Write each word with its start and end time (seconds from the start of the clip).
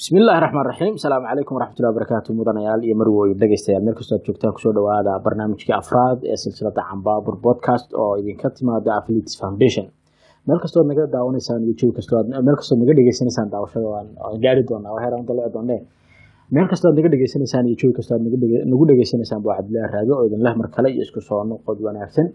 bismillahi 0.00 0.40
raxmaan 0.44 0.66
raxiim 0.70 0.94
asalaamu 1.00 1.26
calaykum 1.30 1.54
waraxmatullahi 1.58 1.92
wabarakaatu 1.94 2.28
mudanayaal 2.38 2.80
iyo 2.86 2.94
marwooyin 3.00 3.36
dhegeystayaal 3.42 3.82
meel 3.86 3.96
kastoo 4.00 4.16
aad 4.18 4.24
joogtaan 4.28 4.52
ku 4.56 4.60
soo 4.64 4.72
dhawaada 4.76 5.12
barnaamijkii 5.26 5.74
afraad 5.80 6.18
ee 6.32 6.36
silsilada 6.42 6.82
cambaabur 6.90 7.34
podcast 7.46 7.88
oo 8.02 8.12
idinka 8.20 8.48
timaada 8.58 8.90
affiliates 8.98 9.34
foundation. 9.42 9.86
Meel 10.46 10.58
kastoo 10.64 10.82
naga 10.90 11.04
daawanaysaan 11.14 11.62
iyo 11.66 11.74
joog 11.80 11.96
meel 12.46 12.56
kastoo 12.60 12.76
naga 12.82 12.92
dhegeysanaysaan 12.98 13.48
daawashada 13.52 13.88
gaari 14.44 14.62
doonaa 14.70 14.92
waa 14.94 15.02
heeraan 15.04 15.24
dalaci 15.28 15.52
doonee 15.56 15.78
meel 16.54 16.66
kastoo 16.72 16.92
naga 16.96 17.08
dhegeysanaysaan 17.14 17.64
iyo 17.68 17.76
joog 17.82 17.96
nagu 18.72 18.84
dhegeysanaysaan 18.90 19.40
baa 19.46 19.56
cabdillahi 19.58 19.92
raage 19.94 20.12
oo 20.16 20.24
idin 20.28 20.40
mar 20.60 20.68
kale 20.76 20.88
iyo 20.94 21.02
isku 21.06 21.20
soo 21.28 21.44
noqod 21.50 21.78
wanaagsan. 21.86 22.26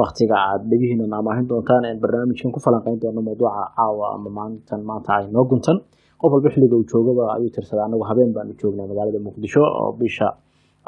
Waktiga 0.00 0.34
aad 0.48 0.62
dhegihiina 0.70 1.06
naamaahin 1.14 1.46
doontaan 1.50 1.84
een 1.84 1.98
barnaamijkan 2.02 2.50
ku 2.54 2.58
falanqeyn 2.66 2.98
doono 3.02 3.20
mawduuca 3.28 3.62
caawa 3.76 4.06
ama 4.16 4.30
maalintan 4.38 4.80
maanta 4.90 5.10
ay 5.18 5.24
noo 5.34 5.44
guntan 5.50 5.78
qof 6.22 6.30
walba 6.34 6.48
xilliga 6.54 6.74
uu 6.78 6.86
joogaba 6.92 7.24
ayuu 7.36 7.50
tirsadaa. 7.56 7.84
Anagu 7.88 8.04
habeen 8.10 8.30
baanu 8.36 8.52
joognaa 8.60 8.86
magaalada 8.90 9.18
muqdisho 9.26 9.62
oo 9.80 9.92
bisha 10.00 10.28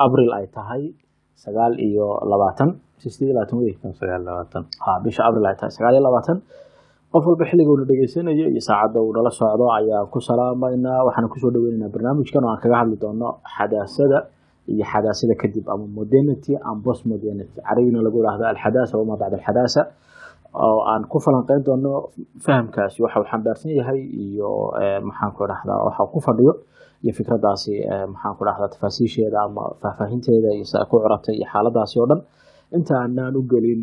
abril 0.05 0.31
ay 0.39 0.47
tahay 0.57 0.83
sagaal 1.45 1.73
iyo 1.89 2.07
labaatan. 2.31 2.71
Bisha 5.05 5.23
abril 5.29 5.47
ay 5.51 5.57
tahay 5.61 5.73
sagaal 5.77 5.95
iyo 5.97 6.03
labaatan. 6.09 6.39
Qof 7.13 7.25
walba 7.31 7.45
xilliga 7.51 7.71
uuna 7.73 7.85
dhegeysanayo 7.91 8.47
iyo 8.53 8.63
saacadda 8.69 8.99
uu 9.05 9.13
nala 9.17 9.31
socdo 9.31 9.65
ayaan 9.79 10.07
ku 10.13 10.19
salaamaynaa. 10.29 11.05
Waxaan 11.07 11.29
ku 11.33 11.39
soo 11.43 11.51
dhaweynaynaa 11.55 11.91
barnaamijkan 11.95 12.43
oo 12.45 12.51
aan 12.53 12.61
kaga 12.65 12.77
hadli 12.81 12.97
doono 13.03 13.29
xadaasada 13.57 14.19
iyo 14.73 14.85
xadaasada 14.93 15.35
kadib 15.43 15.65
ama 15.73 15.87
modernity 15.99 16.53
and 16.69 16.79
post 16.85 17.03
modernity 17.13 17.53
carabina 17.69 17.99
lagu 18.07 18.19
yidhaahdo 18.21 18.45
alxadaasa 18.53 18.93
wama 19.01 19.15
bacda 19.21 19.37
alxadaasa 19.39 19.81
oo 20.55 20.79
aan 20.91 21.05
ku 21.11 21.19
falanqeyn 21.25 21.63
doono 21.67 21.93
fahamkaasi 22.47 23.03
waxa 23.03 23.21
uu 23.21 23.29
xambaarsan 23.33 23.71
yahay 23.79 24.01
iyo 24.25 24.51
maxaanku 25.09 25.43
dhahdaa 25.51 25.81
waxa 25.87 26.03
ku 26.15 26.21
fadhiyo 26.27 26.53
iyo 27.05 27.13
fikradaasi 27.19 27.75
maxaanku 28.13 28.43
dhahdaa 28.49 28.69
tafaasiisheeda 28.75 29.39
ama 29.47 29.65
faahfaahinteeda 29.83 30.49
iyo 30.57 30.65
sida 30.71 30.85
ku 30.91 30.97
curatay 31.03 31.35
iyo 31.39 31.47
xaaladaasi 31.53 31.97
oo 32.01 32.07
dhan. 32.11 32.23
Inta 32.75 32.95
aanaan 33.03 33.37
u 33.39 33.43
gelin 33.51 33.83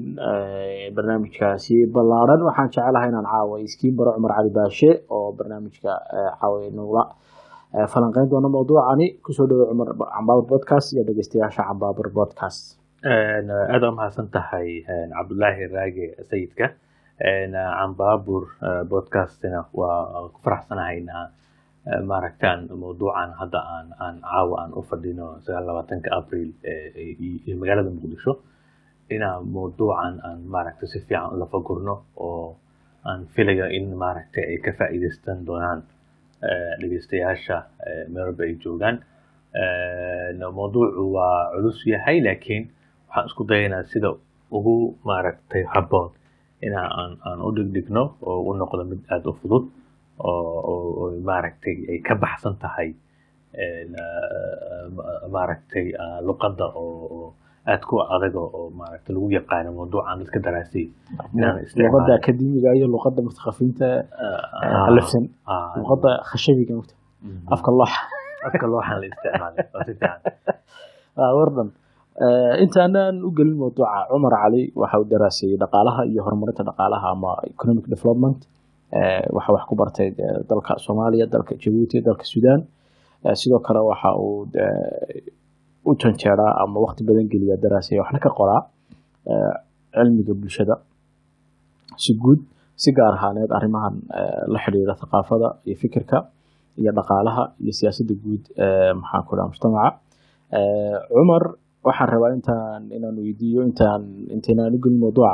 barnaamijkaasi 0.96 1.76
ballaaran 1.94 2.42
waxaan 2.48 2.70
jecelahay 2.74 3.10
inaan 3.12 3.28
caawa 3.32 3.56
iskiin 3.68 3.96
baro 3.98 4.12
cumar 4.16 4.32
cali 4.38 4.50
baashe 4.58 4.92
oo 5.16 5.32
barnaamijka 5.38 5.92
caawa 6.40 6.58
nuula 6.78 7.04
falanqeyn 7.94 8.28
doono 8.32 8.50
mawduucani 8.56 9.06
ku 9.24 9.32
soo 9.38 9.48
dhawo 9.48 9.66
cumar 9.72 9.90
cambaabur 10.16 10.46
podcast 10.52 10.88
iyo 10.94 11.04
dhegeystayaasha 11.08 11.64
cambaabur 11.70 12.08
podcast 12.18 12.81
aada 13.06 13.90
u 13.90 13.96
mahadsan 13.96 14.28
tahay 14.30 14.84
cabdullaahi 14.86 15.68
raage 15.74 16.08
sayidka. 16.30 16.68
Cambaabur 17.22 18.44
podcastina 18.90 19.66
waa 19.74 20.30
ku 20.34 20.40
faraxsanahayna 20.46 21.30
maaragtaan 22.06 22.70
mawduucan 22.70 23.34
hadda 23.40 23.60
aan 23.76 23.88
aan 24.00 24.16
caawa 24.22 24.56
aan 24.64 24.72
u 24.78 24.82
fadhino 24.86 25.42
sagaal 25.46 25.66
labaatanka 25.66 26.10
abril 26.14 26.50
iyo 26.96 27.58
magaalada 27.58 27.90
muqdisho. 27.90 28.34
Inaan 29.10 29.50
mawduucan 29.50 30.22
aan 30.22 30.40
maaragta 30.46 30.86
si 30.88 31.00
fiican 31.02 31.34
ula 31.34 31.46
fagurno 31.50 32.06
oo 32.18 32.56
aan 33.06 33.26
filayo 33.34 33.66
in 33.78 33.98
maaragtay 33.98 34.46
ay 34.46 34.58
ka 34.62 34.72
faa'iidaystan 34.78 35.42
doonaan 35.46 35.82
dhegeystayaasha 36.82 37.58
meelba 38.14 38.44
ay 38.46 38.56
joogaan. 38.62 39.02
Mawduucu 40.38 41.02
waa 41.18 41.50
culus 41.58 41.82
yahay 41.86 42.22
laakiin 42.22 42.70
waxaan 43.12 43.26
isku 43.30 43.44
dayaynaa 43.52 43.84
sida 43.92 44.10
ugu 44.58 44.96
maaragtay 45.10 45.64
habboon 45.74 46.10
ina 46.64 46.82
aan 47.00 47.40
u 47.48 47.50
dhigdhigno 47.56 48.04
oo 48.30 48.40
u 48.50 48.52
noqdo 48.62 48.84
mid 48.92 49.02
aada 49.14 49.28
u 49.32 49.34
fudud 49.42 49.66
oo 50.30 51.12
maaragtay 51.30 51.76
ay 51.92 52.00
ka 52.08 52.14
baxsan 52.24 52.56
tahay 52.64 52.90
maaragtay 55.34 55.86
luqadda 56.28 56.66
oo 56.84 57.34
aad 57.72 57.82
ku 57.90 57.96
adag 58.16 58.34
oo 58.36 58.70
maaragtay 58.80 59.12
lagu 59.16 59.28
yaqaano 59.40 59.70
mawduucan 59.78 60.16
dadka 60.22 60.40
daraasay 60.46 60.86
luqadda 61.82 62.12
akademiga 62.22 62.70
iyo 62.78 62.88
luqadda 62.96 63.20
mutaqafiinta 63.28 63.88
alafsan 64.90 65.24
luqadda 65.82 66.12
khashabiga 66.30 66.74
afka 67.54 67.70
looxa. 67.80 68.02
Afka 68.48 68.66
looxan 68.74 68.98
la 69.02 69.06
isticmaalay 69.12 69.66
wardan 71.38 71.68
intaanaan 72.64 73.24
u 73.26 73.32
gelin 73.38 73.58
mawduuca 73.58 74.06
cumar 74.12 74.34
cali 74.42 74.64
waxa 74.82 74.98
uu 75.02 75.08
daraasayey 75.14 75.58
dhaqaalaha 75.64 76.02
iyo 76.12 76.22
horumarinta 76.26 76.64
dhaqaalaha 76.70 77.08
ama 77.16 77.32
economic 77.54 77.86
development. 77.94 78.40
Waxa 79.36 79.50
wax 79.56 79.64
ku 79.70 79.76
bartay 79.76 80.08
dalka 80.50 80.74
soomaaliya 80.86 81.26
dalka 81.34 81.54
jabuuti 81.64 81.98
dalka 82.08 82.26
sudan. 82.34 82.62
Sidoo 83.40 83.60
kale 83.66 83.80
waxa 83.92 84.10
uu 84.18 84.48
u 85.90 85.92
janjeeraa 86.02 86.52
ama 86.64 86.78
waqti 86.86 87.02
badan 87.08 87.26
geliya 87.32 87.58
daraasaya 87.64 88.02
waxna 88.04 88.20
ka 88.26 88.30
qoraa 88.40 88.62
cilmiga 89.96 90.34
bulshada. 90.42 90.76
Si 91.98 92.14
guud 92.22 92.40
si 92.76 92.92
gaar 92.98 93.14
ahaaneed 93.18 93.50
arrimahan 93.58 93.96
la 94.54 94.60
xidhiira 94.64 94.94
thaqaafada 95.02 95.48
iyo 95.66 95.76
fikirka 95.82 96.18
iyo 96.78 96.92
dhaqaalaha 96.98 97.44
iyo 97.64 97.74
siyaasadda 97.80 98.14
guud 98.24 98.44
maxaan 99.02 99.24
ku 99.28 99.32
dhaha 99.38 99.48
mujtamaca. 99.52 99.90
Cumar 101.16 101.44
waxaan 101.86 102.10
rabaa 102.14 102.32
intaan 102.38 102.84
inaan 102.98 103.18
weydiiyo 103.26 103.62
intaan 103.70 104.04
intaynaan 104.36 104.76
u 104.76 104.80
gelin 104.84 105.00
mawduuca 105.04 105.34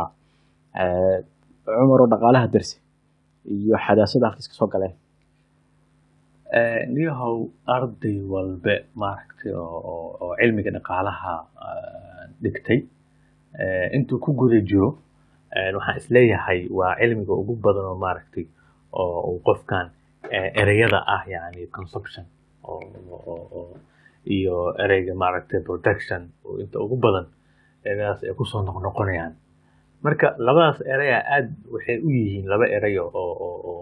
cumar 1.66 2.00
oo 2.02 2.08
dhaqaalaha 2.14 2.48
darse 2.54 2.78
iyo 3.56 3.76
xadaasada 3.86 4.26
halkiis 4.28 4.48
ka 4.52 4.56
soo 4.60 4.68
galeen. 4.74 4.96
Niyahow 6.94 7.38
arday 7.76 8.18
walbe 8.34 8.76
maaragtay 9.02 9.52
oo 9.62 10.36
cilmiga 10.40 10.72
dhaqaalaha 10.78 11.34
dhigtay 12.44 12.80
intuu 13.96 14.20
ku 14.24 14.30
guda 14.40 14.60
jiro 14.70 14.90
waxaan 15.78 15.98
is 16.00 16.08
leeyahay 16.16 16.60
waa 16.78 16.96
cilmiga 17.00 17.34
ugu 17.42 17.54
badan 17.66 17.86
oo 17.92 17.98
maaragtay 18.06 18.46
oo 19.02 19.40
qofkan 19.48 19.88
ereyada 20.62 21.00
ah 21.16 21.24
yani 21.34 21.62
consumption 21.76 22.26
iyo 24.36 24.56
ereyga 24.84 25.14
maaragtay 25.22 25.60
production 25.68 26.22
oo 26.46 26.60
inta 26.64 26.78
ugu 26.86 26.96
badan 27.04 27.26
ereyadaas 27.88 28.24
ay 28.24 28.34
ku 28.40 28.44
soo 28.52 28.62
noqnoqonayaan 28.68 29.34
marka 30.06 30.28
labadaas 30.46 30.80
ereya 30.94 31.18
aad 31.36 31.48
waxay 31.74 31.98
u 32.08 32.10
yihiin 32.18 32.46
laba 32.52 32.66
erayo 32.78 33.04
oo 33.22 33.34
oo 33.70 33.78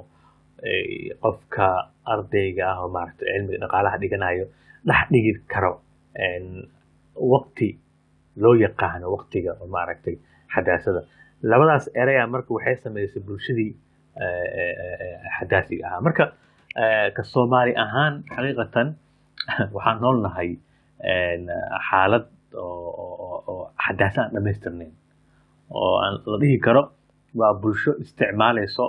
qofka 1.24 1.68
ardayga 2.14 2.64
ah 2.72 2.78
oo 2.84 2.90
maaragtay 2.96 3.28
cilmiga 3.34 3.60
dhaqaalaha 3.64 3.98
dhiganayo 4.02 4.46
dhex 4.88 5.02
dhigi 5.14 5.32
karo 5.54 5.74
waqti 7.34 7.70
loo 8.44 8.56
yaqaano 8.66 9.06
waqtiga 9.16 9.52
oo 9.62 9.68
maaragtay 9.76 10.16
xadaasada. 10.54 11.02
Labadaas 11.52 11.86
ereya 12.02 12.24
marka 12.34 12.50
waxay 12.58 12.76
samaysay 12.84 13.22
bulshadii 13.28 13.72
xadaasiga 15.38 15.84
ahaa. 15.88 16.02
Marka 16.08 16.26
ka 17.16 17.24
soomaali 17.24 17.74
ahaan 17.84 18.14
xaqiiqatan 18.36 18.88
waxaan 19.76 19.98
nool 20.04 20.18
nahay 20.26 20.50
xaalad 21.90 22.26
oo 22.64 23.72
xadaasa 23.86 24.20
aan 24.24 24.32
dhamaystirnayn 24.36 24.94
oo 25.80 25.94
aan 26.04 26.14
la 26.32 26.38
dhihi 26.42 26.58
karo 26.66 26.84
waa 27.40 27.54
bulsho 27.62 27.92
isticmaalayso 28.04 28.86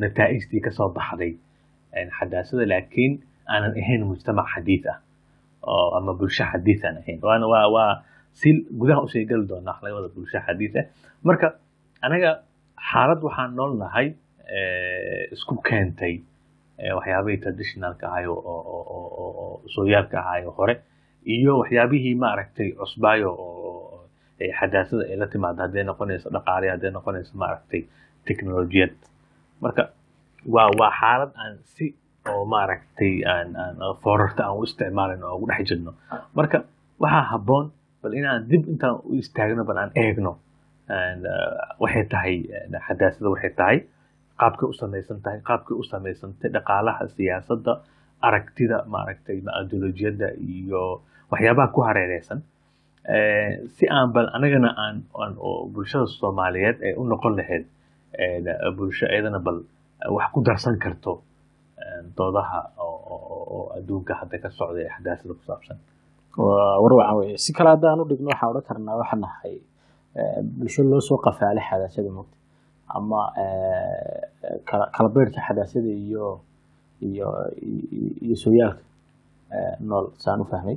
nataa'ijtii 0.00 0.60
ka 0.64 0.70
soo 0.70 0.88
baxday. 0.96 1.32
Xadaasada 2.18 2.64
laakiin 2.72 3.12
aanan 3.52 3.74
ahayn 3.82 4.02
mujtamac 4.10 4.46
xadiid 4.54 4.84
ah 4.92 4.98
oo 5.72 5.86
ama 5.98 6.12
bulsho 6.20 6.44
xadiid 6.52 6.80
aan 6.86 6.96
ahayn. 7.02 7.18
Waana 7.26 7.46
waa 7.52 7.66
waa 7.76 7.92
si 8.40 8.48
gudaha 8.80 9.00
u 9.06 9.08
sii 9.12 9.24
gali 9.30 9.44
doonaa 9.50 9.78
laga 9.84 9.94
wada 9.98 10.08
bulsho 10.16 10.38
xadiid 10.46 10.74
ah 10.80 10.86
marka 11.28 11.46
anaga 12.06 12.30
xaalad 12.90 13.20
waxaan 13.26 13.50
nool 13.58 13.72
nahay 13.82 14.06
isku 15.34 15.54
keentay 15.68 16.14
waxyaabihii 16.98 17.40
traditionalka 17.44 18.04
ahay 18.10 18.26
oo 18.26 19.62
sooyaalka 19.74 20.16
ahayo 20.24 20.50
hore 20.58 20.74
iyo 21.34 21.52
waxyaabihii 21.62 22.14
maaragtay 22.24 22.68
cusbaayo 22.80 23.30
oo 23.44 24.08
xadaasada 24.58 25.02
ay 25.10 25.16
la 25.22 25.26
timaado 25.32 25.62
hadday 25.64 25.84
noqonayso 25.90 26.28
dhaqaale 26.36 26.66
hadday 26.74 26.90
noqonayso 26.96 27.32
maaragtay 27.42 27.82
technolojiyad 28.26 28.92
marka 29.64 29.82
waa 30.54 30.70
waa 30.80 30.92
xaalad 31.00 31.30
aan 31.42 31.54
si 31.74 31.86
oo 32.32 32.44
maaragtay 32.54 33.12
aan 33.34 33.48
aan 33.62 33.76
foorarta 34.02 34.42
aan 34.46 34.56
u 34.58 34.64
isticmaalin 34.68 35.22
oo 35.24 35.34
ugu 35.36 35.46
dhex 35.50 35.62
jirno. 35.68 35.92
Marka 36.38 36.58
waxaa 37.02 37.24
habboon 37.32 37.66
bal 38.02 38.12
inaan 38.20 38.48
dib 38.50 38.62
intaan 38.72 38.94
u 39.08 39.14
istaagno 39.22 39.62
bal 39.68 39.78
aan 39.82 39.90
eegno 40.02 40.32
waxay 41.82 42.04
tahay 42.12 42.34
xadaasada 42.86 43.28
waxay 43.34 43.52
tahay 43.60 43.78
qaabkay 44.42 44.66
u 44.72 44.74
samaysan 44.82 45.18
tahay 45.24 45.40
qaabkay 45.48 45.74
u 45.80 45.84
samaysantay 45.92 46.50
dhaqaalaha 46.56 47.02
siyaasadda 47.16 47.72
aragtida 48.28 48.76
maaragtay 48.94 49.36
ideolojiyadda 49.62 50.28
iyo 50.54 50.82
waxyaabaha 51.32 51.68
ku 51.74 51.80
hareereysan 51.88 52.38
si 53.76 53.84
aan 53.96 54.08
bal 54.14 54.26
anagana 54.36 54.70
aan 54.84 55.34
oo 55.48 55.66
bulshada 55.74 56.06
soomaaliyeed 56.06 56.78
ay 56.86 56.92
u 57.00 57.04
noqon 57.12 57.34
lahayd 57.38 57.64
bulsho 58.76 59.06
iyadana 59.14 59.38
bal 59.46 59.58
wax 60.16 60.26
ku 60.34 60.40
darsan 60.46 60.76
karto 60.84 61.12
doodaha 62.16 62.60
oo 62.78 63.72
adduunka 63.76 64.12
hadda 64.20 64.36
ka 64.42 64.48
socda 64.58 64.78
ee 64.84 64.90
xadaasada 64.96 65.34
ku 65.38 65.42
saabsan. 65.48 65.76
Waa 66.38 66.78
war 66.82 66.92
wacan 66.98 67.16
weye 67.20 67.36
si 67.44 67.50
kale 67.56 67.68
haddaan 67.74 68.00
u 68.00 68.04
dhigno 68.10 68.28
waxaan 68.32 68.50
odhan 68.50 68.64
karnaa 68.68 68.96
waxaan 69.02 69.20
nahay 69.24 69.54
eh, 70.18 70.38
bulsho 70.58 70.82
loo 70.90 71.00
soo 71.08 71.18
qafaalay 71.26 71.64
xadaasada 71.70 72.10
mogta 72.18 72.36
ama 72.98 73.20
eh, 73.44 74.20
kala 74.94 75.08
beerka 75.14 75.40
xadaasada 75.46 75.90
iyo 76.04 76.26
iyo 77.08 77.28
iyo- 78.26 78.40
sooyaalka 78.44 78.82
eh, 79.56 79.74
nool 79.88 80.06
saan 80.24 80.40
u 80.40 80.44
fahmay. 80.52 80.76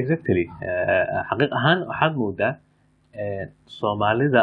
Exactly. 0.00 0.44
Eh, 0.68 1.04
xaqiiq 1.28 1.50
ahaan 1.58 1.78
waxaad 1.90 2.12
moodaa 2.20 2.52
soomaalida 3.78 4.42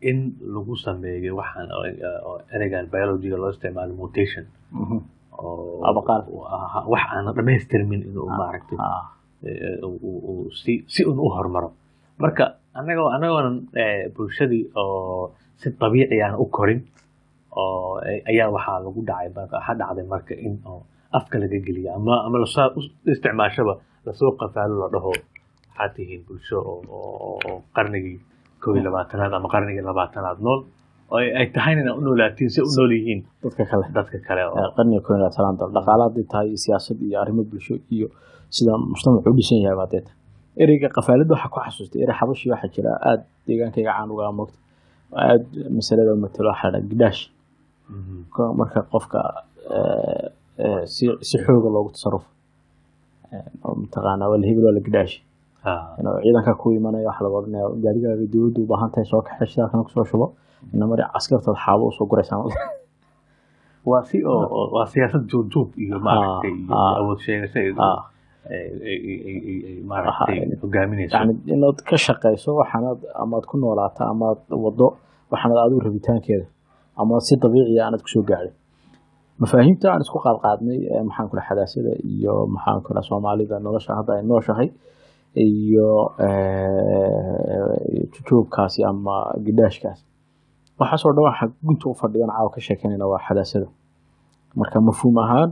in 0.00 0.18
lagu 0.54 0.74
sameeyo 0.84 1.32
waxaan 1.40 1.68
ereygan 2.54 2.86
biologyga 2.92 3.36
loo 3.42 3.50
isticmaalo 3.54 3.94
mutation. 4.02 4.44
Ah- 6.54 6.86
wax 6.92 7.02
aan 7.14 7.26
dhamaystirmin 7.36 8.02
inuu 8.08 8.28
maaragtay 8.40 8.78
Ah, 8.78 9.04
uu 9.84 10.50
si 10.60 10.72
si 10.94 11.02
un 11.10 11.18
u 11.18 11.28
hormaro. 11.36 11.68
Marka 12.22 12.44
anagoo 12.80 13.08
anagoonan 13.16 13.56
eh, 13.82 14.08
bulshadii 14.16 14.64
oo 14.80 15.32
si 15.60 15.66
dabiici 15.80 16.16
aan 16.22 16.34
u 16.42 16.46
korin 16.56 16.80
oo 17.56 18.00
eh, 18.08 18.20
ayaa 18.30 18.48
waxaa 18.56 18.78
lagu 18.84 19.00
dhacay 19.08 19.28
waxaa 19.36 19.74
dhacday 19.80 20.06
marka 20.12 20.34
in 20.46 20.54
oo 20.70 20.80
afka 21.18 21.38
laga 21.42 21.58
geliyo. 21.66 21.90
Ama 21.98 22.14
ama 22.26 22.36
la 22.42 22.46
soo 22.54 22.68
u 22.78 22.80
isticmaashaba 23.12 23.74
la 24.06 24.12
soo 24.18 24.30
qafaalo 24.40 24.74
la 24.82 24.88
dhaho 24.94 25.10
waxaad 25.12 25.90
tihiin 25.96 26.22
bulsho 26.28 26.58
oo 26.60 27.62
qarnigii 27.76 28.18
kow 28.62 28.72
iyo 28.76 28.82
labaatanaad 28.88 29.32
ama 29.38 29.48
qarnigii 29.54 29.84
labaatanaad 29.90 30.38
nool 30.46 30.60
oo 31.10 31.16
ay 31.22 31.28
ay 31.38 31.46
tahayna 31.54 31.80
inaa 31.84 31.96
u 31.98 32.02
noolaatiin 32.04 32.50
si 32.54 32.60
u 32.60 32.68
nool 32.76 32.92
yihiin 32.96 33.20
dadka 33.42 33.64
kale. 33.70 33.84
Dadka 33.96 34.18
kale 34.28 34.42
oo. 34.50 34.56
Qarniga 34.76 35.00
iyo 35.08 35.16
labaatanaad 35.22 35.56
dal 35.60 35.70
dhaqaale 35.76 36.02
hadday 36.06 36.24
tahay 36.32 36.46
iyo 36.52 36.58
siyaasad 36.64 36.98
iyo 37.06 37.16
arrimo 37.22 37.42
bulsho 37.50 37.74
iyo 37.96 38.08
sida 38.56 38.72
mujtamacu 38.90 39.28
u 39.32 39.36
dhisan 39.38 39.58
yahay 39.64 39.76
baadee 39.80 40.02
tahay 40.06 40.15
ereyga 40.62 40.88
qafaalada 40.96 41.32
waxaa 41.34 41.52
ku 41.54 41.58
xasuustay 41.66 42.00
erey 42.04 42.16
xabashi 42.20 42.46
waxaa 42.52 42.70
jira 42.74 42.90
aada 43.08 43.24
deegaankayga 43.46 43.90
caan 43.96 44.08
uga 44.14 44.32
moogta 44.38 44.58
aada 45.22 45.46
masalada 45.76 46.12
matalo 46.24 46.48
waxaa 46.52 46.70
la 46.74 46.78
dhaha 46.78 46.90
gidaash 46.92 47.22
Mhm. 47.96 48.16
marka 48.60 48.80
qofka 48.92 49.20
eh, 49.76 50.26
eh, 50.64 50.82
si 51.28 51.36
xooga 51.42 51.68
loogu 51.74 51.90
tasarufo 51.96 52.28
Eh, 53.34 53.46
mataqaanaa 53.82 54.28
waa 54.30 54.38
la 54.42 54.46
hebel 54.48 54.64
waa 54.66 54.76
la 54.78 54.82
gidaashi 54.86 55.18
Ah. 55.66 55.98
ciidanka 56.22 56.52
ku 56.60 56.66
imanaya 56.78 57.06
waxa 57.10 57.22
laga 57.26 57.36
odhanaya 57.40 57.66
gaarigaaga 57.84 58.26
dowladdu 58.32 58.60
u 58.64 58.68
baahan 58.70 58.90
tahay 58.92 59.06
soo 59.10 59.22
kaxay 59.26 59.46
shidaalkana 59.50 59.82
ku 59.86 59.90
soo 59.94 60.04
shubo 60.10 60.26
ina 60.74 60.84
mari 60.90 61.02
caskartood 61.14 61.58
xaabo 61.64 61.84
u 61.90 61.92
soo 61.96 62.06
guraysaan 62.10 62.40
waa 63.90 64.02
si 64.08 64.18
oo 64.32 64.64
waa 64.74 64.86
siyaasad 64.92 65.22
juubjuub 65.30 65.68
iyo 65.82 65.96
maaragtay 66.06 66.50
iyo 66.62 66.74
ah. 66.74 66.98
awood 67.00 67.18
sheegasho 67.26 67.58
Ah. 71.14 71.24
inaad 71.54 71.78
ka 71.88 71.96
shaqayso 72.06 72.50
waxaanaad 72.60 73.00
amaad 73.22 73.44
ku 73.50 73.54
noolaato 73.62 74.02
amaad 74.12 74.38
wado 74.64 74.88
waxaanaad 75.32 75.60
adigu 75.66 75.80
rabitaankeeda 75.88 76.46
ama 77.00 77.14
si 77.26 77.34
dabiiciya 77.42 77.80
aanad 77.86 78.00
ku 78.04 78.08
soo 78.14 78.22
gaadhin 78.30 78.54
mafaahiimta 79.40 79.86
aan 79.92 80.00
isku 80.06 80.18
qaadqaadnay 80.26 80.78
maxaan 81.08 81.26
kula 81.30 81.42
xadaasada 81.48 81.92
iyo 82.14 82.34
maxaan 82.54 82.80
kula 82.86 83.00
soomaalida 83.08 83.56
nolosha 83.66 83.92
hadda 83.98 84.12
ay 84.18 84.22
nooshahay 84.30 84.68
iyo 85.46 85.88
jujuubkaasi 88.14 88.80
ama 88.90 89.16
gidhaashkaas 89.44 89.98
waxaasoo 90.80 91.12
dhan 91.16 91.24
waxa 91.28 91.44
gunta 91.66 91.84
u 91.90 91.94
fadhiyan 92.00 92.30
caawa 92.36 92.50
ka 92.54 92.60
sheekeynayna 92.66 93.06
waa 93.12 93.20
xadaasada 93.28 93.66
marka 94.60 94.80
mafhuum 94.88 95.16
ahaan 95.24 95.50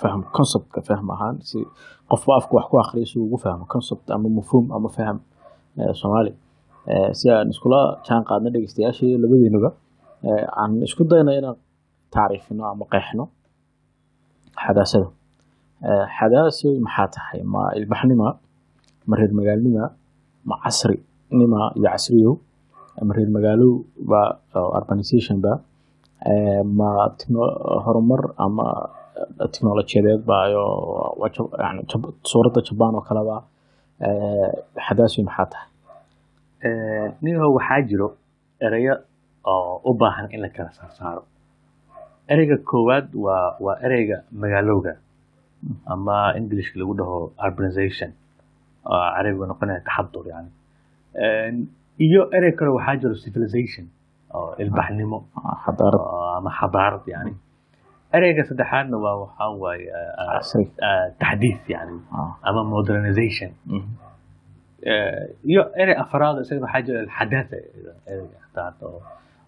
fahm 0.00 0.20
conceptka 0.36 0.78
fahm 0.88 1.06
ahaan 1.14 1.36
si 1.48 1.58
qofba 2.10 2.32
afku 2.38 2.52
wax 2.58 2.66
ku 2.70 2.76
akriyo 2.84 3.06
si 3.10 3.16
ugu 3.24 3.36
fahmo 3.44 3.64
concept 3.72 4.06
ama 4.14 4.28
mafhuum 4.38 4.66
ama 4.76 4.88
fahm 4.96 5.16
soomaali 6.00 6.32
si 7.18 7.26
aan 7.34 7.48
iskula 7.54 7.80
jaan 8.06 8.22
qaadno 8.28 8.48
dhegeystayaashii 8.54 9.12
labadeenuba 9.22 9.70
aan 10.60 10.70
isku 10.86 11.02
dayno 11.10 11.30
inaan 11.38 11.56
tacriifino 12.14 12.62
ama 12.72 12.84
qeexno 12.92 13.24
xadaasada 14.64 15.08
xadaasay 16.16 16.74
maxaa 16.86 17.08
tahay 17.14 17.40
ma 17.54 17.62
ilbaxnima 17.78 18.28
ma 19.08 19.14
reer 19.18 19.32
magaalnima 19.38 19.84
ma 20.48 20.54
casrinima 20.64 21.60
iyo 21.78 21.88
casriyow 21.94 22.32
ma 23.08 23.12
reer 23.16 23.30
magaalow 23.36 23.72
ba 24.10 24.20
urbanization 24.78 25.36
ba 25.44 25.52
ma 26.78 26.88
horumar 27.84 28.22
ama 28.44 28.66
teknolojiyadeed 29.52 30.22
ba 30.28 30.36
iyo 30.50 30.64
waa 31.20 31.30
jab- 31.36 31.54
yani 31.64 31.82
jab- 31.90 32.14
suuradda 32.30 32.60
jabaan 32.68 32.94
oo 32.98 33.04
kaleba 33.08 33.36
eh, 34.06 34.50
xadaasay 34.86 35.22
maxaa 35.28 35.46
tahay? 35.52 35.68
Eh, 36.66 37.06
ninho 37.22 37.46
waxaa 37.56 37.80
jiro 37.88 38.08
ereyo 38.66 38.94
oo 39.52 39.80
u 39.88 39.92
baahan 40.00 40.26
in 40.34 40.40
la 40.44 40.48
kala 40.48 40.70
saarsaaro. 40.78 41.22
Ereyga 42.32 42.56
koowaad 42.70 43.06
waa 43.24 43.56
waa 43.64 43.76
ereyga 43.86 44.16
magaalowga 44.42 44.92
ama 45.92 46.16
englishka 46.38 46.76
lagu 46.80 46.94
dhaho 46.98 47.16
urbanization. 47.46 48.10
Carabiga 48.84 49.46
noqonaya 49.50 49.80
taxadur 49.88 50.24
yani. 50.32 50.50
Eh, 51.22 51.52
iyo 52.06 52.22
erey 52.36 52.52
kale 52.58 52.70
waxaa 52.78 52.96
jiro 53.02 53.14
civilization 53.24 53.86
oo 54.34 54.54
ilbaxnimo 54.62 55.18
Ah, 55.36 56.36
ama 56.38 56.50
xadaarad 56.60 57.04
yani 57.14 57.32
ereyga 58.16 58.42
saddexaadna 58.48 58.96
waa 59.04 59.16
waxaa 59.22 59.50
waaye 59.62 59.86
eh, 60.00 60.12
casri. 60.34 60.64
eh, 60.88 61.06
taxdiis 61.22 61.60
yani 61.74 61.96
Ah, 62.18 62.32
ama 62.48 62.62
modernization. 62.74 63.50
Mhm. 63.66 63.90
Eh, 64.92 65.22
iyo 65.50 65.62
erey 65.82 65.96
afraad 66.04 66.36
isaga 66.44 66.60
waxaa 66.66 66.82
jira 66.86 66.98
alxadaatha 67.06 67.56
ereyga 68.12 68.38
xadaatha 68.46 68.84
oo 68.92 69.00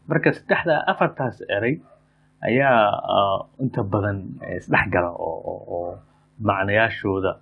marka 0.08 0.28
saddexda 0.38 0.74
afartaas 0.92 1.36
erey 1.56 1.74
ayaa 2.48 2.78
ah, 3.14 3.38
inta 3.64 3.82
badan 3.92 4.18
eh, 4.46 4.56
isdhex 4.60 4.86
gala 4.94 5.10
oo 5.28 5.36
oo- 5.50 5.64
oo 5.76 5.90
macnayaashooda 6.48 7.32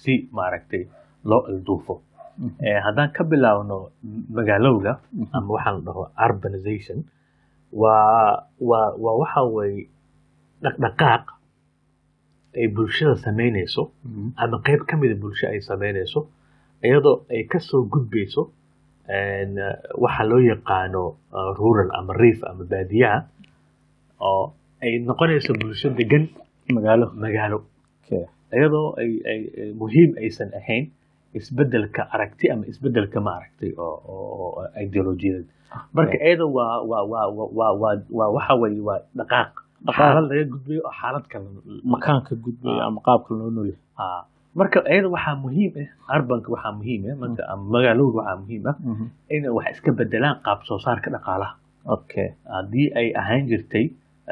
si 0.00 0.14
maaragtay 0.36 0.82
loo 1.30 1.42
ilduufo. 1.52 1.94
Mhm. 2.38 2.50
Eh, 2.66 2.78
haddaan 2.86 3.10
ka 3.16 3.22
bilaabno 3.30 3.78
magaalowga 4.36 4.92
ama 5.36 5.48
waxaan 5.56 5.74
la 5.78 5.82
dhaho 5.86 6.02
urbanization 6.26 6.98
waa 7.82 8.46
waa 8.70 8.88
waa 9.04 9.16
waxa 9.22 9.42
weeye 9.56 9.82
dhaqdhaqaaq 10.64 11.24
ay 12.58 12.66
bulshada 12.76 13.14
samaynayso 13.26 13.82
ama 14.42 14.56
qeyb 14.66 14.80
ka 14.88 14.94
mida 15.00 15.14
bulsho 15.22 15.46
ay 15.52 15.60
samaynayso 15.70 16.20
iyadoo 16.86 17.16
ay 17.30 17.42
ka 17.50 17.58
soo 17.68 17.82
gudbayso 17.92 18.42
waxa 20.04 20.22
loo 20.30 20.40
yaqaano 20.50 21.02
rural 21.58 21.90
ama 21.98 22.12
reef 22.22 22.38
ama 22.50 22.64
baadiyaha 22.72 23.18
oo 24.20 24.44
ay 24.82 24.98
noqonayso 25.08 25.52
bulsho 25.60 25.88
degan 25.98 26.24
magaalo 26.74 27.06
magaalo 27.22 27.58
iyadoo 28.56 28.88
ay 29.00 29.10
muhiim 29.80 30.10
aysan 30.22 30.50
ahayn 30.60 30.84
isbeddelka 31.38 32.02
aragti 32.14 32.50
ama 32.52 32.64
isbeddelka 32.72 33.20
ma 33.20 33.30
aragtay 33.38 33.70
oo 33.76 34.64
ideolojiyadeed 34.84 35.46
marka 35.96 36.16
iyada 36.26 36.46
waa 36.56 36.80
waa 36.90 37.04
waa 37.12 37.28
waa 37.58 37.94
waa 38.18 38.28
waxa 38.36 38.54
weye 38.62 38.80
waa 38.88 39.00
dhaqaaq 39.18 39.52
xaalad 39.98 40.24
laga 40.30 40.44
gudbayo 40.52 40.82
makaanka 41.94 42.32
gudbaya 42.44 42.80
ama 42.88 43.00
qaabka 43.06 43.30
loo 43.38 43.50
nool 43.56 43.68
yahay 43.72 43.82
Ah, 44.02 44.22
marka 44.58 44.78
iyada 44.92 45.08
waxaa 45.16 45.36
muhiim 45.44 45.72
ah 46.08 46.16
urbanka 46.18 46.48
waxaa 46.54 46.72
muhiim 46.78 47.00
ah 47.10 47.16
marka 47.22 47.42
ama 47.52 47.64
magaalowga 47.74 48.16
waxaa 48.20 48.36
muhiim 48.42 48.62
ah 48.70 48.76
inay 49.34 49.50
wax 49.56 49.66
iska 49.74 49.90
bedelaan 49.98 50.36
qaab 50.46 50.60
soo 50.68 50.78
saarka 50.86 51.08
dhaqaalaha. 51.14 51.52
Okay 51.94 52.28
haddii 52.54 52.86
ay 52.98 53.06
ahaan 53.20 53.42
jirtay 53.50 53.84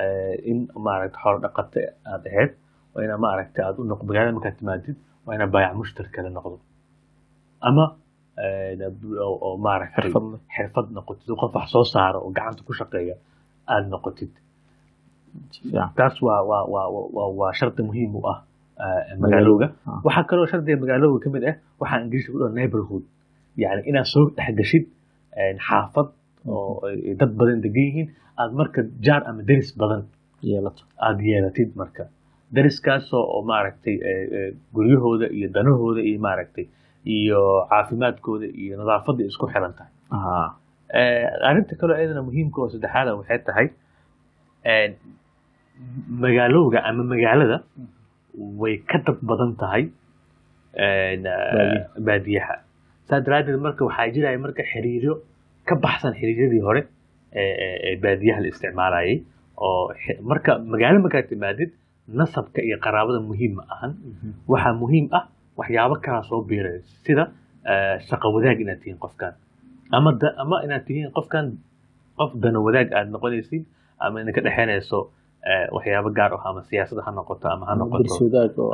eh, 0.03 0.35
in 0.51 0.59
maaragta 0.87 1.19
xoolo 1.23 1.39
dhaqate 1.45 1.81
aad 2.13 2.23
ahayd 2.31 2.51
waa 2.95 3.03
ina 3.07 3.17
maaragta 3.27 3.59
aad 3.67 3.77
u 3.81 3.85
noq 3.91 4.01
magaalada 4.09 4.35
markaad 4.37 4.57
timaadid 4.61 4.97
waa 5.27 5.35
ina 5.37 5.47
baayac 5.55 5.75
mushtar 5.81 6.07
kale 6.15 6.31
noqdo. 6.37 6.57
Ama 7.69 7.85
eh, 8.43 8.77
oo 9.27 9.57
maaragtay 9.67 10.03
xirfad 10.57 10.87
noqotid 10.97 11.29
qof 11.41 11.53
wax 11.57 11.67
soo 11.75 11.85
saaro 11.95 12.19
oo 12.27 12.31
gacanta 12.37 12.63
ku 12.67 12.73
shaqeeya 12.81 13.15
aad 13.73 13.85
noqotid 13.95 14.33
taas 15.99 16.15
waa 16.27 16.41
waa 17.39 17.53
shardi 17.59 17.83
muhiim 17.89 18.11
u 18.19 18.21
ah 18.33 18.39
eh, 18.85 19.03
magaalowga 19.23 19.67
Ah. 19.89 20.01
waxaa 20.07 20.25
kaloo 20.31 20.47
shardiga 20.53 20.77
magaalowga 20.85 21.19
ka 21.25 21.29
mid 21.35 21.45
ah 21.51 21.55
waxaa 21.81 21.99
ingiriiska 22.05 22.31
ku 22.33 22.39
dhaho 22.41 22.53
neighborhood. 22.61 23.05
Yani 23.63 23.81
inaad 23.91 24.07
soo 24.13 24.25
dhex 24.37 24.51
gashid 24.61 24.85
een, 25.41 25.57
xaafad 25.69 26.09
oo 26.49 26.73
ay 26.89 27.15
dad 27.21 27.33
badan 27.41 27.59
degan 27.65 27.85
yihiin 27.89 28.09
aad 28.41 28.51
marka 28.61 28.81
jaar 29.07 29.23
ama 29.29 29.43
deris 29.49 29.71
badan 29.81 30.03
yeelato. 30.49 30.83
aad 31.07 31.19
yeelatid 31.29 31.71
marka. 31.81 32.05
Deriskaasoo 32.57 33.25
oo 33.35 33.43
maaragtay 33.51 33.97
eh, 34.11 34.25
eh, 34.37 34.51
guryahooda 34.75 35.27
iyo 35.37 35.49
danahooda 35.57 36.01
iyo 36.09 36.19
maaragtay 36.27 36.67
iyo 37.17 37.41
caafimaadkooda 37.71 38.47
iyo 38.63 38.75
nadaafadda 38.81 39.23
isku 39.31 39.47
xiran 39.53 39.73
tahay 39.79 39.93
Ah, 40.17 40.49
Eh, 40.99 41.27
arrinta 41.49 41.75
kaloo 41.81 41.97
iyadana 41.99 42.23
muhiimka 42.29 42.59
oo 42.63 42.69
saddexaada 42.75 43.11
waxay 43.19 43.39
tahay 43.49 43.67
magaalowga 46.25 46.79
ama 46.89 47.03
magaalada 47.13 47.59
way 48.61 48.75
ka 48.91 48.99
dad 49.07 49.19
badan 49.29 49.53
tahay 49.61 49.85
baadiyaha. 52.07 52.55
saa 53.09 53.21
daraaddeed 53.27 53.59
marka 53.67 53.83
waxaa 53.89 54.11
jiraya 54.15 54.39
marka 54.45 54.63
xiriiryo 54.73 55.13
ka 55.69 55.75
baxsan 55.85 56.13
xiriiryadii 56.19 56.63
hore 56.67 56.83
ee 57.41 57.97
baadiyaha 58.05 58.41
la 58.43 58.49
isticmaalayay 58.53 59.15
oo 59.67 59.93
marka 60.31 60.53
magaalo 60.73 60.99
markaad 61.07 61.27
timaadid 61.33 61.71
nasabka 62.19 62.61
iyo 62.67 62.77
qaraabada 62.85 63.21
muhiim 63.29 63.53
ma 63.59 63.63
ahan. 63.75 63.93
Waxaa 64.53 64.75
muhiim 64.83 65.07
ah 65.19 65.25
waxyaabo 65.59 65.95
kalaa 66.05 66.23
soo 66.31 66.41
biiraya 66.49 66.81
sida 67.07 67.25
shaqo 68.09 68.27
wadaag 68.37 68.59
inaad 68.65 68.79
tihiin 68.83 68.99
qofkan 69.05 69.33
ama 69.97 70.11
ama 70.43 70.57
inaad 70.67 70.83
tihiin 70.87 71.11
qofkan 71.17 71.47
qof 72.19 72.31
dana 72.43 72.59
wadaag 72.67 72.89
aad 72.99 73.09
noqonaysid 73.15 73.63
ama 74.05 74.17
ina 74.23 74.33
ka 74.37 74.41
dhexeynayso 74.47 74.99
waxyaabo 75.77 76.11
gaar 76.19 76.33
ah 76.37 76.43
ama 76.51 76.61
siyaasada 76.69 77.03
ha 77.07 77.11
noqoto 77.19 77.47
ama 77.55 77.65
ha 77.69 77.75
noqoto 77.81 78.15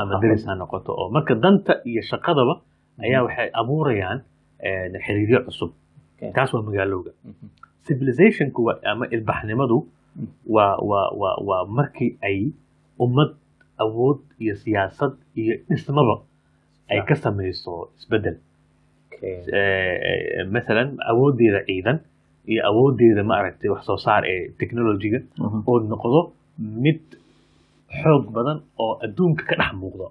ama 0.03 0.21
deris 0.23 0.45
ha 0.49 0.55
noqoto 0.63 0.91
oo 1.01 1.09
marka 1.17 1.35
danta 1.45 1.73
iyo 1.91 2.03
shaqadaba 2.11 2.55
ayaa 3.05 3.23
waxay 3.27 3.49
abuurayaan 3.61 4.19
xiriiryo 5.05 5.39
cusub. 5.47 5.71
Taas 6.37 6.51
waa 6.55 6.63
magaalowga. 6.69 7.11
Civilizationku 7.87 8.61
ama 8.93 9.05
ilbaxnimadu 9.15 9.79
waa 10.55 10.77
waa 10.91 11.09
waa 11.21 11.37
waa 11.49 11.63
markii 11.79 12.11
ay 12.29 12.39
ummad 13.05 13.31
awood 13.85 14.19
iyo 14.43 14.55
siyaasad 14.63 15.13
iyo 15.41 15.55
dhismaba 15.69 16.15
ay 16.93 17.01
ka 17.09 17.15
samayso 17.25 17.73
isbeddel 17.99 18.37
masalan 20.55 20.89
awoodeeda 21.11 21.61
ciidan 21.69 21.99
iyo 22.53 22.61
awoodeeda 22.71 23.23
maaragtay 23.31 23.71
wax 23.73 23.83
soo 23.89 23.97
saar 24.07 24.23
ee 24.33 24.41
technologyga 24.61 25.21
oo 25.67 25.79
noqdo 25.93 26.21
mid 26.59 27.01
xoog 28.03 28.25
badan 28.37 28.59
oo 28.83 28.93
adduunka 29.05 29.43
ka 29.51 29.55
dhex 29.61 29.73
muuqdo. 29.83 30.07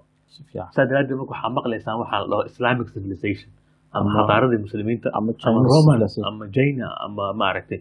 Saa 0.74 0.84
daraaddeed 0.88 1.16
marka 1.20 1.32
waxaa 1.34 1.50
maqlaysaan 1.58 1.96
waxaa 2.02 2.20
la 2.22 2.26
dhaho 2.30 2.42
islamic 2.52 2.86
civilization 2.94 3.50
ama 3.96 4.08
xadaaradii 4.16 4.60
muslimiinta 4.66 5.08
ama 5.18 5.30
roman 5.72 6.00
ama 6.30 6.44
china 6.56 6.86
ama 7.06 7.24
maaragtay 7.40 7.80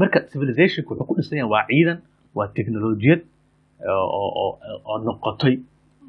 marka 0.00 0.18
civilizationku 0.30 0.90
wuxuu 0.94 1.06
ku 1.08 1.14
dhisan 1.18 1.36
yahay 1.40 1.50
waa 1.54 1.64
ciidan 1.70 1.98
waa 2.36 2.48
technolojiyad 2.56 3.20
oo 3.90 4.96
noqotay 5.06 5.54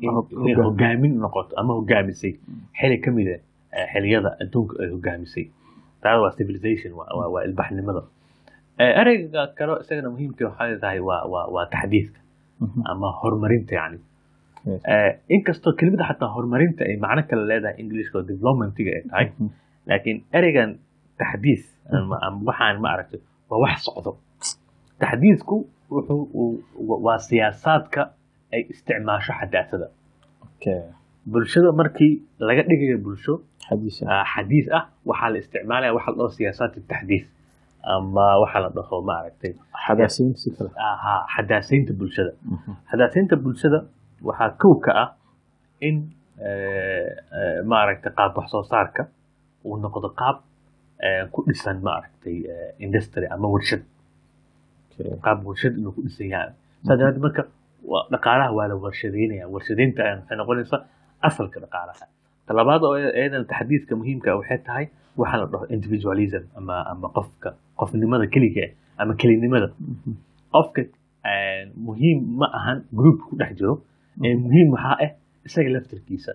inay 0.01 0.55
hogaamin 0.65 1.13
noqoto 1.23 1.53
ama 1.61 1.71
hogaamisay. 1.79 2.33
Xili 2.79 2.97
ka 3.03 3.09
mida 3.17 3.35
xiliyada 3.93 4.29
adduunka 4.43 4.73
ay 4.83 4.89
hogaamisay 4.95 5.45
taas 6.03 6.17
waa 6.23 6.33
civilization 6.37 6.91
waa 6.97 7.41
ilbaxnimada 7.47 8.01
ereyga 9.01 9.41
kale 9.57 9.73
isagana 9.83 10.09
muhiimka 10.13 10.43
waxay 10.49 10.77
tahay 10.83 10.99
waa 11.53 11.65
taxdiidka 11.73 12.19
ama 12.91 13.07
horumarinta 13.21 13.73
yani. 13.79 13.97
Inkastoo 15.35 15.73
kelimada 15.79 16.05
xataa 16.09 16.29
horumarinta 16.35 16.81
ay 16.89 16.95
macno 17.03 17.21
kale 17.29 17.43
leedahay 17.51 17.75
englishka 17.81 18.15
oo 18.19 18.25
developmentiga 18.31 18.91
ay 18.97 19.03
tahay 19.11 19.27
laakiin 19.89 20.17
ereygan 20.37 20.71
taxdiis 21.19 21.63
waxaan 22.47 22.75
ma 22.83 22.87
aragtay 22.95 23.21
waa 23.49 23.59
wax 23.63 23.77
socdo. 23.87 24.11
Taxdiidku 25.01 25.55
wuxuu 25.93 26.63
waa 27.05 27.19
siyaasaadka 27.29 28.01
ay 28.53 28.61
isticmaasho 28.73 29.31
xadaasada 29.39 29.87
bulshada 31.31 31.69
markii 31.79 32.13
laga 32.39 32.63
dhigayo 32.69 32.97
bulsho 33.05 33.33
xadiis 33.67 34.67
ah. 34.77 34.83
waxaa 35.09 35.29
la 35.33 35.37
isticmaalaya 35.43 35.91
waxa 35.97 36.09
la 36.11 36.17
dhaho 36.17 36.29
siyaasaat 36.37 36.73
taxdiis 36.91 37.25
ama 37.83 38.27
waxa 38.43 38.59
la 38.63 38.69
dhaho 38.77 39.01
maaragtay 39.09 39.51
xadaasaynta 41.35 41.93
bulshada. 41.99 42.31
Xadaasaynta 42.91 43.35
bulshada 43.43 43.79
waxaa 44.27 44.49
kow 44.61 44.73
ka 44.85 44.91
ah 45.03 45.09
in 45.87 45.95
maaragtay 47.71 48.11
qaab 48.17 48.31
wax 48.37 48.47
soo 48.53 48.63
saarka 48.71 49.03
uu 49.65 49.77
noqdo 49.83 50.09
qaab 50.21 50.37
ku 51.33 51.39
dhisan 51.47 51.77
maaragtay 51.87 52.37
industry 52.85 53.25
ama 53.35 53.47
warshad. 53.53 53.81
Qaab 55.25 55.39
warshad 55.47 55.73
inuu 55.79 55.91
ku 55.95 56.01
dhisan 56.05 56.27
yahay. 56.33 56.51
Saa 56.85 56.95
daraadeed 56.99 57.21
marka 57.25 57.43
dhaqaalaha 58.13 58.51
waa 58.57 58.67
la 58.71 58.75
warshadeynaya 58.85 59.45
warshadeynta 59.53 60.01
waxay 60.03 60.37
noqonaysaa 60.41 60.81
asalka 61.27 61.57
dhaqaalaha. 61.63 62.05
Talabaad 62.47 62.81
oo 62.87 62.95
iyadana 62.97 63.45
taxdiidka 63.51 63.93
muhiimka 63.99 64.29
waxay 64.39 64.59
tahay 64.67 64.85
waxaa 65.17 65.39
la 65.41 65.47
dhaho 65.53 65.65
individualism 65.75 66.43
ama 66.57 66.75
ama 66.91 67.07
qofka 67.17 67.49
qofnimada 67.81 68.25
keliga 68.33 68.65
ama 69.01 69.13
kelinimada. 69.21 69.67
Qofka 70.55 70.81
muhiim 71.87 72.19
ma 72.39 72.47
ahan 72.57 72.77
groupka 72.99 73.25
ku 73.29 73.35
dhex 73.41 73.51
jiro. 73.59 73.75
Muhiim 74.45 74.67
waxaa 74.75 74.95
ah 75.05 75.11
isaga 75.47 75.69
laftirkiisa. 75.75 76.31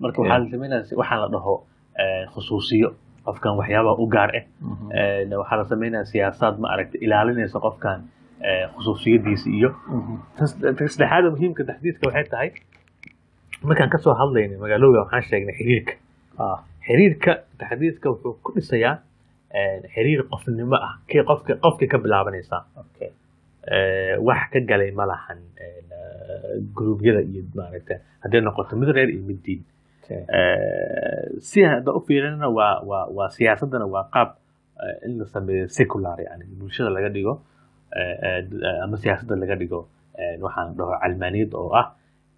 Marka 0.00 0.18
waxaa 0.22 0.38
la 0.42 0.46
sameynaya 0.52 0.82
waxaa 1.00 1.18
la 1.22 1.28
dhaho 1.34 1.54
khusuusiyo. 2.34 2.88
Qofkan 3.26 3.52
waxyaabaha 3.60 4.02
u 4.04 4.06
gaar 4.14 4.30
ah 4.38 4.44
waxaa 5.42 5.56
la 5.60 5.64
sameynaya 5.72 6.04
siyaasaad 6.12 6.54
ma 6.62 6.68
aragta 6.74 6.96
ilaalinaysa 7.04 7.58
qofkan 7.66 7.98
khusuusiyadiisa 8.76 9.48
iyo. 9.58 9.70
Saddexaada 10.38 11.28
muhiimka 11.34 11.62
taxdiidka 11.68 12.04
waxay 12.08 12.26
tahay 12.32 12.50
markaan 13.68 13.90
ka 13.94 13.98
soo 14.04 14.14
hadlaynay 14.20 14.58
magaalooga 14.64 14.98
waxaan 15.04 15.22
sheegnay 15.28 15.54
xiriirka. 15.58 15.92
Xiriirka 16.86 17.32
taxdiidka 17.60 18.06
wuxuu 18.12 18.34
ku 18.44 18.50
dhisayaa 18.56 18.94
xiriir 19.94 20.22
qofnimo 20.30 20.76
ah. 20.76 20.94
Kii 21.08 21.22
qofka 21.30 21.56
qofkii 21.64 21.88
ka 21.88 21.98
bilaabanaysaa 21.98 22.62
wax 24.28 24.42
ka 24.52 24.60
galay 24.60 24.90
ma 24.98 25.06
lahan 25.06 25.38
gruubyada 26.76 27.20
iyo 27.22 27.42
maaragta 27.54 27.94
hadday 28.22 28.40
noqoto 28.40 28.76
mid 28.76 28.88
reer 28.96 29.10
iyo 29.10 29.22
mid 29.28 29.40
diin. 29.44 29.62
Si 31.40 31.62
hadda 31.64 31.92
u 31.92 32.00
fiirinana 32.06 32.48
waa 32.48 32.80
waa 32.90 33.06
waa 33.16 33.28
siyaasadana 33.36 33.86
waa 33.94 34.04
qaab 34.14 34.30
in 35.06 35.18
la 35.18 35.24
sameeyo 35.26 35.68
secular 35.68 36.18
yani 36.20 36.44
bulshada 36.58 36.90
laga 36.90 37.08
dhigo 37.08 37.34
ama 38.84 38.96
siyaasadda 38.96 39.36
laga 39.42 39.56
dhigo 39.56 39.80
waxaan 40.44 40.74
dhaho 40.76 40.94
calmaaniyad 41.02 41.54
oo 41.54 41.70
ah 41.80 41.86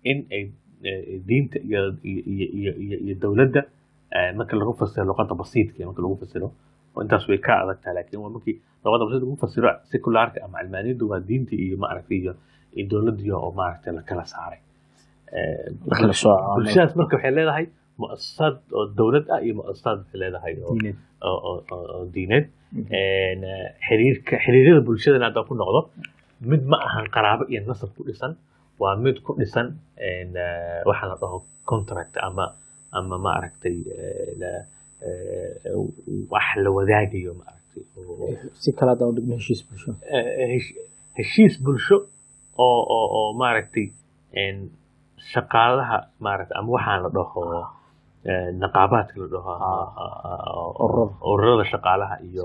in 0.05 0.19
ay 0.33 0.51
diinta 1.29 1.59
iyo 1.69 1.81
iyo 2.05 2.73
iyo 3.05 3.15
dowladda 3.23 3.63
marka 4.39 4.57
lagu 4.57 4.73
fasiro 4.81 5.05
luqadda 5.11 5.35
basiidka 5.35 5.85
marka 5.87 6.01
lagu 6.03 6.17
fasiro 6.23 6.49
intaas 7.05 7.25
way 7.31 7.39
ka 7.47 7.53
adag 7.63 7.79
tahay 7.83 7.95
laakiin 7.99 8.21
waa 8.25 8.33
markii 8.37 8.57
luqadda 8.85 9.05
basiidka 9.07 9.25
lagu 9.27 9.37
fasiro 9.45 9.71
secularka 9.93 10.39
ama 10.45 10.57
calmaaniyaddu 10.61 11.05
waa 11.13 11.21
diinta 11.29 11.55
iyo 11.65 11.77
maaragtay 11.85 12.19
iyo 12.25 12.33
dowladdiyo 12.91 13.35
oo 13.45 13.51
maaragtay 13.61 13.93
la 13.99 14.03
kala 14.09 14.25
saaray 14.33 14.61
bulshadaas 16.57 16.93
marka 17.01 17.15
waxay 17.17 17.33
leedahay 17.39 17.67
muasasad 18.01 18.55
oo 18.79 18.85
dowlad 18.99 19.27
ah 19.35 19.41
iyo 19.45 19.55
muasasad 19.59 19.97
waxay 20.03 20.19
leedahay 20.23 20.55
oo 21.29 22.05
diineed 22.15 22.47
xiriirka 23.87 24.35
xiriiryada 24.45 24.81
bulshadana 24.89 25.27
hadda 25.29 25.41
ku 25.49 25.55
noqdo 25.63 25.81
mid 26.51 26.63
ma 26.73 26.77
ahan 26.89 27.07
qaraabo 27.17 27.45
iyo 27.53 27.61
nasab 27.71 27.91
ku 27.97 28.03
dhisan 28.09 28.33
waa 28.83 28.95
mid 29.05 29.17
ku 29.27 29.31
dhisan 29.41 29.67
waxa 30.89 31.05
la 31.11 31.17
dhaho 31.23 31.39
contract 31.71 32.15
ama 32.29 32.45
ama 32.99 33.17
maaragtay 33.27 33.77
wax 36.33 36.47
la 36.65 36.71
wadaagayo 36.77 37.33
maaragtay 37.41 37.83
si 38.63 38.69
kale 38.79 38.91
haddaan 38.93 39.11
udhigno 39.13 39.35
heshiis 39.41 39.61
bulsho 39.69 39.91
heshiis 41.19 41.55
bulsho 41.65 41.97
oo 42.67 42.81
oo 42.97 43.07
oo 43.19 43.29
maaragtay 43.41 43.87
shaqaalaha 45.33 45.97
maaragtay 46.25 46.57
ama 46.61 46.71
waxaan 46.77 47.01
la 47.05 47.11
dhaho 47.17 47.43
naqaabaadka 48.63 49.15
la 49.23 49.29
dhaho 49.35 49.53
ururada 51.33 51.65
shaqaalaha 51.73 52.15
iyo 52.29 52.45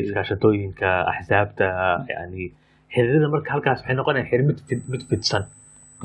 iskaashatooyinka 0.00 0.88
axsaabta 1.12 1.66
yani 2.14 2.42
xiriirada 2.94 3.28
marka 3.34 3.48
halkaas 3.54 3.78
waxay 3.80 3.94
noqonayaan 3.98 4.28
xiriir 4.30 4.44
mid 4.48 4.58
mid 4.92 5.02
fidsan 5.10 5.42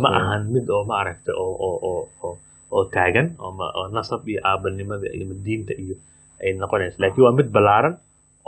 ma 0.03 0.09
ahan 0.19 0.41
mid 0.55 0.65
oo 0.75 0.83
maaragtay 0.91 1.33
oo 1.43 1.53
oo 1.67 1.99
oo 2.25 2.33
oo 2.75 2.83
taagan 2.95 3.27
oo 3.45 3.83
nasab 3.95 4.21
iyo 4.31 4.39
aabanimada 4.49 5.07
iyo 5.15 5.25
diinta 5.45 5.73
iyo 5.83 5.95
ay 6.43 6.51
noqonaysa 6.61 6.97
laakiin 7.01 7.23
waa 7.25 7.35
mid 7.39 7.49
ballaaran 7.55 7.95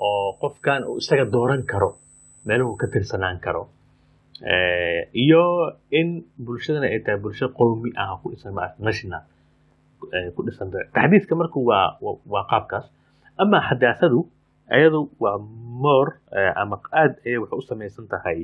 oo 0.08 0.28
qofkan 0.42 0.82
uu 0.90 0.98
isaga 1.02 1.26
dooran 1.34 1.64
karo 1.72 1.90
meeluhu 2.48 2.74
ka 2.82 2.88
tirsanaan 2.94 3.40
karo. 3.46 3.64
Iyo 5.24 5.44
in 6.00 6.08
bulshadana 6.46 6.88
ay 6.92 7.00
tahay 7.06 7.20
bulsho 7.24 7.48
qowmi 7.58 7.90
ah 7.96 8.20
ku 8.22 8.30
dhisan 8.36 8.54
national 8.88 9.24
ku 10.36 10.40
dhisan 10.46 10.68
taxdiidka 10.96 11.34
marka 11.40 11.58
waa 11.70 11.96
waa 12.34 12.44
qaabkaas. 12.52 12.86
Ama 13.42 13.58
xadaasadu 13.68 14.20
ayadu 14.76 15.00
waa 15.24 15.38
more 15.86 16.12
ama 16.62 16.78
aad 17.02 17.14
ayay 17.26 17.38
waxay 17.42 17.58
u 17.62 17.64
samaysan 17.72 18.06
tahay. 18.12 18.40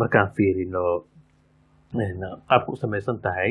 Markaan 0.00 0.30
fiirino 0.36 1.04
qaabka 2.48 2.70
u 2.72 2.76
samaysan 2.78 3.18
tahay 3.26 3.50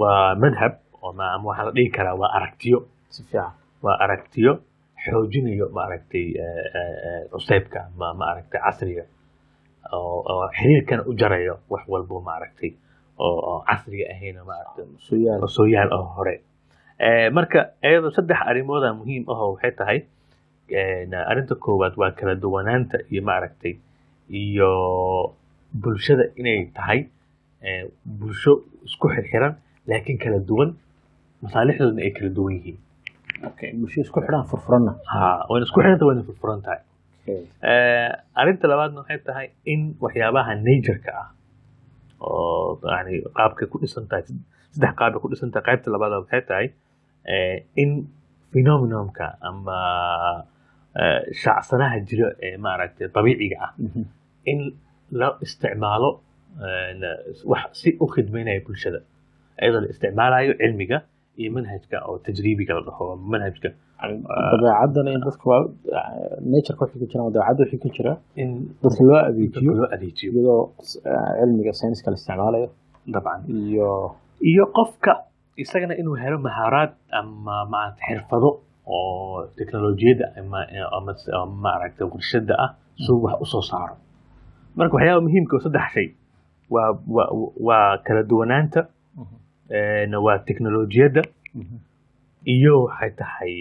waa 0.00 0.34
madhab 0.42 0.72
waxaa 1.02 1.64
la 1.68 1.72
dhihi 1.76 1.90
karaa 1.96 2.14
waa 2.20 2.30
aragtiyo. 2.38 2.78
Si 3.14 3.22
fiican. 3.28 3.52
Waa 3.84 3.96
aragtiyo 4.04 4.52
xoojinayo 5.04 5.66
maaragtay 5.76 6.26
cuseybka 7.32 7.80
ama 7.94 8.08
maaragtay 8.20 8.60
casriga 8.64 9.04
oo 9.92 10.48
xiriirkana 10.56 11.02
u 11.06 11.12
jarayo 11.20 11.54
wax 11.72 11.82
walbo 11.92 12.20
maaragtay 12.28 12.70
oo 13.18 13.62
casriga 13.68 14.04
ahayna 14.14 14.42
maaragtay 14.50 14.84
oo 15.96 16.06
hore. 16.16 16.34
Eh, 16.98 17.28
marka 17.36 17.60
iyadoo 17.84 18.10
saddex 18.16 18.40
arrimooda 18.50 18.88
muhiim 18.98 19.24
ah 19.32 19.38
oo 19.42 19.52
waxay 19.54 19.72
tahay 19.78 19.98
arrinta 21.30 21.54
koowaad 21.54 21.94
waa 22.00 22.10
kala 22.18 22.34
duwanaanta 22.34 22.98
iyo 23.12 23.22
maaragtay 23.22 23.74
iyo 24.42 24.70
bulshada 25.82 26.24
inay 26.40 26.66
tahay 26.76 27.00
eh, 27.62 27.86
bulsho 28.04 28.52
isku 28.84 29.06
xirxiran 29.14 29.54
laakiin 29.90 30.18
kala 30.24 30.38
duwan 30.50 30.70
masaalixdoodna 31.44 32.00
ay 32.06 32.12
kala 32.18 32.30
duwan 32.38 32.52
yihiin 32.58 32.78
isku 34.04 34.18
xidhan 34.24 34.44
furfuranna 34.52 34.92
ha 35.12 35.20
wayna 35.50 35.64
isku 35.68 35.78
xiranta 35.84 36.04
wayna 36.08 36.22
furfuran 36.28 36.60
tahay 36.66 36.80
okay. 37.22 37.40
arrinta 38.40 38.64
labaadna 38.72 38.98
waxay 39.02 39.18
tahay 39.28 39.46
in 39.72 39.80
waxyaabaha 40.04 40.52
nature-ka 40.68 41.12
ah 41.22 41.28
oo 42.26 42.80
yani 42.94 43.14
qaabkay 43.38 43.66
ku 43.72 43.76
dhisan 43.82 44.04
tahay 44.10 44.22
saddex 44.74 44.92
qaabay 45.00 45.18
ku 45.22 45.28
dhisan 45.32 45.50
tahay 45.54 45.64
qaybta 45.68 45.88
labaad 45.94 46.12
waxay 46.22 46.42
tahay 46.50 46.66
in 47.82 47.90
phenomenomka 48.52 49.26
ama 49.48 49.78
shaacsanaha 51.42 51.96
jira 52.08 52.28
ee 52.46 52.56
maaragtay 52.66 53.08
dabiiciga 53.16 53.56
ah 53.66 53.70
in 54.52 54.60
la 55.20 55.28
isticmaalo 55.46 56.10
wax 57.52 57.64
si 57.80 57.88
u 58.02 58.06
khidmaynaya 58.14 58.60
bulshada 58.66 59.00
iyadoo 59.62 59.80
la 59.84 59.88
isticmaalayo 59.94 60.52
cilmiga 60.62 60.98
iyo 61.40 61.48
manhajka 61.56 61.96
oo 62.08 62.16
tajriibiga 62.26 62.72
la 62.78 62.82
dhaho 62.88 63.04
manhajka 63.32 63.68
dabeecadana 64.52 65.10
in 65.16 65.20
dadka 65.26 65.54
nature 66.52 66.76
wixii 66.80 67.00
ku 67.00 67.06
jira 67.10 67.20
ama 67.24 67.30
dabeecadda 67.36 67.62
wixii 67.64 67.80
ku 67.84 67.88
jira 67.96 68.12
in 68.42 68.48
dadka 68.82 69.02
loo 69.08 69.18
adeejiyo 69.28 69.72
loo 69.78 69.88
adeejiyo 69.96 70.30
iyadoo 70.32 70.62
cilmiga 71.38 71.72
sayniska 71.80 72.08
la 72.12 72.16
isticmaalayo 72.20 72.68
dabcan 73.14 73.40
iyo 73.60 73.88
iyo 74.50 74.64
qofka 74.78 75.12
isagana 75.62 75.94
inuu 76.00 76.16
helo 76.22 76.38
mahaaraad 76.46 76.90
ama 77.20 77.54
maaragta 77.72 78.02
xirfado 78.08 78.50
oo 78.96 79.46
teknolojiyadda 79.58 80.26
ama 80.40 80.58
ama 80.98 81.12
maaragta 81.64 82.02
warshada 82.12 82.54
ah 82.64 82.70
suu 83.04 83.18
wax 83.24 83.36
u 83.44 83.46
soo 83.52 83.62
saaro 83.70 83.94
marka 84.78 84.92
waxyaaba 84.96 85.20
muhiimka 85.26 85.56
saddex 85.64 85.86
shay 85.94 86.08
waa 86.74 86.90
waa 87.16 87.28
waa 87.68 87.98
kala 88.06 88.22
duwanaanta 88.30 88.80
waa 90.26 90.38
teknolojiyadda. 90.48 91.22
Iyo 92.54 92.74
waxay 92.86 93.10
tahay 93.18 93.52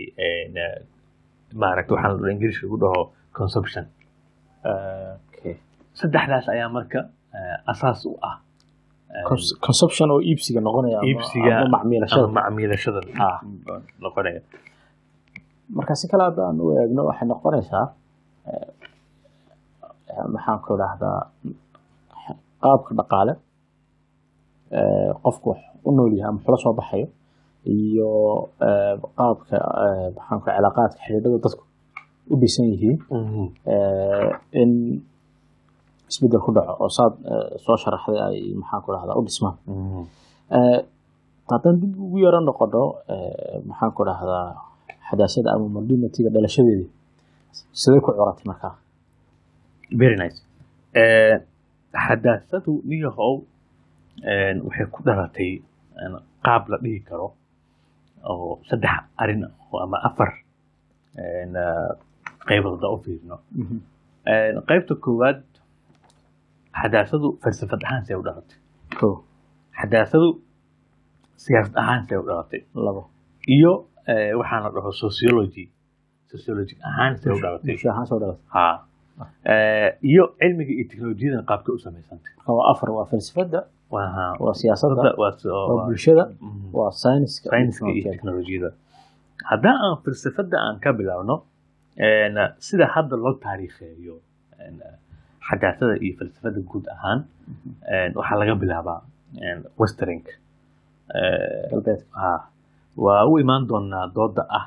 maaragta 1.62 1.94
waxaan 1.96 2.22
la 2.22 2.32
ingiriiska 2.34 2.66
lagu 2.68 2.78
dhaho 2.84 3.02
consumption. 3.38 3.86
Saddexdaas 6.00 6.46
ayaa 6.54 6.70
marka 6.70 7.00
asaas 7.72 8.06
u 8.06 8.18
ah. 8.22 8.38
Cons- 9.30 9.56
consumption 9.66 10.12
oo 10.12 10.20
iibsiga 10.22 10.60
noqonaya 10.62 10.98
ama- 11.00 11.08
iibsiga 11.08 11.54
macmiilashada. 11.76 12.28
Ah. 13.28 13.40
noqonaya. 14.04 14.42
Marka 15.78 15.94
si 16.00 16.06
kale 16.12 16.24
haddaan 16.30 16.60
u 16.62 16.66
eegno 16.80 17.02
waxay 17.10 17.28
noqonaysaa 17.32 17.86
maxaan 20.34 20.60
ku 20.66 20.70
idhaahdaa 20.76 21.20
qaabka 22.64 22.92
dhaqaale 23.00 23.34
qofku 25.24 25.46
wax 25.52 25.62
u 25.88 25.90
nool 25.96 26.12
yahay 26.18 26.30
ama 26.30 26.40
xula 26.46 26.58
soo 26.64 26.74
baxayo 26.80 27.08
iyo 27.76 28.10
eh, 28.68 28.94
qaabka 29.18 29.58
eh, 29.86 30.08
maxaan 30.16 30.40
ku 30.42 30.46
cilaaqaadka 30.56 31.00
xidhiidhada 31.06 31.38
dadku 31.46 31.64
u 32.32 32.36
dhisan 32.42 32.66
yihiin 32.72 32.98
eh, 33.74 34.30
in 34.62 34.72
isbeddel 36.10 36.42
ku 36.46 36.52
dhaco 36.56 36.74
oo 36.84 36.90
saad 36.98 37.14
eh, 37.32 37.48
soo 37.66 37.78
sharaxday 37.84 38.20
ay 38.28 38.38
maxaan 38.62 38.82
ku 38.84 38.88
idhahdaa 38.94 39.18
u 39.20 39.24
dhismaan. 39.28 39.56
Eh, 40.58 40.80
haddaan 41.52 41.76
dib 41.82 41.94
ugu 42.06 42.18
yaro 42.26 42.40
noqono 42.48 42.84
eh, 43.14 43.58
maxaan 43.70 43.92
ku 43.98 44.02
dhahdaa 44.10 44.46
xadaasada 45.10 45.50
ama 45.56 45.68
modernitiga 45.76 46.30
dhalashadeedii. 46.36 46.90
Sidee 47.82 48.02
ku 48.06 48.10
curatay 48.18 48.46
markaa? 48.52 48.74
Very 50.00 50.18
nice. 50.22 50.38
Eh, 51.02 51.36
xadaasadu 52.06 52.82
niyahow 52.90 53.34
een, 53.42 53.46
waxay 54.66 54.86
ku 54.94 55.00
dhalatay 55.08 55.52
qaab 56.46 56.64
la 56.72 56.78
dhihi 56.84 57.00
karo 57.10 57.28
oo 58.32 58.60
saddex 58.70 58.96
arrin 59.22 59.44
ama 59.84 59.98
afar 60.10 60.32
qaybood 62.48 62.84
u 62.96 62.98
fiirino 63.04 63.38
Een, 64.34 64.56
qaybta 64.70 64.94
koowaad 65.06 65.42
xadaasadu 66.82 67.28
falsafad 67.44 67.82
ahaan 67.88 68.04
see 68.06 68.16
u 68.18 68.24
dhalatay. 68.28 68.58
Xadaasadu 69.80 70.30
siyaasad 71.44 71.76
ahaan 71.82 72.02
see 72.08 72.18
u 72.18 72.24
dhalatay. 72.30 72.62
Labo. 72.86 73.04
Iyo 73.48 73.74
eh, 74.10 74.34
waxaan 74.40 74.62
la 74.66 74.70
dhaho 74.76 74.92
sociology. 75.04 75.66
Sociology 76.32 76.76
ahaan 76.90 77.14
see 77.22 77.30
u 77.36 77.38
dhalatay. 77.44 77.76
ha. 78.56 78.66
Eh, 79.52 79.90
iyo 80.12 80.24
cilmiga 80.42 80.74
iyo 80.78 80.86
teknolojiyadana 80.92 81.44
qaabka 81.50 81.70
u 81.78 81.80
samaysantay 81.86 82.34
afar 82.72 82.90
waa 82.98 83.06
falsafada 83.12 83.60
waa 84.44 84.54
siyaasadda 84.62 85.10
waa 85.18 85.86
bulshada 85.88 86.24
Mhm. 86.30 86.68
waa 86.78 86.92
sayniska 87.04 87.48
iyo 87.96 88.04
teknolojiyada. 88.14 88.70
Haddii 89.50 89.76
aan 89.86 89.96
falsafada 90.04 90.58
aan 90.66 90.78
ka 90.84 90.90
een, 92.06 92.36
sida 92.68 92.86
hadda 92.96 93.16
loo 93.24 93.34
taariikheeyo 93.46 94.16
xadaasada 95.48 95.94
iyo 96.06 96.14
falsafada 96.20 96.60
guud 96.70 96.86
ahaan 96.96 97.20
een, 97.94 98.12
waxaa 98.20 98.38
laga 98.42 98.56
bilaabaa 98.62 99.00
westernk 99.80 100.26
waa 103.06 103.22
u 103.30 103.38
imaan 103.44 103.64
doonaa 103.70 104.06
dooda 104.18 104.44
ah 104.58 104.66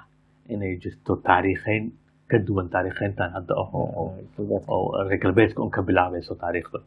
inay 0.53 0.73
jirto 0.83 1.13
taariikheyn 1.29 1.85
ka 2.31 2.37
duwan 2.47 2.67
taariikheyntan 2.75 3.31
hadda 3.37 3.53
ah 3.63 3.69
oo 3.79 4.81
reer 5.09 5.21
galbeedka 5.25 5.59
un 5.67 5.71
ka 5.77 5.83
bilaabayso 5.89 6.35
taariikhda 6.43 6.79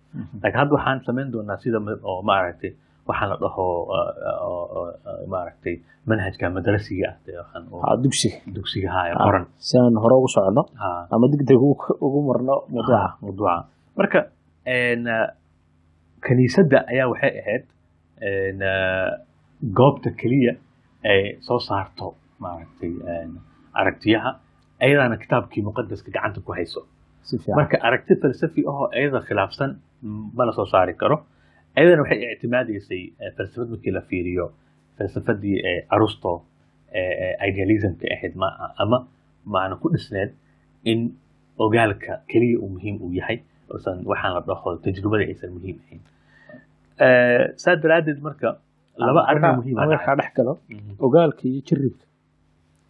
laakiin 0.42 0.60
hadda 0.62 0.74
waxaan 0.78 1.00
samayn 1.08 1.32
doonaa 1.34 1.58
sida 1.64 1.80
oo 2.12 2.20
maaragtay 2.30 2.72
waxaan 3.10 3.30
la 3.32 3.38
dhaho 3.44 3.66
maaragtay 5.34 5.76
manhajka 6.10 6.46
madrasiga 6.58 7.10
ah 7.88 7.96
dugsiga 8.04 8.38
dugsiga 8.58 8.90
haya 8.98 9.14
qoran 9.26 9.46
si 9.68 9.74
aan 9.82 9.96
hore 10.04 10.16
ugu 10.20 10.30
socono 10.36 10.64
ha 10.82 10.90
ama 11.16 11.26
degdeg 11.34 11.60
ugu 12.08 12.20
marno 12.30 12.56
mawduuca 12.74 13.02
mawduuca 13.24 13.56
marka 14.00 14.20
kaniisadda 16.26 16.78
ayaa 16.92 17.08
waxay 17.14 17.34
ahayd 17.42 17.64
goobta 19.78 20.10
keliya 20.22 20.54
ay 21.12 21.22
soo 21.48 21.60
saarto 21.68 22.08
maaragtay 22.44 22.92
aragtiyaha 23.82 24.32
ayadaana 24.86 25.16
kitaabkii 25.24 25.62
muqadaska 25.70 26.10
gacanta 26.16 26.40
ku 26.46 26.52
hayso 26.58 26.82
marka 27.60 27.76
aragti 27.88 28.14
falsafi 28.22 28.62
ahoo 28.72 28.88
iyada 29.00 29.20
khilaafsan 29.28 29.72
ma 30.38 30.44
la 30.48 30.52
soo 30.58 30.66
saari 30.74 30.94
karo 31.02 31.18
iyadana 31.78 32.02
waxay 32.04 32.20
ictimaadaysay 32.36 33.02
falsafad 33.38 33.68
markii 33.74 33.94
la 33.98 34.02
fiiriyo 34.10 34.46
falsafadii 34.98 35.58
arusto 35.96 36.32
idealismka 37.50 38.06
ahayd 38.16 38.34
ma 38.42 38.48
ama 38.84 38.98
maana 39.54 39.76
ku 39.82 39.88
dhisneed 39.94 40.32
in 40.92 41.00
ogaalka 41.66 42.14
keliya 42.32 42.58
uu 42.64 42.70
muhiim 42.76 42.96
uu 43.06 43.12
yahay 43.20 43.38
oosan 43.74 43.98
waxaan 44.12 44.32
la 44.38 44.42
dhaho 44.50 44.70
tajrubada 44.86 45.24
aysan 45.32 45.52
muhiim 45.58 45.78
ahayn 45.86 46.02
saa 47.64 47.76
daraaddeed 47.84 48.20
marka 48.28 48.50
laba 49.08 49.22
arrin 49.32 49.46
muhiim 49.60 49.78
ah 49.84 50.16
dhex 50.20 50.32
galo 50.38 50.54
ogaalka 51.06 51.42
iyo 51.50 51.62
jiribka 51.68 52.06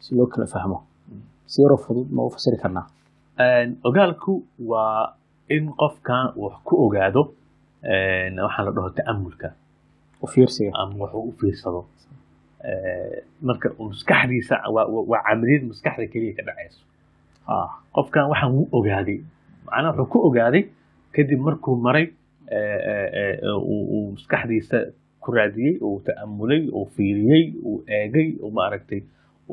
si 0.04 0.10
loo 0.18 0.28
kala 0.34 0.48
fahmo 0.54 0.78
si 1.52 1.58
yaroo 1.64 1.78
fudud 1.86 2.08
ma 2.16 2.22
u 2.28 2.30
fasiri 2.36 2.58
karnaa. 2.64 2.86
Ogaalku 3.88 4.34
waa 4.72 5.14
in 5.56 5.66
qofkan 5.82 6.26
wax 6.42 6.56
ku 6.68 6.74
ogaado 6.86 7.22
een, 7.84 8.36
waxaan 8.46 8.66
la 8.68 8.72
dhaho 8.76 8.90
ta'amulka 9.00 9.50
u 10.24 10.28
fiirsiga. 10.34 10.72
Ama 10.82 10.96
wax 11.04 11.12
u 11.14 11.32
fiirsado. 11.40 11.82
Marka 13.48 13.68
maskaxdiisa 13.80 14.56
waa 14.74 15.22
camaliyad 15.28 15.64
maskaxda 15.72 16.06
keliya 16.14 16.34
ka 16.38 16.44
dhacayso. 16.48 16.82
Ah. 17.48 17.70
Qofkan 17.96 18.30
waxaan 18.32 18.52
wuu 18.56 18.68
ogaaday 18.78 19.20
macnaha 19.66 19.92
wuxuu 19.98 20.12
ku 20.12 20.18
ogaaday 20.28 20.64
kadib 21.16 21.40
markuu 21.48 21.76
maray 21.86 22.06
uu 23.72 24.12
maskaxdiisa 24.16 24.78
ku 25.22 25.32
raadiyey 25.36 25.78
uu 25.86 26.02
ta'amulay 26.06 26.62
uu 26.78 26.86
fiiriyey 26.96 27.44
uu 27.66 27.84
eegay 27.88 28.28
maaragtay 28.58 29.02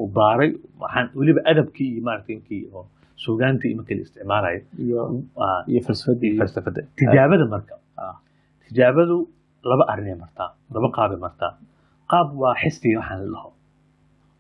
uu 0.01 0.07
baaray 0.19 0.51
waxaan 0.83 1.07
weliba 1.19 1.41
adabkii 1.51 1.89
iyo 1.95 2.03
maaragtay 2.07 2.35
inkii 2.39 2.63
oo 2.77 2.83
suugaantii 3.23 3.75
markii 3.79 3.97
la 3.99 4.03
isticmaalayo 4.07 4.61
iyo 5.73 5.81
falsafadii. 5.87 6.33
tijaabada 6.99 7.45
marka. 7.55 7.75
Ah. 8.03 8.15
tijaabadu 8.65 9.17
laba 9.71 9.85
arrinay 9.93 10.17
martaa 10.23 10.51
laba 10.75 10.89
qaabay 10.97 11.19
martaa. 11.27 11.53
Qaab 12.11 12.29
waa 12.43 12.55
xisbiga 12.63 12.99
waxaan 13.01 13.21
la 13.25 13.29
dhaho 13.35 13.51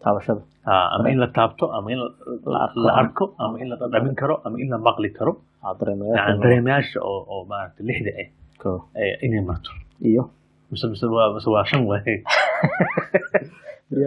taabashada. 0.02 0.42
Ah, 0.70 0.86
ama 0.94 1.08
in 1.12 1.18
la 1.22 1.28
taabto 1.38 1.64
ama 1.76 1.88
in 1.94 1.98
la- 1.98 2.94
arko. 3.02 3.24
ama 3.42 3.54
in 3.62 3.68
la 3.70 3.76
dhadhamin 3.80 4.14
karo 4.20 4.34
ama 4.44 4.56
in 4.62 4.68
la 4.72 4.78
maqli 4.86 5.10
karo. 5.18 5.32
Ah, 6.30 6.36
dareemayaasha. 6.42 6.98
Oo 7.10 7.20
oo 7.32 7.40
maaragtay 7.50 7.84
lixda 7.88 8.10
ah 8.22 8.28
inay 9.26 9.42
marto. 9.50 9.70
Iyo? 10.10 10.22
Mise 10.70 10.86
mise 10.92 11.06
waa 11.54 11.64
shan 11.70 11.82
waaye 11.90 12.14
iyo 12.24 12.37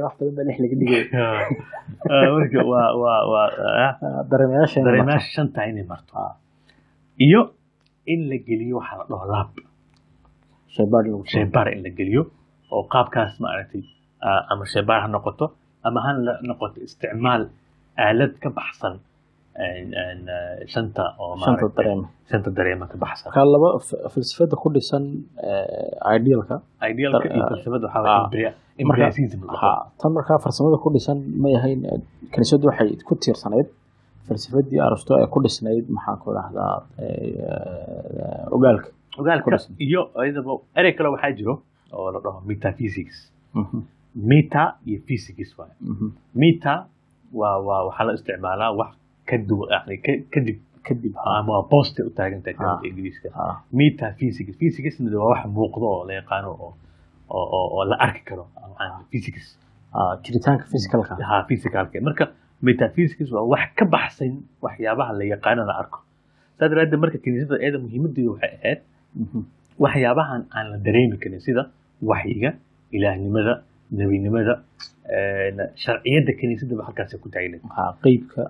wax 0.06 0.14
badan 0.20 0.34
baa 0.38 0.46
lix 0.48 0.58
laga 0.64 0.76
dhigay 0.82 1.04
Ah, 2.12 2.22
ah, 3.76 3.92
Ah, 4.06 4.22
dareemayaasha 4.30 5.30
shanta 5.36 5.60
inay 5.70 5.86
marto. 5.92 6.14
Iyo 7.26 7.42
in 8.14 8.22
la 8.30 8.38
geliyo 8.48 8.76
waxaa 8.82 8.98
la 9.02 9.06
dhaho 9.12 9.26
laab 9.34 9.50
shaybaar 11.34 11.68
in 11.76 11.80
la 11.86 11.90
geliyo 12.00 12.22
oo 12.74 12.84
qaabkaas 12.94 13.34
maaragtay 13.44 13.84
ah, 14.28 14.42
ama 14.52 14.64
shaybaar 14.74 15.00
ha 15.04 15.08
noqoto 15.16 15.46
ama 15.88 16.00
ha 16.06 16.10
noqoto 16.50 16.78
isticmaal 16.88 17.44
aalad 18.06 18.34
ka 18.44 18.50
baxsan 18.58 18.94
shanta 20.74 21.04
oo 21.20 21.36
shanta 21.38 21.68
dareema 21.76 22.08
shanta 22.32 22.50
dareema 22.58 22.88
ka 22.88 22.98
baxsan 22.98 23.28
marka 23.28 23.46
laba 23.46 23.70
falsafada 24.14 24.56
ku 24.56 24.70
dhisan 24.70 25.04
eh, 25.44 26.16
idealka. 26.16 26.62
Idealka 26.92 27.28
iyo 27.28 27.44
falsafada 27.52 27.88
waxaa 27.88 28.54
ah, 29.54 29.58
ha 29.62 29.72
tan 30.00 30.12
markaa 30.14 30.38
farsamada 30.40 30.78
ku 30.84 30.90
dhisan 30.96 31.18
may 31.44 31.56
ahayn 31.60 31.86
eh, 31.86 32.00
kaniisadu 32.32 32.68
waxay 32.70 32.96
ku 33.04 33.16
tiirsanayd. 33.16 33.68
Falsafadii 34.28 34.80
aristo 34.80 35.20
ee 35.20 35.28
ku 35.34 35.40
dhisnayd 35.44 35.86
maxaan 35.96 36.18
ku 36.24 36.30
dhahdaa 36.38 36.74
eh, 37.04 38.56
ogaalka 38.56 38.90
ogaalka 39.20 39.58
iyo 39.80 40.02
iyadaba 40.16 40.52
erey 40.80 40.94
kale 40.96 41.10
waxaa 41.16 41.32
jiro 41.40 41.54
oo 41.92 42.08
la 42.14 42.20
dhaho 42.24 42.40
metaphysics. 42.48 43.18
Mhm, 43.54 43.80
meta 44.16 44.64
iyo 44.88 45.00
physics 45.08 45.52
waaye 45.60 45.76
mhm. 45.82 46.08
meta 46.36 46.88
waa 47.34 47.58
waa 47.68 47.82
waxaa 47.88 48.06
la 48.08 48.14
isticmaalaa 48.14 48.72
wax 48.80 49.01
kadib 50.34 50.58
kadib 50.88 51.14
poste 51.74 52.00
u 52.08 52.10
taagan 52.18 52.42
tahay 52.46 52.56
Ah. 52.60 52.80
ingiriiska. 52.90 53.28
Ah, 53.44 53.56
meta 53.80 54.08
physics 54.20 54.54
physicsna 54.60 55.10
waa 55.22 55.30
wax 55.34 55.42
muuqdo 55.58 55.86
oo 55.96 56.04
la 56.10 56.14
yaqaano 56.20 56.50
oo 57.30 57.84
la 57.90 57.96
arki 58.06 58.22
karo. 58.30 58.44
Physics 59.12 59.46
ah, 59.98 60.14
jiritaanka 60.24 60.64
physicalka 60.72 61.14
ha 61.30 61.36
physicalka 61.50 61.98
marka 62.08 62.26
metaphysics 62.68 63.30
waa 63.36 63.46
wax 63.54 63.64
ka 63.78 63.86
baxsan 63.96 64.32
waxyaabaha 64.66 65.12
la 65.20 65.24
yaqaano 65.34 65.62
la 65.70 65.74
arko. 65.82 66.00
Saa 66.58 66.68
daraaddeed 66.72 67.00
marka 67.04 67.18
kiniisada 67.24 67.58
eeda 67.66 67.78
muhiimadeedu 67.86 68.30
waxay 68.34 68.52
ahayd 68.60 68.80
Mhm, 69.22 69.42
waxyaabahan 69.84 70.42
aan 70.56 70.66
la 70.72 70.78
dareemi 70.86 71.18
karin 71.24 71.40
sida 71.48 71.64
waxyiga 72.12 72.50
ilaahnimada 72.96 73.54
nebinimada 74.00 74.54
een, 75.12 75.58
sharciyadda 75.84 76.32
kiniisadaba 76.40 76.84
halkaasay 76.88 77.20
ku 77.24 77.30
taagneed 77.36 77.64
ha, 77.78 77.84
qeybka 78.06 78.44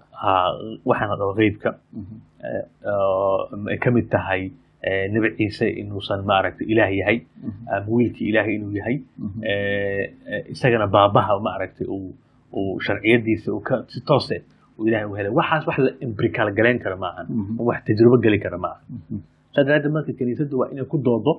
waxaana 0.90 1.16
dhaho 1.22 1.34
qeybka 1.42 1.70
mhm, 2.00 2.16
eh, 2.50 3.72
ay 3.72 3.78
ka 3.84 3.90
mid 3.96 4.08
tahay 4.16 4.44
eh, 4.88 5.06
nebi 5.14 5.30
ciise 5.38 5.66
inuusan 5.82 6.22
maaragtay 6.32 6.66
ilaah 6.74 6.92
yahay 7.00 7.18
mhm, 7.48 7.68
ama 7.76 7.88
wiilkii 7.96 8.28
ilaahay 8.32 8.54
inuu 8.60 8.74
yahay. 8.80 8.98
Mhm. 9.18 9.40
eh, 9.44 10.04
eh, 10.32 10.44
isagana 10.54 10.88
baabaha 10.96 11.40
maaragtay 11.48 11.88
uu 11.88 12.80
sharciyadiisa 12.86 13.52
si 13.94 14.00
toose 14.10 14.38
uu 14.78 14.86
ilaahay 14.88 15.08
u 15.12 15.16
helay. 15.20 15.32
Waxaas 15.40 15.64
wax 15.68 15.78
la 15.86 15.92
imbrikal 16.06 16.50
galayn 16.58 16.80
kara 16.84 16.96
maahan 17.04 17.26
wax 17.68 17.80
tajrubo 17.88 18.18
geli 18.26 18.40
kara 18.46 18.58
maaha 18.66 18.82
Mhm. 18.90 19.18
saa 19.56 19.64
daraaddeed 19.68 19.94
marka 19.98 20.12
kiniisaddu 20.20 20.56
waa 20.62 20.70
inay 20.74 20.86
ku 20.94 20.98
doodo 21.08 21.34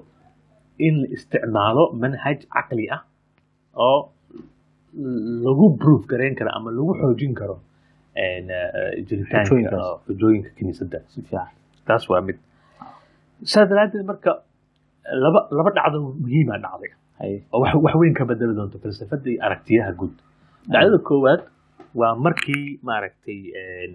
in 0.87 0.95
la 1.03 1.07
isticmaalo 1.17 1.85
manhaj 2.03 2.39
caqli 2.55 2.87
ah 2.97 3.01
oo 3.75 4.13
lagu 5.45 5.77
proof 5.81 6.07
garayn 6.07 6.35
karo 6.37 6.51
ama 6.53 6.71
lagu 6.71 6.93
xoojin 7.01 7.35
karo 7.35 7.57
eh, 8.15 8.45
jiritaanka 9.09 9.79
xujooyinka 10.07 10.51
kiniisadda 10.57 10.99
taas 11.87 12.05
waa 12.11 12.21
mid. 12.21 12.39
Saa 13.45 13.65
daraaddeed 13.67 14.05
marka 14.07 14.33
laba 15.23 15.41
laba 15.51 15.71
dhacdo 15.77 15.99
muhiima 16.23 16.59
dhacday. 16.65 16.93
Hay. 17.21 17.35
Oo 17.53 17.61
wax 17.85 17.95
weyn 18.01 18.15
ka 18.15 18.25
bedeli 18.25 18.55
doonto 18.55 18.79
falsafada 18.79 19.31
iyo 19.31 19.41
aragtiyaha 19.47 19.93
guud. 19.99 20.15
Dhacdada 20.73 20.99
koowaad 21.09 21.43
waa 21.95 22.15
markii 22.15 22.79
maaragtay 22.83 23.41
eh, 23.51 23.89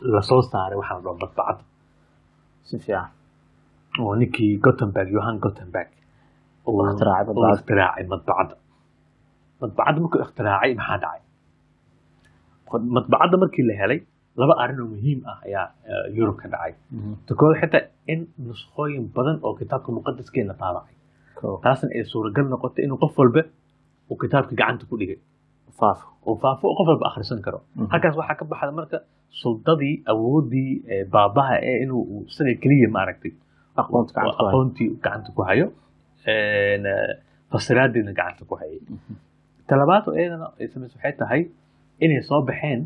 la 0.00 0.20
soo 0.28 0.42
saaray 0.42 0.76
waxaa 0.78 1.00
la 1.04 1.12
badbacad 1.22 1.58
si 2.68 2.78
fiican. 2.78 3.10
Oo 4.00 4.14
ninkii 4.20 4.58
Gothenburg 4.60 5.08
Johan 5.10 5.38
Gothenburg. 5.40 5.88
Uu 6.66 6.82
ikhtiraacay 6.84 8.04
madbacadda 8.12 8.54
madbacadda 9.60 9.98
markuu 10.04 10.20
ikhtiraacay 10.26 10.72
maxaa 10.80 10.98
dhacay 11.04 11.20
madbacadda 12.96 13.36
markii 13.42 13.64
la 13.70 13.74
helay 13.80 14.00
laba 14.40 14.54
arrin 14.62 14.80
oo 14.84 14.88
muhiim 14.94 15.20
ah 15.32 15.38
ayaa 15.46 15.66
Yurub 16.16 16.36
ka 16.42 16.46
dhacay 16.54 16.72
ta 17.26 17.32
koowaad 17.38 17.58
xitaa 17.62 17.82
in 18.12 18.20
nuskhooyin 18.46 19.04
badan 19.16 19.36
oo 19.46 19.52
kitaabka 19.60 19.88
muqadaskeena 19.98 20.54
taabacay 20.62 20.94
taasna 21.64 21.88
ay 21.96 22.04
suuragal 22.12 22.46
noqotay 22.52 22.82
inuu 22.86 22.98
qof 23.04 23.14
walba 23.20 23.42
uu 24.10 24.16
kitaabka 24.22 24.52
gacanta 24.60 24.84
ku 24.90 24.94
dhigay 25.00 25.18
faafo 25.78 26.06
oo 26.28 26.34
faafo 26.42 26.64
oo 26.70 26.74
qof 26.78 26.88
walba 26.92 27.06
akhrisan 27.10 27.40
karo 27.46 27.58
halkaas 27.92 28.14
waxaa 28.20 28.36
ka 28.40 28.44
baxda 28.50 28.72
marka 28.80 28.98
suldadii 29.40 29.94
awoodii 30.12 30.70
baabaha 31.14 31.54
ee 31.70 31.76
inuu 31.84 32.02
uu 32.12 32.22
isaga 32.30 32.54
keliya 32.62 32.88
maaragtay 32.96 33.32
aqoontii 33.80 34.88
gacanta 35.04 35.30
ku 35.36 35.42
hayo 35.48 35.66
een, 36.32 36.84
fasiraadiina 37.52 38.12
gacanta 38.18 38.42
ku 38.48 38.54
hayay. 38.60 38.80
Talabaad 39.70 40.04
oo 40.08 40.14
iyadana 40.20 40.46
samayso 40.72 40.96
waxay 40.98 41.14
tahay 41.20 41.42
inay 42.04 42.22
soo 42.28 42.40
baxeen 42.48 42.80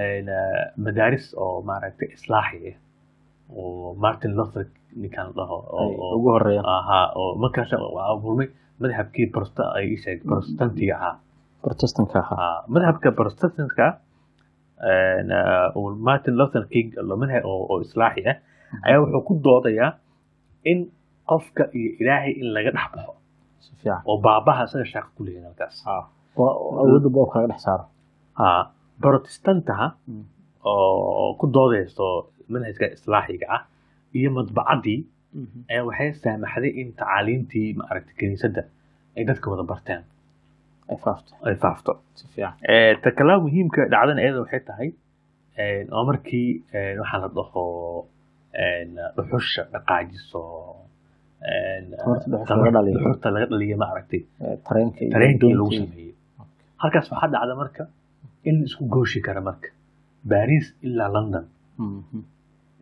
een, 0.00 0.26
madaaris 0.84 1.26
oo 1.42 1.62
maaragtay 1.68 2.08
islaaxi 2.16 2.58
ah 2.72 2.78
oo 3.58 3.94
martin 4.04 4.32
luther 4.38 4.66
ninkan 5.02 5.26
la 5.28 5.32
dhaho 5.38 5.56
ugu 6.16 6.28
horreeya 6.34 6.62
ahaa 6.76 7.06
oo 7.20 7.30
markaas 7.42 7.70
waa 7.96 8.06
abuurmay 8.12 8.48
madhabkii 8.82 9.26
prosta 9.34 9.62
ay 9.76 9.84
ii 9.92 9.98
sheeg 10.04 10.18
protestantiga 10.30 10.94
ahaa 10.98 11.14
protestanka 11.64 12.18
ahaa 12.24 12.38
Ah, 12.46 12.58
madhabka 12.74 13.08
protestantka 13.20 13.86
martin 16.08 16.34
luther 16.40 16.64
king 16.72 16.88
madhab 17.22 17.44
oo 17.44 17.80
islaaxi 17.84 18.22
ah 18.32 18.36
ayaa 18.86 19.00
wuxuu 19.02 19.22
ku 19.28 19.32
doodayaa 19.44 19.90
in 20.70 20.78
qofka 21.30 21.64
iyo 21.78 21.90
ilaahay 22.00 22.32
in 22.40 22.48
laga 22.54 22.70
dhex 22.76 22.88
baxo 22.94 23.12
oo 24.08 24.16
baabaha 24.26 24.62
isaga 24.68 24.86
shaqo 24.92 25.10
ku 25.16 25.20
leeyahay 25.26 25.46
halkaas 25.48 25.76
awoodda 26.82 27.08
boobka 27.16 27.36
laga 27.40 27.48
dhex 27.52 27.62
saaro. 27.66 27.84
Ah, 28.44 28.62
protestantaha 29.02 29.86
Mm. 30.08 30.24
oo 30.70 31.34
ku 31.38 31.44
doodayso 31.54 32.06
manhajka 32.52 32.86
islaaxiga 32.96 33.46
ah 33.56 33.62
iyo 34.18 34.28
madbacaddii 34.36 35.00
ayaa 35.70 35.84
waxay 35.88 36.10
saamaxday 36.22 36.70
in 36.80 36.88
tacaaliintii 37.00 37.68
maaragtay 37.80 38.14
kiniisadda 38.20 38.62
ay 39.16 39.24
dadka 39.28 39.46
wada 39.52 39.62
barteen. 39.70 40.02
Ay 41.46 41.54
faafto. 41.64 41.92
Eh, 42.72 42.92
ta 43.02 43.08
kale 43.16 43.32
muhiimka 43.44 43.80
dhacdana 43.92 44.20
iyada 44.24 44.40
waxay 44.44 44.60
tahay 44.68 44.88
een, 45.62 45.86
oo 45.96 46.04
markii 46.10 46.50
een, 46.78 46.96
waxaa 47.02 47.20
la 47.22 47.28
dhaho 47.36 47.64
dhuxusha 49.16 49.62
dhaqaajiso 49.72 50.42
tamar- 52.00 52.22
laga 52.62 52.70
dhaliyo. 52.76 53.76
maaragtay 53.84 54.22
Eh, 54.44 54.56
tareenkii 55.14 55.54
lagu 55.60 55.70
sameeyey 55.80 56.13
halkaas 56.84 57.06
waxaa 57.12 57.30
dhacda 57.34 57.54
marka 57.62 57.82
in 58.48 58.54
la 58.60 58.64
isku 58.70 58.84
gooshi 58.94 59.20
kara 59.26 59.40
marka. 59.48 59.68
Baris 60.30 60.66
ilaa 60.86 61.08
london. 61.16 61.44
Mhm. 61.78 62.20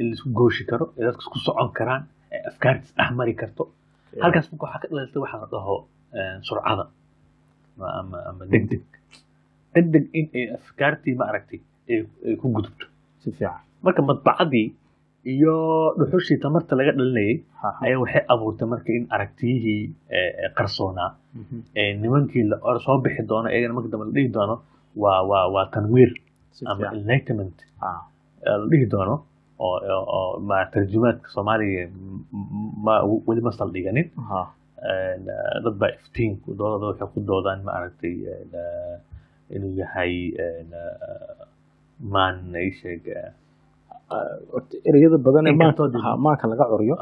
in 0.01 0.05
la 0.09 0.15
isku 0.17 0.29
gooshi 0.39 0.63
karo 0.71 0.85
ee 0.99 1.05
dadka 1.07 1.23
isku 1.27 1.39
socon 1.47 1.71
karaan 1.79 2.03
ee 2.35 2.41
afkaarta 2.51 2.83
isdhex 2.87 3.11
mari 3.19 3.35
karto. 3.41 3.63
Halkaas 4.25 4.47
marka 4.53 4.65
waxaa 4.67 4.81
ka 4.83 4.87
dhalatay 4.91 5.21
waxaa 5.25 5.41
la 5.43 5.49
dhaho 5.55 5.77
een, 6.19 6.39
surcada. 6.49 6.85
Ama- 7.99 8.25
ama 8.31 8.45
degdeg 8.53 8.83
degdeg 9.75 10.05
in 10.19 10.27
ay 10.39 10.45
afkaartii 10.57 11.15
maaragtay 11.21 11.61
ay 11.91 11.99
ay 12.27 12.35
ku 12.41 12.47
gudubto. 12.57 12.87
Si 13.23 13.29
fiican. 13.37 13.61
Marka 13.85 14.01
madbacadii 14.09 14.67
iyo 15.35 15.55
dhuxushii 15.99 16.39
tamarta 16.43 16.75
laga 16.79 16.93
dhalinayay 16.99 17.35
Ha, 17.63 17.69
ha. 17.71 17.81
ayaa 17.87 17.99
waxay 18.03 18.23
abuurtay 18.33 18.67
marka 18.73 18.91
in 18.99 19.05
aragtiyihii 19.15 19.83
ee, 20.11 20.31
ee 20.43 20.49
qarsoonaa 20.59 21.11
Mhm. 21.41 21.59
ee 21.81 21.93
nimankii 22.03 22.45
soo 22.87 22.97
bixi 23.05 23.23
doono 23.31 23.49
iyagana 23.51 23.75
marka 23.77 23.89
dambe 23.93 24.07
la 24.09 24.13
dhihi 24.17 24.29
doono 24.37 24.57
waa 25.03 25.21
waa 25.31 25.47
waa 25.55 25.67
tanwiir 25.75 26.11
ama 26.71 26.91
enlightenment. 26.99 27.57
La 28.45 28.67
dhihi 28.71 28.87
doono 28.95 29.15
oo 29.67 30.41
ma 30.49 30.59
tarjumaadka 30.75 31.29
soomaaliga 31.35 31.83
ma 32.85 32.95
weli 33.27 33.41
ma 33.47 33.53
saldhiganin 33.59 34.09
eh, 34.91 35.15
dad 35.65 35.75
baa 35.81 35.91
iftiin 35.99 36.33
ku 36.43 36.51
doodada 36.59 36.85
waxay 36.91 37.09
ku 37.15 37.21
doodaan 37.31 37.61
maaragtay 37.69 38.15
een, 38.35 38.51
eh, 38.65 38.97
inuu 39.55 39.73
yahay 39.81 40.13
eh, 40.45 40.67
maan 42.15 42.37
ii 42.65 42.71
sheeg 42.81 43.07
eh, 43.07 43.31
ereyada 44.89 45.19
badan 45.27 45.45
maanka 46.25 46.45
laga 46.53 46.65
curiyo 46.73 46.95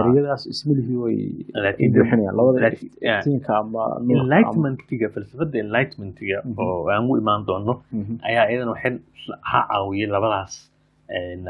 ereyadaas 0.00 0.42
ismilihii 0.52 0.98
way 1.04 1.16
bixinayaan. 1.94 2.34
Labada 2.38 2.58
ama 3.62 3.82
falsafada 5.14 5.56
enlightenmentiga 5.64 6.38
Mhm. 6.44 6.58
oo 6.62 6.88
aan 6.92 7.04
u 7.10 7.16
imaan 7.22 7.40
doono 7.48 7.74
Mhm. 8.00 8.14
ayaa 8.28 8.44
iyadana 8.50 8.70
waxay 8.74 8.92
ha 9.50 9.58
caawiyay 9.70 10.08
labadaas 10.14 10.52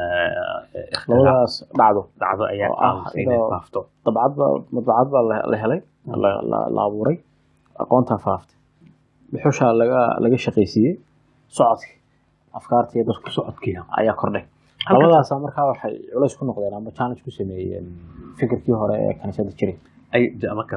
eh, 0.05 0.93
ikhtilaaf 0.95 1.27
labadaas 1.27 1.53
dhacdo. 1.79 2.01
dhacdo 2.21 2.45
ayaa 2.53 2.71
ah 2.71 2.79
caawisay 2.83 3.23
inay 3.23 3.35
iyadoo- 3.37 3.51
faafto. 3.53 3.81
dabcad 4.05 4.33
baa 4.39 4.51
madbacad 4.75 5.09
baa 5.15 5.23
la 5.31 5.37
la 5.51 5.57
helay 5.63 5.81
Mm. 6.07 6.15
la- 6.23 6.43
abuuray 6.89 7.17
aqoontaa 7.83 8.19
faaftay. 8.27 8.57
Dhuxushaa 9.33 9.73
laga 9.81 10.01
laga 10.25 10.37
shaqaysiiyey 10.45 10.95
socodkii. 11.57 11.95
Afkaartii 12.59 13.03
dadku 13.09 13.23
ku 13.27 13.31
socodkiya 13.39 13.81
ayaa 14.01 14.15
kordhay 14.21 14.45
labadaasa 14.87 15.39
markaa 15.45 15.67
waxay 15.73 15.95
culays 16.13 16.35
ku 16.39 16.45
noqdeen 16.49 16.75
ama 16.79 16.91
challenge 16.99 17.21
ku 17.27 17.31
sameeyeen 17.39 17.87
fikirkii 18.39 18.75
hore 18.83 18.95
ee 19.07 19.13
kaniisada 19.21 20.55
marka 20.61 20.77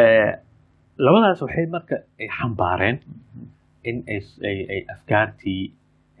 eh, 0.00 0.32
labadaas 1.06 1.40
waxay 1.46 1.66
marka 1.76 1.96
ay 2.20 2.28
xambaareen 2.38 2.96
in 3.88 3.96
ay 4.48 4.80
afkaartii 4.94 5.62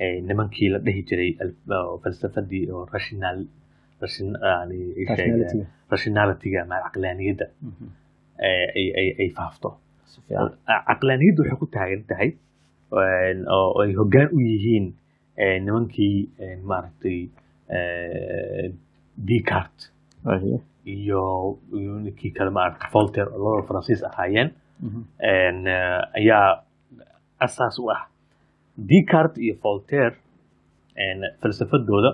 eh, 0.02 0.16
nimankii 0.28 0.68
la 0.74 0.78
dhihi 0.86 1.02
jiray 1.08 1.30
falsafadii 2.02 2.64
oo 2.74 2.84
rational 2.94 3.38
ration- 4.02 4.38
yani 4.52 4.78
ii 5.00 5.06
sheeg, 5.06 5.30
Rationality-ga. 5.30 5.66
rationality-ga 5.94 6.58
ama 6.64 6.76
caqlaaniyadda 6.86 7.46
eh, 8.48 9.18
ay 9.22 9.28
faafto. 9.38 9.68
Caqlaaniyaddu 10.88 11.40
waxay 11.42 11.58
ku 11.62 11.66
taagan 11.76 12.02
tahay 12.10 12.30
een, 13.02 13.38
oo 13.56 13.68
ay 13.82 13.92
hoggaan 14.00 14.28
u 14.36 14.38
yihiin 14.48 14.86
eh, 14.88 15.00
nimankii 15.36 16.28
maaragtay 16.70 17.28
Waayo. 20.24 20.60
iyo 20.86 21.22
ninkii 22.04 22.30
kale 22.36 22.50
maaragtay 22.50 22.90
Voltaire 22.92 23.30
oo 23.30 23.38
labada 23.44 23.66
Faransiis 23.68 24.02
ahaayeen 24.04 24.50
een, 25.22 25.66
ayaa 26.18 26.64
asaas 27.38 27.78
u 27.78 27.90
ah 27.90 28.02
Descartes 28.88 29.38
iyo 29.44 29.54
een, 30.96 31.20
falsafadooda 31.40 32.10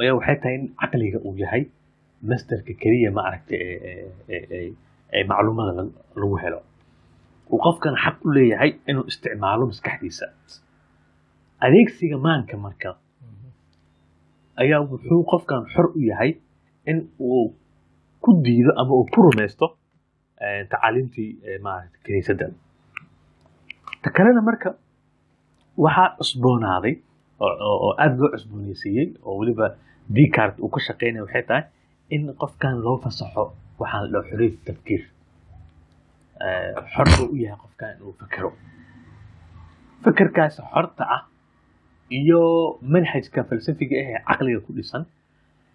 ayaa 0.00 0.14
waxay 0.18 0.36
tahay 0.42 0.54
in 0.58 0.68
caqliga 0.80 1.18
uu 1.24 1.36
yahay 1.38 1.62
masdarka 2.22 2.72
keliya 2.82 3.10
maaragtay 3.18 3.60
ee 4.28 5.24
macluumada 5.30 5.72
la- 5.78 5.92
lagu 6.20 6.36
helo 6.42 6.60
uu 7.50 7.58
qofkan 7.66 7.94
xaq 8.04 8.16
u 8.26 8.32
leeyahay 8.36 8.70
inuu 8.90 9.04
isticmaalo 9.10 9.66
maskaxdiisa 9.70 10.26
adeegsiga 11.64 12.16
maanka 12.26 12.56
marka 12.56 12.90
ayaa 14.62 14.80
wuxuu 14.90 15.22
qofkan 15.30 15.62
xor 15.72 15.86
u 15.96 16.00
yahay 16.10 16.30
in 16.90 16.98
uu 17.20 17.54
ku 18.22 18.30
diido 18.44 18.70
ama 18.80 18.92
uu 18.98 19.06
ku 19.12 19.18
rumaysto 19.26 19.66
eh, 20.44 20.62
tacaaliimtii 20.70 21.30
eh, 21.48 21.58
maaragtay 21.64 22.00
kiniisadda. 22.04 22.46
Ta 24.02 24.08
kalena 24.16 24.40
marka 24.48 24.68
waxaa 25.84 26.16
cusboonaaday 26.18 26.94
oo 27.40 27.90
aada 27.98 28.16
loo 28.20 28.30
cusboonaysiiyey 28.34 29.08
oo 29.26 29.36
weliba 29.40 29.66
Descartes 30.14 30.60
uu 30.62 30.68
ka 30.74 30.80
shaqeynaya 30.86 31.22
waxay 31.26 31.42
tahay 31.48 31.64
in 32.14 32.22
qofkan 32.40 32.74
loo 32.84 32.96
fasaxo 33.04 33.44
waxaan 33.80 34.04
la 34.12 34.20
xoriyat 34.28 34.56
tafkiir. 34.66 35.02
Eh, 36.46 36.72
xor 36.94 37.06
uu 37.22 37.28
u 37.32 37.36
yahay 37.44 37.58
qofkan 37.64 37.90
inuu 37.96 38.12
fekero 38.20 38.50
fekerkaas 40.04 40.56
xorta 40.72 41.04
ah 41.16 41.22
iyo 42.10 42.40
manhajka 42.92 43.44
falsafiga 43.48 43.96
ah 44.02 44.08
ee 44.12 44.20
caqliga 44.28 44.60
ku 44.66 44.72
dhisan 44.76 45.02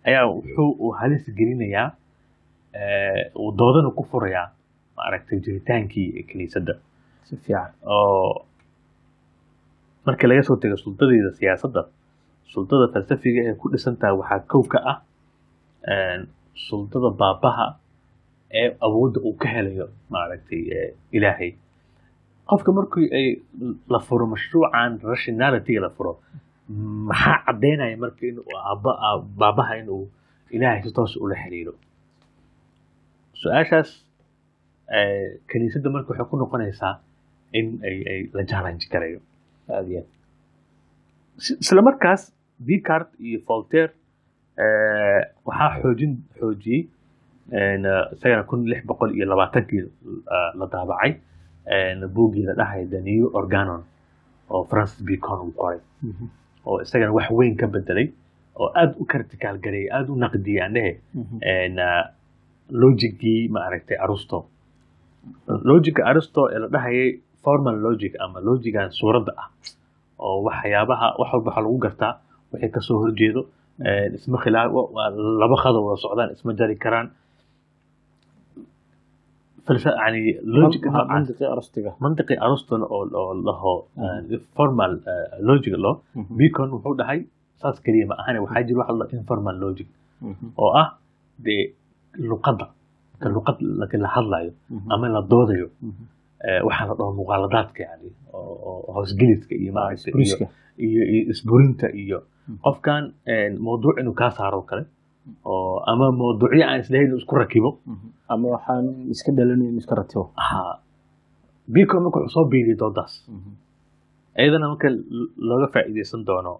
ayaa 0.07 0.25
wuxuu 0.33 0.69
uu 0.83 0.91
halis 0.99 1.25
gelinayaa 1.39 1.87
eh, 2.79 3.31
uu 3.41 3.51
doodana 3.59 3.89
ku 3.97 4.03
furayaa 4.11 4.47
maaragtay 4.97 5.39
jiritaankii 5.45 6.23
kiniisadda. 6.29 6.73
Si 7.27 7.35
fiican. 7.37 7.71
Oo 7.85 8.45
marka 10.05 10.27
laga 10.27 10.43
soo 10.43 10.55
tego 10.61 10.77
suldadeeda 10.77 11.31
siyaasadda 11.39 11.81
suldada 12.53 12.87
falsafiga 12.93 13.41
ee 13.49 13.55
ku 13.61 13.69
dhisantaha 13.73 14.13
waxaa 14.21 14.39
kow 14.51 14.63
ka 14.71 14.79
ah 14.91 14.97
een, 15.93 16.21
suldada 16.67 17.09
baabaha 17.21 17.67
ee 18.59 18.67
awoodda 18.85 19.19
uu 19.27 19.35
ka 19.41 19.47
helayo 19.55 19.85
maaragtay 20.13 20.61
eh, 20.77 20.89
ilaahay 21.17 21.51
qofka 22.49 22.71
markii 22.77 23.08
ay 23.19 23.27
la 23.93 23.99
furo 24.08 24.25
mashruucan 24.34 24.91
rationality 25.12 25.73
la 25.86 25.89
furo 25.95 26.13
maxaa 27.10 27.38
caddaynaya 27.47 27.97
marka 28.04 28.23
in 28.30 28.38
aa- 28.58 29.23
baabaha 29.39 29.73
inuu 29.82 30.04
ilaahay 30.56 30.82
si 30.84 30.91
toos 30.97 31.13
ula 31.23 31.36
xiriiro? 31.43 31.73
Su'aashaas 33.41 33.89
eh, 34.97 35.39
kiniisadda 35.49 35.89
marka 35.95 36.10
waxay 36.12 36.27
ku 36.30 36.36
noqonaysaa 36.41 36.93
in 37.60 37.67
ay 37.88 38.30
la 38.36 38.43
challenge 38.51 38.86
garayo 38.91 39.19
aad 39.75 39.88
isla 41.63 41.82
markaas 41.89 42.21
Descartes 42.67 43.17
iyo 43.27 43.39
Voltaire 43.47 43.91
eh, 44.63 45.21
waxaa 45.47 45.80
xoojin 45.82 46.13
xoojiyey 46.39 46.82
eh, 47.58 47.77
isagana 48.15 48.43
kun 48.49 48.62
lix 48.71 48.82
boqol 48.89 49.12
iyo 49.17 49.25
labaatankii 49.32 49.82
eh, 50.36 50.49
la 50.60 50.65
daabacay 50.73 51.12
buuggii 52.15 52.43
la 52.50 52.54
dhahay 52.60 52.86
the 52.93 53.00
new 53.02 53.30
organon 53.34 53.84
oo 54.50 54.63
Francis 54.69 55.02
Bacon 55.08 55.39
uu 55.47 55.52
qoray. 55.60 55.80
Mhm. 56.04 56.26
oo 56.65 56.82
isagana 56.82 57.12
wax 57.17 57.30
weyn 57.32 57.56
ka 57.56 57.67
bedelay 57.67 58.08
oo 58.60 58.69
aad 58.76 58.91
u 59.02 59.06
critical 59.06 59.56
gareeyay 59.63 59.89
aad 59.97 60.08
u 60.10 60.15
naqdiyay 60.15 60.62
aan 60.65 60.74
dhehe 60.74 60.93
Mhm. 61.13 61.38
eh, 61.41 62.04
logicgii 62.82 63.50
maaragtay 63.50 63.97
Aristo. 64.06 64.45
Logica 65.47 66.02
Aristo 66.12 66.50
ee 66.54 66.60
la 66.60 66.67
dhahayay 66.67 67.19
formal 67.43 67.76
logic 67.88 68.13
ama 68.24 68.39
logigan 68.39 68.89
suuradda 69.00 69.32
ah 69.38 69.47
oo 70.19 70.38
waxyaabaha 70.47 71.08
wax 71.19 71.30
walba 71.34 71.50
waxaa 71.52 71.63
lagu 71.65 71.78
gartaa 71.86 72.13
waxay 72.52 72.69
ka 72.76 72.80
soo 72.82 72.97
horjeedo. 73.04 73.41
Eh, 73.86 74.13
isma 74.17 74.38
khilaaf 74.43 74.71
laba 75.41 75.56
qado 75.63 75.80
wada 75.86 75.97
socdaan 76.04 76.30
isma 76.36 76.52
jari 76.60 76.76
karaan 76.84 77.08
Man- 80.52 80.63
noocaas 80.91 81.08
mantiqii 81.15 81.47
arastiga 81.54 81.91
mantiqi 82.04 82.34
Aristotle 82.45 82.86
oo 82.95 83.34
laho 83.47 83.74
formal 84.58 84.93
logic 85.50 85.74
lo. 85.86 85.91
Bacon 86.39 86.69
wuxuu 86.76 86.95
dhahay 87.00 87.19
saas 87.62 87.78
keliya 87.86 88.06
ma 88.12 88.15
ahane 88.21 88.39
waxaa 88.45 88.63
jira 88.67 88.80
waxa 88.82 88.93
la 89.02 89.06
informal 89.19 89.56
logic. 89.65 89.88
oo 90.62 90.71
ah 90.82 90.88
dee 91.45 91.63
luqadda 92.30 92.65
marka 93.13 93.28
luqad 93.36 93.58
la 94.04 94.10
hadlayo 94.15 94.52
ama 94.93 95.08
la 95.15 95.21
doodayo 95.32 95.67
waxaa 96.67 96.86
la 96.89 96.93
dhaho 97.00 97.12
muqaaladaadka 97.19 97.82
yani 97.89 98.10
oo 98.38 98.54
oo 98.69 98.91
hoosgelidka 98.95 99.54
iyo 99.62 99.71
maaragtay 99.78 100.12
iyo 100.86 101.02
isburinta 101.32 101.88
iyo 102.04 102.19
qofkan 102.65 103.04
mawduuc 103.65 103.95
inuu 104.02 104.15
kaa 104.21 104.32
saaro 104.38 104.62
kale 104.69 104.84
oo 105.52 105.76
ama 105.91 106.06
mawduucyo 106.19 106.63
aan 106.69 106.80
islehayn 106.84 107.13
isku 107.21 107.36
rakibo. 107.41 107.69
Ama 108.33 108.47
waxaan 108.55 108.85
iska 109.13 109.31
dhalanayn 109.37 109.77
iska 109.81 109.93
ratibo. 109.99 110.23
Ha 110.47 110.59
biko 111.73 111.93
marka 112.03 112.17
wuxuu 112.19 112.33
soo 112.35 112.45
biiriy 112.51 112.77
doodaas 112.81 113.13
Mhm. 113.35 113.51
iyadana 114.41 114.65
marka 114.71 114.87
looga 115.49 115.67
faa'iidaysan 115.73 116.21
doono 116.27 116.53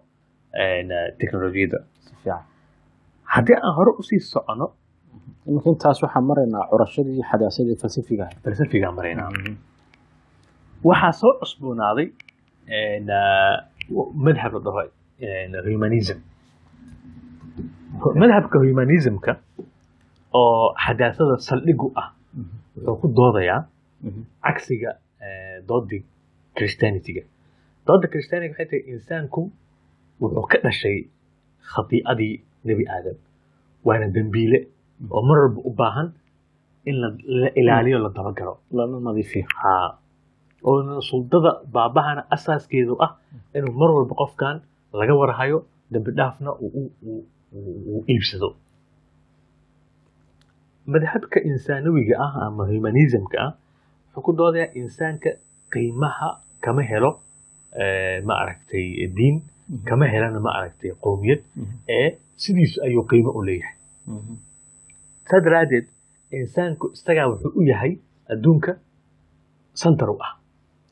teknolojiyadda. 1.20 1.78
Haddii 3.34 3.56
aan 3.64 3.74
hore 3.78 3.90
u 4.00 4.02
sii 4.08 4.20
socono 4.32 4.66
intaas 5.46 5.98
waxaan 6.04 6.24
maraynaa 6.30 6.64
curashadii 6.70 7.22
xadaasadii 7.30 7.76
falsafiga. 7.82 8.24
falsafigaan 8.44 8.94
maraynaa. 8.98 9.30
Mhm. 9.30 9.54
waxaa 10.88 11.12
soo 11.20 11.32
cusboonaaday 11.40 12.06
madhab 14.26 14.52
la 14.54 14.60
dhaho 14.66 14.82
humanism. 15.72 16.18
Madhabka 18.20 18.56
humanismka 18.58 19.32
oo 20.40 20.74
xadaasada 20.84 21.36
saldhigu 21.48 21.88
ah. 22.02 22.08
Mhm. 22.34 22.56
wuxuu 22.76 22.96
ku 23.00 23.06
doodayaa 23.18 23.60
Mhm. 24.06 24.22
cagsiga 24.44 24.90
eh, 25.24 25.56
doodii 25.68 26.02
christianityga. 26.56 27.22
Dooda 27.86 28.06
christianityga 28.12 28.52
waxay 28.54 28.66
tahay 28.70 28.82
insaanku 28.92 29.40
wuxuu 30.20 30.44
ka 30.50 30.58
dhashay 30.64 30.98
khatiicadii 31.72 32.34
nebi 32.66 32.84
aadam. 32.94 33.16
Waana 33.86 34.06
dembiile 34.16 34.58
oo 35.14 35.22
mar 35.28 35.36
walba 35.42 35.60
u 35.68 35.70
baahan 35.80 36.08
in 36.88 36.96
la 37.02 37.08
la 37.40 37.48
ilaaliyo 37.60 37.98
la 38.04 38.10
dabagalo 38.16 38.54
lana 38.76 38.96
nadiifiyo. 39.06 39.46
Ha 39.62 39.72
oo 40.68 41.00
suldada 41.10 41.50
baabahana 41.74 42.22
asaaskeedu 42.34 42.94
ah 43.04 43.10
inuu 43.56 43.74
mar 43.80 43.90
walba 43.96 44.14
qofkan 44.20 44.56
laga 45.00 45.14
warhayo 45.20 45.58
dembi 45.92 46.10
dhaafna 46.18 46.50
uu 46.64 48.04
iibsado 48.12 48.48
madhabka 50.86 51.38
insaanawiga 51.50 52.14
ah 52.26 52.32
ama 52.46 52.62
humanismka 52.70 53.36
ah 53.46 53.52
wuxuu 54.14 54.22
ku 54.26 54.30
doodayaa 54.38 54.72
insaanka 54.80 55.30
qiimaha 55.72 56.28
kama 56.64 56.82
helo 56.90 57.10
ma 58.26 58.34
aragtay 58.42 58.86
diin 59.16 59.36
kama 59.88 60.04
helana 60.12 60.40
ma 60.46 60.50
aragtay 60.58 60.90
qowmiyad 61.04 61.40
ee 61.88 62.08
sidiisu 62.42 62.82
ayuu 62.86 63.04
qiimo 63.10 63.30
u 63.38 63.40
leeyahay. 63.46 63.76
Saa 65.28 65.40
daraaddeed 65.46 65.86
insaanku 66.38 66.86
isagaa 66.96 67.26
wuxuu 67.32 67.52
u 67.58 67.62
yahay 67.70 67.92
adduunka 68.32 68.72
santar 69.82 70.10
u 70.10 70.16
ah. 70.26 70.32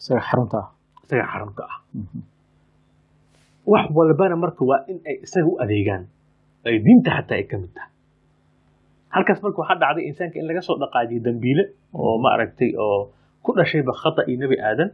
Isaga 0.01 0.21
xarunta 0.29 0.57
ah. 0.65 0.69
Isagaa 1.05 1.29
xarunta 1.33 1.63
ah. 1.73 1.77
Wax 3.73 3.87
walbana 3.97 4.37
marka 4.37 4.63
waa 4.71 4.81
in 4.91 4.99
ay 5.09 5.17
isaga 5.27 5.47
u 5.53 5.55
adeegaan 5.63 6.05
ay 6.67 6.77
diinta 6.85 7.11
xataa 7.17 7.37
ay 7.41 7.45
ka 7.51 7.57
mid 7.63 7.73
tahay 7.77 7.91
halkaas 9.15 9.39
marka 9.45 9.59
waxaa 9.63 9.79
dhacday 9.83 10.05
insaanka 10.11 10.37
in 10.41 10.47
laga 10.51 10.63
soo 10.67 10.77
dhaqaajiyo 10.83 11.21
dambiile 11.27 11.65
oo 11.95 12.15
ma 12.23 12.29
aragtay 12.37 12.71
oo 12.85 13.01
ku 13.45 13.51
dhashayba 13.59 13.93
khata 14.03 14.21
iyo 14.29 14.39
nebi 14.43 14.57
aadan 14.69 14.91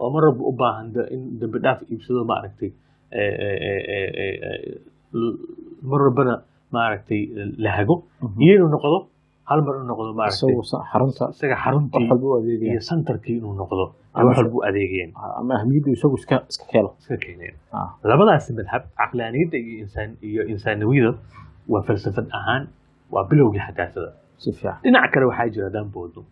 oo 0.00 0.08
mar 0.14 0.22
walba 0.28 0.42
u 0.50 0.52
baahan 0.60 0.86
in 1.14 1.22
dambi 1.40 1.58
dhaaf 1.64 1.80
iibsado 1.90 2.24
ma 2.30 2.34
aragtay 2.40 2.70
mar 5.90 6.00
walbana 6.06 6.34
ma 6.72 6.80
aragtay 6.88 7.20
la 7.64 7.70
hago 7.78 7.96
iyo 8.44 8.52
inuu 8.58 8.70
noqdo 8.76 8.98
hal 9.48 9.60
mar 9.66 9.74
inuu 9.78 9.88
noqdo 9.92 10.10
ma 10.18 10.22
aragtay 10.26 10.54
xarunta 10.92 11.24
isaga 11.34 11.56
wax 11.56 11.64
xaruntii 11.64 12.70
iyo 12.72 12.80
santarkii 12.90 13.36
inuu 13.40 13.54
noqdo 13.62 13.84
wax 14.14 14.36
walba 14.38 14.56
u 14.58 14.62
ama 15.40 15.52
ahmiyaddu 15.58 15.90
isagu 15.96 16.16
iska 16.20 16.36
iska 16.50 16.64
keelo 16.72 16.90
iska 17.00 17.16
keeneen. 17.24 17.54
Ah. 17.72 17.88
labadaasi 18.10 18.50
madhab 18.58 18.82
caqlaaniyadda 19.00 19.56
iyo 19.64 19.76
insaan 19.84 20.10
iyo 20.28 20.42
insaaniyada 20.52 21.10
waa 21.72 21.82
falsafad 21.86 22.26
ahaan 22.38 22.62
waa 23.14 23.24
bilowgii 23.30 23.62
fiican 24.58 24.78
dhinaca 24.84 25.08
kale 25.12 25.24
waxaa 25.30 25.48
jira 25.54 25.64
haddaan 25.68 25.88
boodno 25.94 26.22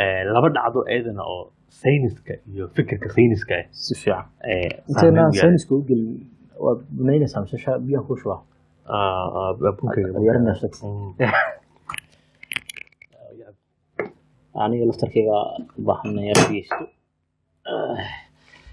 Eh, 0.00 0.22
laba 0.34 0.48
dhacdo 0.56 0.80
iyadana 0.92 1.22
oo 1.32 1.44
sayniska 1.80 2.32
iyo 2.52 2.64
fikirka 2.76 3.08
sayniska 3.16 3.54
ah 3.60 3.66
si 3.84 3.92
fiican 4.02 4.24
eh, 4.50 4.70
intayna 4.88 5.00
saameyn 5.00 5.30
u 5.30 5.34
yeelay. 5.34 5.40
sayniska 5.42 5.72
u 5.78 5.82
gelin 5.88 6.10
waa 6.64 6.74
bunaynaysaa 6.96 7.40
mise 7.44 7.56
sha 7.64 7.72
biyaha 7.86 8.04
ku 8.08 8.16
shubaa? 8.20 8.40
Ah, 8.94 9.26
ah, 9.38 9.52
Mm. 10.82 11.12
aniga 14.62 14.84
laftarkeyga 14.90 15.36
u 15.78 15.80
baahanaya 15.86 16.34
dhegeysto 16.38 16.84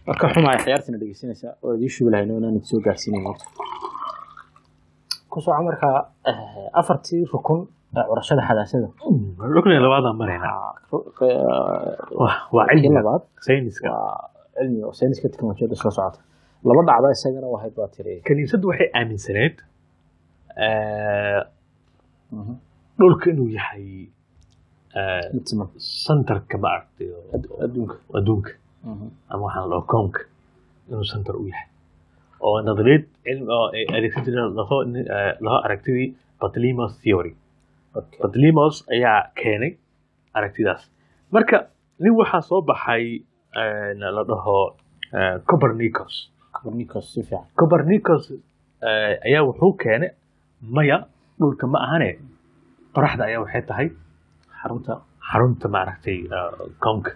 marka 0.08 0.26
xumaaya 0.34 0.63
ciyaartina 0.65 0.97
dhegeysanaysa 1.02 1.47
oo 1.63 1.74
idii 1.78 1.89
shugi 1.95 2.12
lahayno 2.13 2.34
inaan 2.38 2.56
idin 2.56 2.67
soo 2.69 2.82
gaarsiinayn 2.86 3.24
horta 5.31 5.33
ku 5.33 5.37
soco 5.41 5.61
markaa 5.69 5.97
eh, 6.29 6.79
afartii 6.79 7.23
rukun 7.33 7.59
ee 7.97 8.03
curashada 8.09 8.41
xadaasada 8.49 8.87
rukniga 9.55 9.79
labaadaan 9.85 10.15
maraynaa 10.21 10.73
Waa- 12.55 12.67
cilmiga 12.69 12.99
labaad. 12.99 13.21
Sayniska. 13.47 13.89
Waa 13.89 14.29
cilmi 14.57 14.83
oo 14.83 14.93
sayniska 14.99 15.27
teknolojiyadda 15.33 15.75
soo 15.75 15.91
socota. 15.97 16.19
Laba 16.67 16.81
dhacda 16.87 17.07
isagana 17.15 17.47
wahayd 17.55 17.73
baa 17.79 17.87
tiri. 17.95 18.13
Kaniisaddu 18.27 18.67
waxay 18.71 18.89
aaminsaneed 18.99 19.55
eh, 20.65 21.39
dhulka 22.99 23.25
inuu 23.33 23.49
yahay 23.57 23.87
eh, 24.99 25.25
santarka 26.05 26.57
ma 26.63 26.67
aragtay 26.75 27.07
adduunka. 27.65 27.95
adduunka. 28.17 28.51
Ama 29.31 29.41
waxaan 29.47 29.69
loo 29.71 29.81
koonka 29.91 30.21
inuu 30.89 31.03
santar 31.13 31.35
u 31.41 31.45
yahay 31.51 31.67
oo 32.47 32.58
nadaliyad 32.67 33.04
cilmi 33.25 33.47
oo 33.58 33.67
ay 33.75 33.84
adeegsan 33.97 34.23
jireen 34.25 34.56
laho 34.60 34.77
laho 35.45 35.58
aragtidii 35.65 36.10
Batlimos 36.41 36.93
theory. 37.04 37.36
Okay. 37.95 38.17
Batlimos 38.23 38.75
ayaa 38.93 39.30
keenay 39.38 39.71
aragtidaas. 40.34 40.82
Marka 41.34 41.58
nin 42.01 42.13
waxaa 42.19 42.41
soo 42.41 42.62
baxay 42.69 43.04
eh, 43.62 43.91
la 44.15 44.23
dhaho 44.30 44.75
eh, 45.13 45.36
Copernicus. 45.45 46.32
Eh, 48.82 49.13
ayaa 49.27 49.43
wuxuu 49.47 49.73
keenay 49.77 50.10
maya 50.75 50.97
dhulka 51.39 51.67
ma 51.67 51.80
ahane. 51.86 52.10
Qoraxda 52.95 53.23
ayaa 53.30 53.41
waxay 53.45 53.62
tahay 53.69 53.88
xarunta. 54.62 54.93
Xarunta 55.30 55.67
maaragtay 55.69 56.17
eh, 56.25 56.51
koonka 56.84 57.12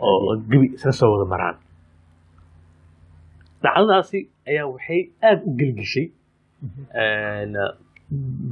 oo 0.00 0.36
gebi 0.50 0.66
isla 0.76 0.92
soo 0.92 1.10
wada 1.16 1.24
maraan. 1.32 1.56
Dhacdadaasi 3.62 4.18
ayaa 4.50 4.66
waxay 4.74 5.00
aada 5.22 5.42
u 5.48 5.50
gelgishay 5.60 6.06
een, 6.94 7.54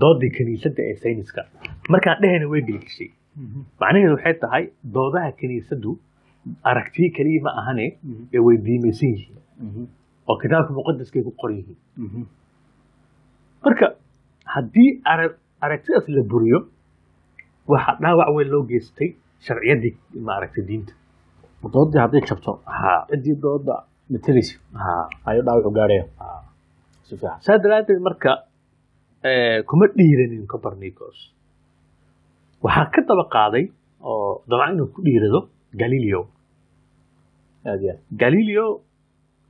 doodii 0.00 0.30
kiniisadda 0.36 0.82
ee 0.90 0.96
sayniska. 1.02 1.42
Markaan 1.92 2.20
dhehayna 2.22 2.46
way 2.52 2.60
gelgishay. 2.68 3.08
Macnaheedu 3.80 4.12
waxay 4.16 4.34
tahay 4.44 4.64
doodaha 4.96 5.32
kiniisaddu 5.40 5.90
aragtiyo 6.70 7.08
keliya 7.16 7.42
ma 7.46 7.50
ahane 7.60 7.86
ee 8.34 8.38
way 8.46 8.56
diimaysan 8.66 9.08
yihiin. 9.14 9.38
Oo 10.28 10.36
kitaabka 10.42 10.72
muqadaskay 10.78 11.22
ku 11.26 11.32
qoran 11.40 11.56
yihiin. 11.60 12.26
Marka 13.64 13.86
haddii 14.54 14.90
ara- 15.12 15.36
aragtidaas 15.64 16.06
la 16.16 16.22
buriyo 16.30 16.58
waxaa 17.72 17.96
dhaawac 18.02 18.28
weyn 18.36 18.48
loo 18.54 18.62
geystay 18.70 19.08
sharciyaddii 19.46 19.94
maaragtay 20.28 20.64
diinta. 20.68 20.92
Doodii 21.74 22.00
hadday 22.04 22.22
jabto. 22.28 22.52
Ha 22.76 23.06
ciddii 23.10 23.36
dooda 23.44 23.74
ayuu 25.28 25.42
dhaawacu 25.46 25.70
gaaraya. 25.78 26.04
Si 27.06 27.14
fiican. 27.16 27.40
Saa 27.44 27.58
daraaddeed 27.62 28.00
marka 28.08 28.32
eh, 29.28 29.62
kuma 29.68 29.86
dhiiranin 29.96 30.46
copernicus 30.52 31.18
waxaa 32.62 32.90
ka 32.94 33.00
daba 33.08 33.24
qaaday 33.34 33.64
oo 34.10 34.42
dabcan 34.48 34.74
inuu 34.74 34.88
ku 34.94 35.00
dhiirado 35.06 35.40
galileo. 35.80 36.22
Aad 37.66 37.82
galileo 38.22 38.66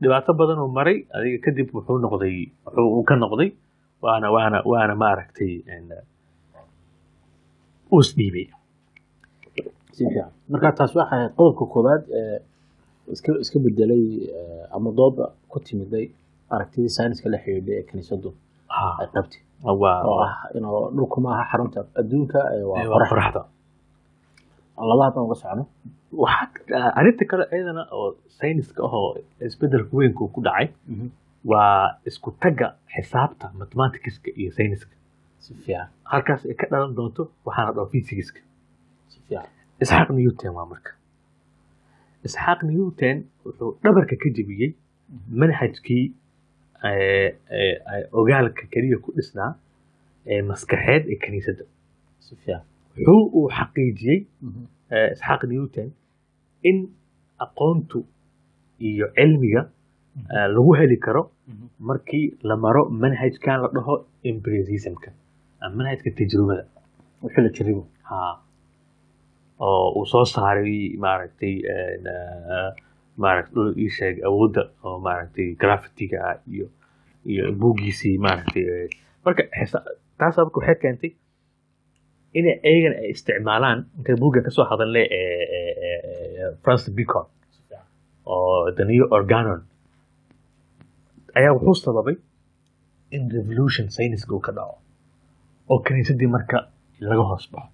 dhibaato 0.01 0.33
badan 0.41 0.59
oo 0.65 0.69
maray 0.79 0.99
adiga 1.17 1.39
kadib 1.45 1.69
wuxuu 1.77 1.99
noqday 2.05 2.37
wuxuu 2.65 2.89
uu 2.97 3.05
ka 3.09 3.15
noqday 3.23 3.51
waana 4.05 4.29
waana 4.35 4.59
waana 4.71 4.95
maaragtay 5.03 5.53
een, 5.75 5.89
uu 7.93 8.01
isdhiibay 8.05 8.47
si 9.97 10.03
fiican. 10.05 10.31
Marka 10.51 10.69
taas 10.79 10.93
waxay 10.99 11.29
qodobka 11.37 11.65
koowaad 11.73 12.03
ee 12.21 12.39
iska 13.13 13.59
bedelay 13.65 14.05
eh, 14.39 14.75
ama 14.77 14.91
dooda 14.99 15.25
ku 15.51 15.59
timiday 15.67 16.07
aragtidii 16.55 16.93
sayniska 16.99 17.27
la 17.33 17.39
xidhiidhay 17.45 17.77
ee 17.81 17.85
kiniisaddu 17.89 18.31
ay 19.01 19.09
qabtay. 19.15 19.41
Waa 19.83 19.99
oo 20.11 20.19
ah 20.27 20.35
inuu 20.57 20.91
dhulku 20.97 21.19
maaha 21.27 21.43
xarunta 21.51 21.79
adduunka 22.01 22.39
waa 22.71 22.83
waa 22.91 22.93
qorax 22.95 23.09
qoraxda. 23.13 23.41
Laba 24.91 25.03
haddaan 25.07 25.25
uga 25.27 25.37
socno. 25.43 25.65
Waxaa 26.23 26.89
arrinta 26.99 27.25
kale 27.31 27.45
iyadana 27.57 27.83
oo 27.99 28.09
sayniska 28.39 28.81
ahoo 28.87 29.09
isbeddelka 29.49 29.93
weynku 29.99 30.25
ku 30.35 30.41
dhacay 30.47 30.67
waa 31.51 31.99
isku 32.09 32.31
tagga 32.43 32.69
xisaabta 32.95 33.47
mathematicska 33.61 34.29
iyo 34.41 34.51
sayniska. 34.59 34.95
Si 35.45 35.55
fiican. 35.65 35.89
Halkaas 36.13 36.43
ay 36.51 36.55
ka 36.61 36.67
dhalan 36.71 36.93
doonto 36.99 37.23
waxaana 37.47 37.71
dhaho 37.77 37.87
physics-ka. 37.93 38.41
Si 39.11 39.19
fiican. 39.27 40.15
Newton 40.19 40.53
waa 40.59 40.67
marka 40.73 40.91
isxaaq 42.27 42.61
newton 42.71 43.17
wuxuu 43.45 43.71
dhabarka 43.85 44.15
ka 44.23 44.29
jebiyey 44.37 44.71
manhajkii 45.41 46.05
ogaalka 48.21 48.63
keliya 48.73 48.99
ku 49.05 49.11
dhisnaa 49.17 49.51
ee 50.33 50.43
maskaxeed 50.51 51.03
ee 51.13 51.19
fiican 52.43 52.63
wuxuu 52.97 53.23
uu 53.39 53.49
xaqiijiyey 53.59 54.19
isxaaq 55.15 55.43
newton 55.53 55.89
in 56.71 56.79
aqoontu 57.45 57.99
iyo 58.89 59.07
cilmiga 59.19 59.63
lagu 60.55 60.73
heli 60.79 60.97
karo 61.07 61.23
markii 61.89 62.27
la 62.49 62.55
maro 62.65 62.83
manhajkan 63.03 63.59
la 63.65 63.69
dhaho 63.77 63.95
empiricismka 64.31 65.11
ama 65.65 65.75
manhajka 65.79 66.09
tajrubada 66.19 66.65
wixii 67.23 67.43
la 67.47 67.51
jiribo 67.57 67.83
ha 68.09 68.19
oo 69.59 69.87
uu 69.99 70.07
soo 70.13 70.25
saaray 70.25 70.97
maaragtay 71.05 71.55
eh, 71.75 72.71
maaragtay 73.23 73.55
dhul 73.55 73.71
ii 73.83 73.91
sheeg 73.99 74.17
awoodda 74.29 74.63
oo 74.85 74.99
maaragtay 75.07 75.49
graffitiga 75.63 76.19
ah 76.31 76.37
iyo 76.55 76.67
iyo 77.31 77.45
buuggiisii 77.61 78.17
maaragtay 78.27 78.65
eh, 78.75 78.89
marka 79.25 79.43
xisa- 79.59 79.87
taas 80.19 80.37
marka 80.39 80.59
waxay 80.61 80.77
keentay 80.83 81.11
in 82.39 82.45
ayagan 82.69 82.95
ay 83.01 83.09
isticmaalaan 83.15 83.79
intay 83.99 84.17
buugga 84.23 84.41
ka 84.47 84.51
soo 84.57 84.67
ee, 85.19 85.71
ee, 85.87 86.51
Francis 86.63 86.93
Bacon 86.99 87.27
oo 88.27 88.71
new 88.85 89.05
organon. 89.19 89.61
Ayaa 91.39 91.53
wuxuu 91.57 91.75
sababay 91.85 92.17
in 93.17 93.31
revolution 93.37 93.87
sayniska 93.97 94.33
uu 94.35 94.41
ka 94.47 94.53
dhaco 94.57 94.77
oo 95.71 95.79
kiniisadii 95.87 96.29
marka 96.37 96.59
laga 97.01 97.23
hoos 97.31 97.47
baxo 97.53 97.71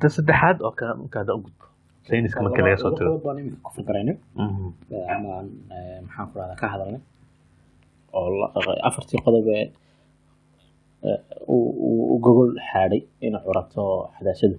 ta 0.00 0.06
saddexaad 0.16 0.56
oo 0.66 0.72
kale 0.78 0.92
marka 1.00 1.16
hadda 1.20 1.32
u 1.38 1.40
gudbo 1.44 1.64
sayniska 2.08 2.40
marka 2.46 2.60
laga 2.66 2.76
soo 2.82 2.90
tago 2.98 3.18
baan 3.24 3.38
ku 3.64 3.70
fikiraynay 3.76 4.16
Mhm. 4.44 4.66
ama 5.14 5.28
aan, 5.38 5.48
maxaan 6.06 6.26
ku 6.30 6.34
rahdaa 6.40 6.56
ka 6.60 6.66
hadalnay 6.72 7.00
oo 8.16 8.28
afartii 8.88 9.20
qodob 9.24 9.46
ee 9.56 9.66
uu 11.54 11.68
uu- 11.86 12.06
uu 12.12 12.18
gogol 12.24 12.50
xaadhay 12.70 13.00
inay 13.26 13.42
curato 13.46 13.82
xadaasadu 14.16 14.56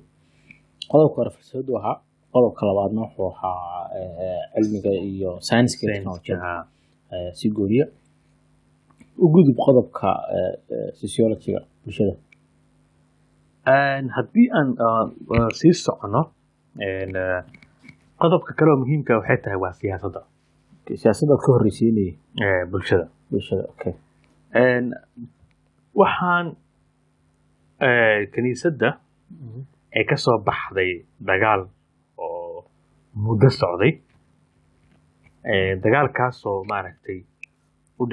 qodobka 0.91 1.15
hore 1.19 1.31
falsafadu 1.35 1.71
ahaa 1.79 1.95
qodobka 2.33 2.61
labaadna 2.69 2.99
wuxuu 3.05 3.27
ahaa 3.33 3.81
eh, 3.99 4.41
cilmiga 4.53 4.91
iyo 5.11 5.31
sayniska 5.47 5.83
Ah, 6.49 6.63
eh, 7.15 7.29
si 7.37 7.45
gooniya 7.57 7.85
u 9.23 9.25
gudub 9.33 9.57
qodobka 9.65 10.09
eh, 10.37 10.53
sociologiga 11.01 11.59
bulshada 11.83 12.13
haddii 13.65 14.49
aan 14.53 14.75
ah, 14.79 15.09
ah, 15.37 15.49
sii 15.53 15.73
socono 15.73 16.31
ah, 16.79 17.41
qodobka 18.19 18.53
kale 18.53 18.71
oo 18.71 18.77
muhiimka 18.83 19.17
waxay 19.17 19.37
tahay 19.37 19.57
waa 19.59 19.73
siyaasadda. 19.73 20.21
Siyaasadda 20.85 21.37
ka 21.37 21.51
horreysiinaya 21.53 22.13
eh, 22.45 22.63
bulshada. 22.71 23.07
bulshada 23.31 23.63
okay. 23.73 23.93
Waxaan 25.95 26.55
eh, 27.81 28.29
kiniisadda 28.33 28.89
ay 29.95 30.03
ka 30.05 30.15
soo 30.15 30.37
baxday 30.45 31.05
dagaal 31.19 31.67
oo 32.17 32.65
muddo 33.15 33.49
socday. 33.49 34.01
Eh, 35.45 35.73
dagaalkaasoo 35.81 36.63
maaragtay 36.69 37.19
u 37.99 38.05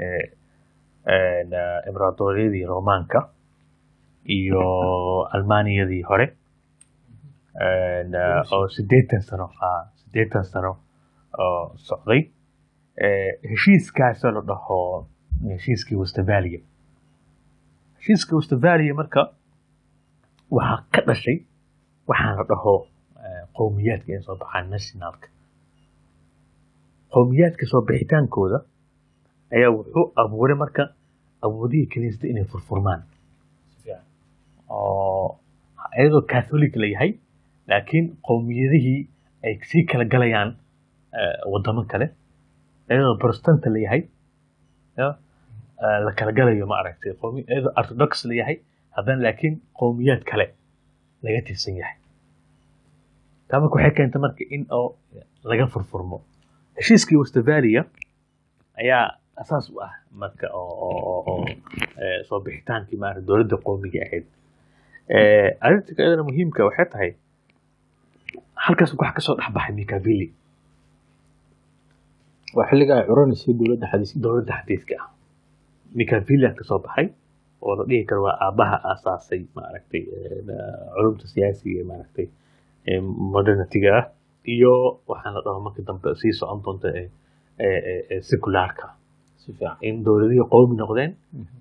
ah, 0.00 1.80
imbraadoriyadii 1.88 2.64
roomaanka 2.66 3.28
iyo 4.24 4.62
almaaniyadii 5.34 6.02
hore 6.02 6.26
oo 8.52 8.68
siddeetan 8.68 9.22
sano 9.22 9.50
siddeetan 9.94 10.44
sano 10.44 10.76
oo 11.38 11.72
socday 11.76 12.20
heshiiskaasoo 13.50 14.30
la 14.34 14.40
dhaho 14.46 15.06
heshiiskii 15.48 15.96
westavalia 15.96 16.60
heshiiska 17.98 18.36
westavalia 18.36 18.94
marka 18.94 19.20
waxaa 20.50 20.84
ka 20.94 21.00
dhashay 21.06 21.38
waxaan 22.08 22.36
la 22.38 22.44
dhaho 22.50 22.74
qowmiyaadka 23.56 24.08
inay 24.12 24.22
soo 24.26 24.36
baxaan 24.36 24.70
nationalka 24.70 25.26
qowmiyaadka 27.14 27.66
soo 27.70 27.82
bixitaankooda 27.88 28.58
ayaa 29.56 29.70
wuxuu 29.76 30.12
abuuray 30.22 30.56
marka 30.64 30.82
awoodihii 31.46 31.86
kaniisada 31.92 32.28
inay 32.32 32.44
furfurmaan 32.44 33.02
oo 34.78 35.38
iyadoo 35.98 36.22
catholic 36.32 36.72
la 36.82 36.86
yahay 36.94 37.10
laakiin 37.70 38.06
qowmiyadihii 38.28 39.00
ay 39.44 39.54
sii 39.70 39.84
kala 39.90 40.04
galayaan 40.04 40.50
eh, 41.18 41.34
wadamo 41.52 41.84
kale. 41.92 42.06
Iyadoo 42.90 43.16
protestanta 43.22 43.70
la 43.74 43.78
yahay 43.86 44.02
ya, 44.98 45.06
eh, 45.84 45.98
la 46.04 46.12
kala 46.18 46.32
galayo 46.38 46.66
ma 46.66 46.76
aragtay 46.82 47.12
qowmi- 47.22 47.46
iyadoo 47.52 47.72
orthodox 47.80 48.24
la 48.30 48.34
yahay 48.40 48.56
haddana 48.96 49.22
laakiin 49.26 49.54
qowmiyaad 49.80 50.22
kale 50.30 50.46
laga 51.22 51.40
tirsan 51.46 51.76
yahay. 51.80 51.96
Taa 53.48 53.60
marka 53.60 53.74
waxay 53.76 53.94
keentay 53.96 54.20
marka 54.24 54.44
in 54.56 54.62
oo 54.70 54.96
laga 55.50 55.66
furfurmo. 55.72 56.18
Heshiiskii 56.76 57.16
westavalia 57.22 57.82
ayaa 58.80 59.06
asaas 59.42 59.66
u 59.70 59.80
ah 59.86 59.92
marka 60.22 60.46
oo 60.54 61.44
eh, 62.02 62.20
soo 62.28 62.40
bixitaankii 62.44 62.98
maarata 63.02 63.26
dowladda 63.28 63.56
qowmiga 63.66 64.00
ahayd 64.06 64.24
Eh, 65.08 65.48
arrinta 65.60 65.92
kalena 65.96 66.22
muhiimka 66.28 66.62
waxay 66.68 66.86
tahay 66.92 67.10
halkaas 68.64 68.92
wax 69.00 69.10
ka 69.16 69.20
soo 69.26 69.34
dhex 69.38 69.50
baxay 69.56 69.74
mikavili 69.80 70.28
waa 72.56 72.66
xilliga 72.70 72.94
ay 73.00 73.06
curanaysay 73.08 73.52
dowladda 73.58 73.86
dowladda 74.24 74.52
xadiiska 74.60 74.94
ah. 75.02 75.08
Mikavili 75.98 76.46
ka 76.58 76.62
soo 76.68 76.78
baxay 76.84 77.06
oo 77.64 77.72
la 77.78 77.84
dhihi 77.88 78.04
karo 78.08 78.20
waa 78.26 78.36
aabaha 78.46 78.76
aasaasay 78.90 79.42
maaragtay 79.56 80.02
eh, 80.16 80.40
culumta 80.94 81.26
siyaasiga 81.32 81.78
ee 81.82 81.86
maaragtay 81.90 82.26
ee 82.90 83.00
modernitiga 83.34 83.90
ah 84.00 84.06
iyo 84.54 84.74
waxaan 85.10 85.34
la 85.36 85.40
dhaho 85.46 85.60
markii 85.66 85.84
dambe 85.88 86.08
sii 86.20 86.32
socon 86.38 86.60
doonta 86.64 86.88
fiican. 89.42 89.76
In 89.88 89.96
dowladihii 90.06 90.46
qowmi 90.54 90.74
noqdeen 90.80 91.12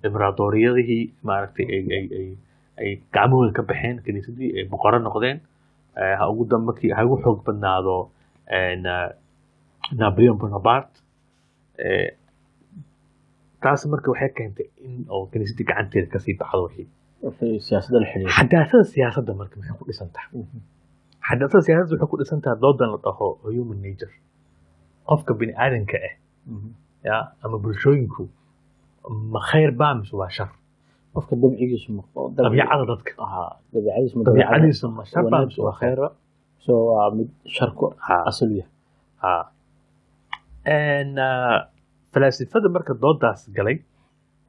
imbraadoriyadihii 0.07 1.03
maaragtay 1.27 1.65
ay 1.75 1.81
ay 2.79 2.89
gacmahooda 3.13 3.51
ka 3.57 3.61
baxeen 3.69 3.97
kiniisadii 4.05 4.49
ay 4.57 4.65
boqoro 4.71 4.99
noqdeen 4.99 5.39
Eh, 6.01 6.15
ha 6.19 6.23
ugu 6.31 6.45
dambe 6.47 6.65
markii 6.71 6.91
ha 6.95 7.03
ugu 7.05 7.17
xoog 7.23 7.39
badnaado 7.45 7.95
eh, 8.47 8.79
napoleon 9.99 10.37
bonaparte 10.39 10.95
Eh, 11.77 12.15
taas 13.63 13.85
marka 13.91 14.07
waxay 14.11 14.29
keentay 14.37 14.67
in 14.85 15.05
oo 15.13 15.25
kiniisadii 15.31 15.65
gacanteeda 15.69 16.07
ka 16.13 16.19
sii 16.23 16.35
baxdo 16.39 16.63
wixii. 16.67 16.87
Xadaasada 18.37 18.83
siyaasadda 18.93 19.33
marka 19.39 19.55
maxay 19.59 19.75
ku 19.79 19.83
dhisan 19.89 20.09
tahay? 20.15 20.31
Xadaasada 21.27 21.61
siyaasadda 21.67 21.93
waxay 21.95 22.09
ku 22.11 22.17
dhisan 22.21 22.39
tahay 22.43 22.57
doodan 22.63 22.89
la 22.93 22.99
dhaho 23.05 23.27
human 23.55 23.79
nature. 23.85 24.13
Qofka 25.09 25.31
bini 25.39 25.53
aadanka 25.63 25.97
ah 26.07 26.13
ya 27.07 27.15
ama 27.43 27.57
bulshooyinku 27.63 28.23
ma 29.33 29.39
khayr 29.49 29.71
baa 29.79 29.93
mise 29.99 30.13
waa 30.21 30.29
shar 30.37 30.49
qofka 31.13 31.33
dabcigiisu 31.41 31.89
ma 31.97 32.03
dabiicada 32.37 32.83
dadka. 32.91 33.11
Aha 33.25 33.43
dabiicadiisu 33.73 34.13
ma 34.17 34.23
dabiicadiisa 34.27 34.85
ma 34.97 35.03
shar 35.11 35.23
baa 35.23 35.29
wanaag 35.31 35.47
mise 35.49 35.59
waa 35.61 35.67
waa 35.69 35.77
khayr 35.81 35.97
khayra 35.97 36.09
so 36.65 36.71
waa 36.91 37.07
mid 37.17 37.29
sharku 37.55 37.85
Ha. 38.05 38.15
asal 38.29 38.49
u 38.53 38.55
yahay. 38.61 38.71
Ah, 39.23 39.45
falaasifada 42.13 42.67
marka 42.75 42.93
doodaas 43.03 43.41
galay 43.57 43.77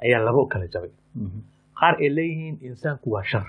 ayaa 0.05 0.21
laba 0.27 0.39
u 0.45 0.47
kala 0.53 0.67
jabay. 0.75 0.93
Qaar 1.79 1.95
ay 2.03 2.09
leeyihiin 2.17 2.57
insaanku 2.69 3.07
waa 3.15 3.25
shar. 3.31 3.47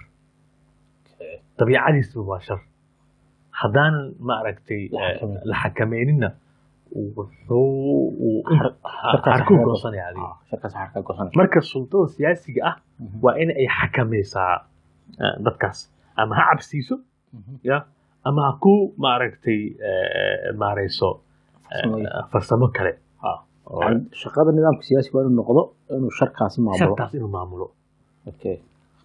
Dabiicadiisu 1.57 2.17
waa 2.29 2.39
shar. 2.47 2.59
Haddaanan 3.59 4.05
maaragtay 4.29 4.81
La 4.95 5.01
eh, 5.13 5.21
la 5.49 5.55
xakameynina 5.63 6.29
marka 11.39 11.59
sultada 11.71 12.07
siyaasiga 12.15 12.61
ah 12.69 12.75
Mhm. 12.99 13.17
waa 13.23 13.35
in 13.41 13.49
ay 13.61 13.67
xakameysaa 13.77 14.53
eh, 15.23 15.35
dadkaas. 15.45 15.79
Ama 16.21 16.33
ha 16.37 16.43
cabsiiso 16.51 16.95
Mhm. 17.37 17.53
ya 17.69 17.77
ama 18.27 18.41
ha 18.47 18.51
ku 18.63 18.73
maaragtay 18.97 19.59
eh, 19.89 20.53
maareyso 20.61 21.09
eh, 21.73 21.83
farsamo 22.31 22.67
kale. 22.77 22.93
Ah. 23.23 23.39
shaqada 24.21 24.51
nidaamka 24.51 24.83
siyaasiga 24.89 25.15
waa 25.17 25.23
inuu 25.25 25.37
noqdo 25.41 25.61
inuu 25.97 26.11
sharkaasi 26.19 26.57
maamulo. 26.61 26.95
Inuu 27.17 27.31
maamulo. 27.37 27.65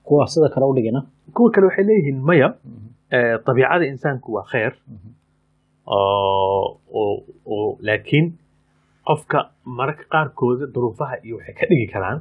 Kuwa 0.07 0.27
sida 0.33 0.49
kale 0.55 0.65
u 0.67 0.75
dhigana? 0.77 1.01
Kuwa 1.35 1.51
kale 1.53 1.67
waxay 1.67 1.85
leeyihiin 1.89 2.19
maya. 2.29 2.49
Dabiicada 3.47 3.85
insaanku 3.93 4.29
waa 4.37 4.45
khayr 4.53 4.73
Mhm. 4.95 5.09
oo 5.78 5.78
oo- 5.78 5.78
oo 5.78 5.78
laakiin 7.87 8.27
qofka 9.09 9.39
mararka 9.65 10.05
qaarkooda 10.13 10.67
duruufaha 10.75 11.17
iyo 11.25 11.37
waxay 11.39 11.55
ka 11.59 11.67
dhigi 11.71 11.87
karaan 11.93 12.19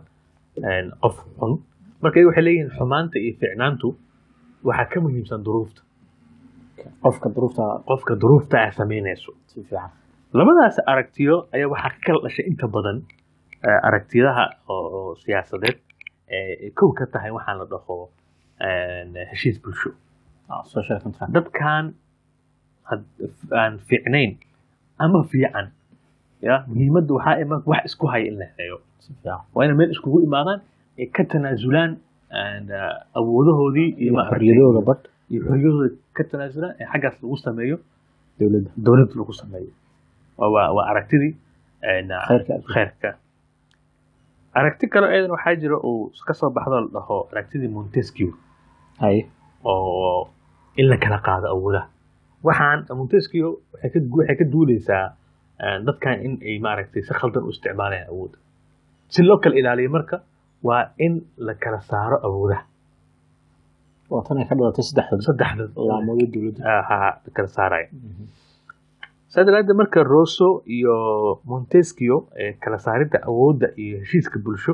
qof 1.04 1.16
xun. 1.40 1.54
Marka 2.02 2.20
waxay 2.28 2.44
leeyihiin 2.48 2.72
xumaanta 2.78 3.20
iyo 3.20 3.34
ficnaantu 3.42 3.88
waxaa 4.68 4.86
ka 4.92 5.00
muhiimsan 5.02 5.44
duruufta. 5.46 5.82
Qofka 7.04 7.28
duruufta 7.36 7.64
qofka 7.90 8.14
duruufta 8.22 8.56
ay 8.66 8.72
samaynayso 8.72 9.32
si 9.48 9.64
fiican. 9.64 9.90
Labadaas 10.34 10.78
aragtiyo 10.92 11.36
ayaa 11.56 11.70
waxaa 11.74 11.90
ka 11.94 12.00
kala 12.06 12.20
dhashay 12.26 12.46
inta 12.52 12.68
badan 12.68 12.98
aragtiyaha 13.88 14.44
oo 14.70 15.16
siyaasadeed 15.24 15.78
ee 16.36 16.70
kow 16.80 16.92
ka 16.98 17.06
tahay 17.14 17.32
waxaan 17.38 17.58
la 17.60 17.66
dhaho 17.72 18.10
heshiis 19.32 19.58
bulsho. 19.64 19.90
Ah, 20.50 20.64
dadkan 21.36 21.94
aan 23.62 23.74
fiicnayn. 23.88 24.32
Ama 25.00 25.24
fiican. 25.32 25.68
Ya 26.42 26.56
muhiimadda 26.70 27.12
waxaa 27.18 27.36
ima 27.44 27.56
wax 27.66 27.82
isku 27.90 28.06
haya 28.12 28.26
in 28.30 28.36
la 28.40 28.46
fiican 28.58 28.82
waa 29.54 29.64
inay 29.66 29.76
meel 29.80 29.92
iskugu 29.96 30.20
imaadaan 30.28 30.60
ay 31.00 31.06
ka 31.16 31.24
tanaasulaan 31.32 31.92
and, 32.30 32.70
uh, 32.70 33.18
awoodahoodii 33.20 33.90
iyo 33.90 33.98
iyo 34.04 34.12
maaragtay- 34.14 34.30
xorriyadooda 34.32 34.82
badh 34.90 35.04
iyo 35.32 35.40
xorriyadooda 35.48 35.90
ka 36.18 36.24
tanaasulaan 36.32 36.74
ee 36.82 36.86
xaggaas 36.92 37.16
lagu 37.24 37.38
sameeyo 37.46 37.78
dowladda 38.40 38.70
dowladda 38.86 39.14
lagu 39.20 39.34
sameeyo. 39.42 39.72
Waa 40.38 40.86
aragtidii 40.92 41.32
uh, 42.12 42.18
khayrka 42.74 43.10
aragti 44.60 44.86
kale 44.94 45.08
eedan 45.16 45.32
waxaa 45.36 45.56
jira 45.62 45.78
uu 45.90 46.12
ka 46.28 46.34
soo 46.34 46.50
baxdo 46.56 46.76
la 46.82 46.88
dhaho 46.96 47.18
aragtidii 47.32 47.70
montesquieu. 47.78 48.32
Oo 49.64 50.30
in 50.78 50.86
la 50.90 50.98
kala 50.98 51.18
qaado 51.28 51.48
awoodaha 51.56 51.88
waxaan 52.48 52.80
montesquieu 53.00 53.50
waxay 53.74 54.36
ka 54.40 54.46
duuleysaa 54.54 55.06
eh, 55.64 55.78
dadkan 55.88 56.16
in 56.26 56.34
ay 56.50 56.56
maaragtay 56.66 57.02
si 57.08 57.14
khaldan 57.20 57.44
u 57.48 57.50
isticmaalayaan 57.56 58.10
awoodda 58.14 58.38
si 59.14 59.20
loo 59.28 59.38
kala 59.44 59.56
ilaaliyo 59.62 59.90
marka 59.98 60.16
waa 60.68 60.84
in 61.06 61.14
la 61.48 61.54
kala 61.64 61.80
saaro 61.90 62.18
awoodaha. 62.28 62.64
Waa 64.12 64.24
tan 64.28 64.38
ay 64.42 64.46
ka 64.50 64.56
dhalatay 64.58 64.84
saddexda 64.90 65.22
saddexda 65.30 65.64
laamooyo 65.90 66.26
dowladda. 66.34 66.62
Ha 66.90 66.98
la 67.26 67.30
kala 67.36 67.50
saaraya 67.58 67.88
saa 69.32 69.44
daraaddeed 69.48 69.78
marka 69.82 70.00
rosso 70.14 70.48
iyo 70.76 70.96
montesquieu 71.52 72.18
ee 72.44 72.52
kala 72.64 72.78
saaridda 72.86 73.18
awoodda 73.30 73.68
iyo 73.84 73.96
heshiiska 74.02 74.38
bulsho 74.46 74.74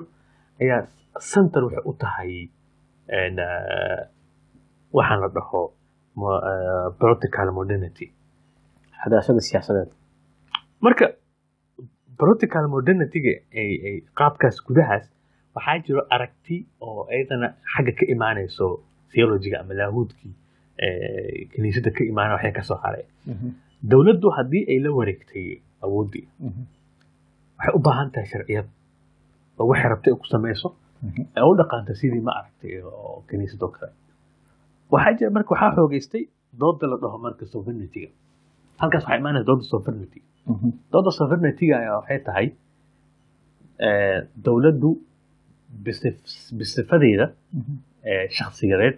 ayaa 0.62 0.82
center 1.32 1.62
waxay 1.66 1.84
u 1.90 1.94
tahay 2.04 2.34
eh, 3.16 4.02
waxaan 4.98 5.20
la 5.24 5.30
dhaho 5.38 5.62
eh, 6.18 6.88
political 7.02 7.48
modernity. 7.60 8.08
Xadaasada 9.04 9.42
siyaasadeed. 9.50 9.90
Marka 10.86 11.06
political 12.22 12.66
modernityga 12.76 13.34
qaabkaas 14.20 14.58
gudahaas 14.68 15.06
waxaa 15.56 15.78
jiro 15.86 16.02
aragti 16.16 16.56
oo 16.82 17.08
ayadana 17.14 17.48
xagga 17.74 17.94
ka 18.00 18.06
imaanayso 18.16 18.68
theologiga 19.14 19.58
ama 19.62 19.74
laahuudkii 19.80 20.34
eh, 20.84 21.48
kiniisadda 21.52 21.92
ka 21.98 22.04
imaanaya 22.12 22.36
waxay 22.38 22.54
ka 22.58 22.64
soo 22.70 22.78
haray 22.84 23.06
dowladdu 23.92 24.30
haddii 24.38 24.64
ay 24.72 24.80
la 24.86 24.92
wareegtay 25.00 25.48
awooddii 25.86 26.26
waxay 27.58 27.74
u 27.78 27.82
baahan 27.88 28.10
tahay 28.14 28.28
sharciyad 28.34 28.68
oo 29.60 29.66
waxay 29.72 29.90
rabtay 29.94 30.12
ay 30.14 30.18
ku 30.22 30.28
samayso 30.34 30.70
ee 31.38 31.46
u 31.50 31.54
dhaqaanta 31.60 31.94
sidii 32.02 32.24
ma 32.28 32.32
aragtay 32.40 32.74
oo 32.82 33.24
kiniisadoo 33.30 33.72
kale 33.76 33.92
waxaa 34.94 35.14
jira 35.18 35.30
marka 35.38 35.50
waxaa 35.56 35.72
xoogeystay 35.78 36.24
dooda 36.62 36.86
la 36.92 36.98
dhaho 37.04 37.18
marka 37.26 37.44
sovereigntyga. 37.54 38.10
Halkaas 38.82 39.04
waxaa 39.06 39.20
imaanaysa 39.22 39.48
dooda 39.50 39.64
sovereignty. 39.74 40.20
Dooda 40.94 41.12
sovereigntyga 41.20 41.76
ayaa 41.82 41.96
waxay 42.02 42.20
tahay 42.28 42.48
eh, 43.88 44.20
dowladdu 44.46 44.90
bisif- 45.86 46.52
bisifadeeda 46.60 47.26
eh, 48.10 48.26
shakhsiyadeed 48.38 48.96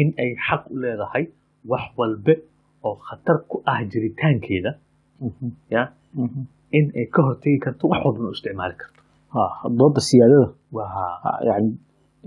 in 0.00 0.08
ay 0.22 0.30
xaq 0.48 0.62
u 0.72 0.74
leedahay 0.82 1.24
wax 1.70 1.84
walbe 1.98 2.34
oo 2.86 2.94
khatar 3.08 3.36
ku 3.50 3.56
ah 3.72 3.78
jiritaankeeda 3.92 4.72
ya 5.74 5.82
in 6.78 6.86
ay 6.98 7.06
ka 7.14 7.20
hortegi 7.26 7.58
karto 7.64 7.84
wax 7.92 8.00
walbana 8.06 8.28
u 8.32 8.34
isticmaali 8.36 8.74
karto. 8.80 9.00
Dooda 9.80 10.00
siyaadada. 10.08 10.48
Yani 11.48 11.70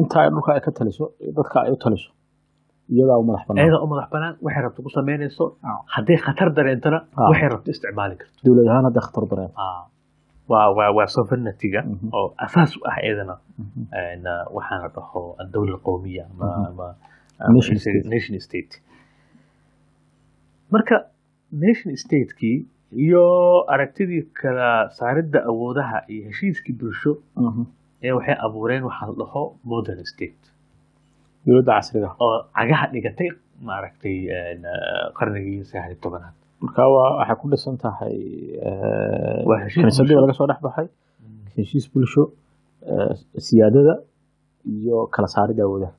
inta 0.02 0.16
ay 0.24 0.30
dhulka 0.34 0.52
ay 0.56 0.62
ka 0.66 0.72
taliso 0.78 1.06
dadka 1.38 1.58
ay 1.66 1.72
u 1.76 1.78
taliso 1.84 2.10
iyadaa 2.96 3.18
u 3.22 3.24
madax 3.30 3.44
banaan 3.48 3.64
ayada 3.64 3.78
u 3.86 3.88
madax 3.92 4.08
banaan 4.16 4.34
waxay 4.46 4.62
rabto 4.66 4.80
ku 4.86 4.90
samaynayso 4.98 5.46
Ah. 5.70 5.80
hadday 5.96 6.18
khatar 6.26 6.50
dareentana 6.58 7.00
Ah. 7.18 7.30
waxay 7.32 7.50
rabto 7.54 7.70
isticmaali 7.76 8.16
karto 8.22 8.38
dowlad 8.46 8.68
ahaan 8.72 8.86
hadday 8.90 9.04
khatar 9.08 9.26
dareen 9.32 9.52
Ah. 9.66 9.84
waa 10.52 10.68
waa 10.78 10.90
Mhm. 11.94 12.08
oo 12.18 12.28
asaas 12.46 12.72
u 12.78 12.80
ah 12.90 12.98
iyadana 13.06 13.36
uh, 14.32 14.44
waxaan 14.58 14.80
la 14.84 14.90
dhaho 14.98 15.22
adowla 15.44 15.72
alqowmiya 15.78 16.24
ama 16.32 16.46
Mhm. 16.48 16.66
ama 16.72 16.88
Nation 17.56 17.78
state. 17.84 18.06
nation 18.16 18.34
state 18.48 18.74
marka 20.74 20.96
nation 21.52 21.92
statekii 22.04 22.58
iyo 23.06 23.24
aragtidii 23.74 24.24
kala 24.42 24.70
saaridda 24.98 25.40
awoodaha 25.52 25.98
iyo 26.14 26.22
heshiiskii 26.30 26.76
bulsho 26.80 27.12
ee 28.06 28.12
waxay 28.18 28.36
abuureen 28.46 28.84
waxaa 28.90 29.08
la 29.12 29.16
dhaho 29.22 29.44
modern 29.72 30.02
state 30.14 30.42
dowladda 31.48 31.72
casriga 31.80 32.10
oo 32.24 32.38
cagaha 32.58 32.86
dhigatay 32.94 33.30
maaragtay 33.68 34.18
uh, 34.30 35.06
qarnigii 35.18 35.64
sagaal 35.70 35.92
iyo 35.94 36.00
tobanaad. 36.06 36.36
Marka 36.62 36.84
waa 36.96 37.10
waxay 37.20 37.38
ku 37.42 37.46
dhisan 37.52 37.76
tahay 37.84 38.16
eh, 38.68 39.40
bulsho. 39.46 39.80
laga 40.24 40.34
soo 40.40 40.48
dhex 40.52 40.60
baxay. 40.66 40.88
Heshiis 41.56 41.86
bulsho 41.94 42.24
eh, 42.92 43.14
siyaadada 43.48 43.94
iyo 44.76 44.98
kala 45.14 45.28
saaridda 45.36 45.64
awoodaha 45.68 45.94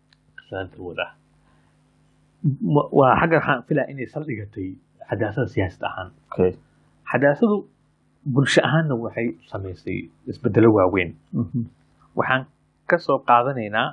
waa 2.98 3.12
xagga 3.20 3.36
waxaan 3.40 3.60
filaa 3.68 3.86
inay 3.92 4.06
saldhigatay 4.14 4.68
xadaasada 5.08 5.46
siyaasad 5.54 5.82
ahaan. 5.90 6.08
Xadaasadu 7.10 7.56
bulsho 8.34 8.60
ahaanna 8.68 8.94
waxay 9.04 9.28
samaysay 9.50 9.98
isbedelo 10.30 10.68
waaweyn. 10.76 11.10
Waxaan 12.18 12.42
ka 12.90 12.96
soo 13.06 13.18
qaadanaynaa 13.28 13.88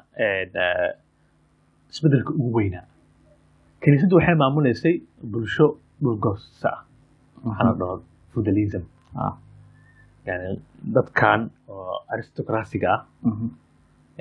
een, 1.95 1.97
isbeddelka 1.97 2.31
ugu 2.33 2.51
weynaa. 2.57 2.85
Kiniisaddu 3.81 4.15
waxay 4.19 4.35
maamuleysay 4.41 4.95
bulsho 5.31 5.67
dhulgoosisa 6.03 6.69
ah 6.69 6.81
waxaa 7.45 7.65
la 7.69 7.73
dhaho 7.79 7.95
feudalism 8.33 8.83
yani 10.27 10.59
dadkan 10.95 11.41
oo 11.69 11.93
aristocraciga 12.13 12.89
ah 12.95 13.01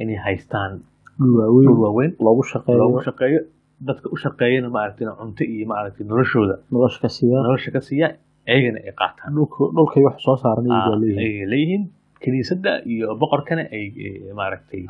inay 0.02 0.16
haystaan 0.26 0.72
dhul 1.18 1.78
waaweyn. 1.84 2.12
loogu 2.26 2.42
shaqeeyo. 2.52 2.78
Loogu 2.82 3.00
shaqeeyo. 3.08 3.40
Dadka 3.88 4.06
u 4.14 4.16
shaqeeyana 4.24 4.68
maaragtay 4.76 5.06
cunto 5.20 5.44
iyo 5.44 5.66
maaragtay 5.72 6.04
noloshooda. 6.06 6.56
Nolosha 6.72 6.98
ka 7.04 7.08
siiya. 7.16 7.36
Nolosha 7.46 7.70
ka 7.76 7.80
siiya 7.88 8.08
ayagana 8.48 8.78
ay 8.86 8.92
qaataan. 9.00 9.30
Dhulka 9.36 9.62
dhulkay 9.76 10.02
wax 10.06 10.16
soo 10.26 10.36
saaran 10.42 10.66
Ah, 10.70 10.86
ay 11.24 11.46
leeyihiin. 11.52 11.82
Kiniisadda 12.22 12.70
iyo 12.92 13.06
boqorkana 13.20 13.62
ay 13.76 13.84
ay 14.06 14.32
maaragtay 14.40 14.80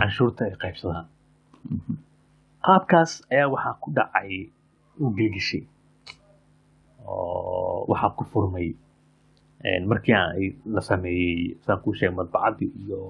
canshuurta 0.00 0.40
ay 0.48 0.54
qaybsadaan 0.62 1.06
qaabkaas 2.66 3.10
ayaa 3.32 3.48
waxaa 3.54 3.74
ku 3.82 3.88
dhacay 3.96 4.32
u 5.02 5.10
gelgishay 5.16 5.62
oo 7.06 7.84
waxaa 7.90 8.14
ku 8.16 8.24
furmay 8.30 8.68
markii 9.90 10.14
la 10.74 10.80
sameeyey 10.88 11.56
saan 11.64 11.78
kuu 11.82 11.94
sheegay 11.98 12.14
madbacaddii 12.18 12.70
iyo 12.82 13.00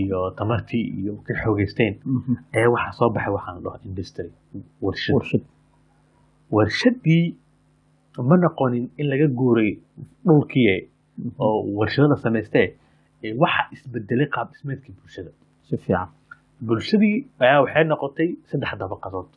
iyo 0.00 0.18
tamartii 0.38 0.84
iyo 1.00 1.10
markay 1.16 1.36
xoogeysteen 1.42 1.94
ayaa 2.56 2.70
waxaa 2.74 2.96
soo 2.98 3.10
baxay 3.14 3.32
waxaan 3.36 3.62
dhaho 3.64 3.78
industry 3.88 4.28
warshad. 4.84 5.14
Warshad. 5.16 5.44
Warshaddii 6.54 7.24
ma 8.28 8.36
noqonin 8.42 8.84
in 9.00 9.06
laga 9.10 9.26
guuray 9.38 9.70
dhulkii 10.26 10.88
oo 11.44 11.58
warshado 11.78 12.08
la 12.12 12.16
samaystee 12.24 12.68
ee 13.24 13.32
waxa 13.42 13.62
isbedelay 13.74 14.26
qaab 14.34 14.48
dhismeedkii 14.52 14.94
bulshada. 14.98 15.30
Si 15.66 15.76
fiican 15.76 16.08
bulshadii 16.66 17.16
ayaa 17.44 17.60
waxay 17.64 17.84
noqotay 17.92 18.28
saddex 18.50 18.70
dabaqadood. 18.82 19.28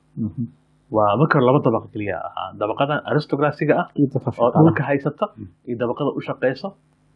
Waa 0.95 1.11
marka 1.19 1.34
hore 1.39 1.45
laba 1.49 1.59
dabaqa 1.67 1.88
keliya 1.93 2.17
ahaa 2.28 2.49
dabaqadan 2.61 2.99
aristocraciga 3.09 3.74
ah 3.82 3.88
oo 3.95 4.09
shaqaalaha 4.26 4.61
dhulka 4.65 4.84
haysata 4.89 5.26
iyo 5.67 5.76
dabaqada 5.82 6.09
u 6.19 6.22
shaqeysa 6.28 6.67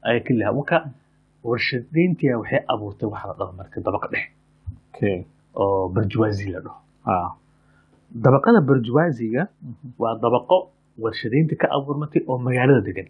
ayaa 0.07 0.23
keliya. 0.27 0.49
Marka 0.59 0.77
warshadeyntia 1.49 2.33
waxay 2.41 2.61
abuurtay 2.73 3.07
waxa 3.13 3.25
la 3.29 3.35
dhaho 3.39 3.51
marka 3.59 3.77
dabaqa 3.87 4.07
okay. 4.93 5.17
Oo 5.61 5.89
barjuwazi 5.95 6.45
la 6.53 6.59
dhaho. 6.65 6.79
Ah. 7.11 7.29
Dabaqada 8.25 8.59
barjuwaziga 8.69 9.43
waa 10.01 10.13
dabaqo 10.23 10.57
warshadeynta 11.03 11.55
ka 11.61 11.67
abuurmatay 11.77 12.21
oo 12.29 12.37
magaalada 12.47 12.81
degan 12.87 13.07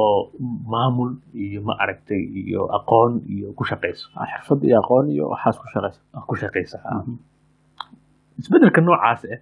oo 0.00 0.32
maamul 0.72 1.10
iyo 1.44 1.60
ma 1.68 1.74
aragtay 1.82 2.22
iyo 2.42 2.62
aqoon 2.78 3.12
iyo 3.34 3.52
ku 3.58 3.64
shaqeyso. 3.70 4.06
Ah, 4.16 4.26
xirfad 4.32 4.60
iyo 4.68 4.76
aqoon 4.82 5.06
iyo 5.14 5.24
waxaas 5.32 5.56
ku 5.62 5.66
shaqeysa 5.72 6.00
ku 6.28 6.34
shaqeysa 6.42 6.78
isbeddelka 8.40 8.80
noocaas 8.86 9.22
ah 9.34 9.40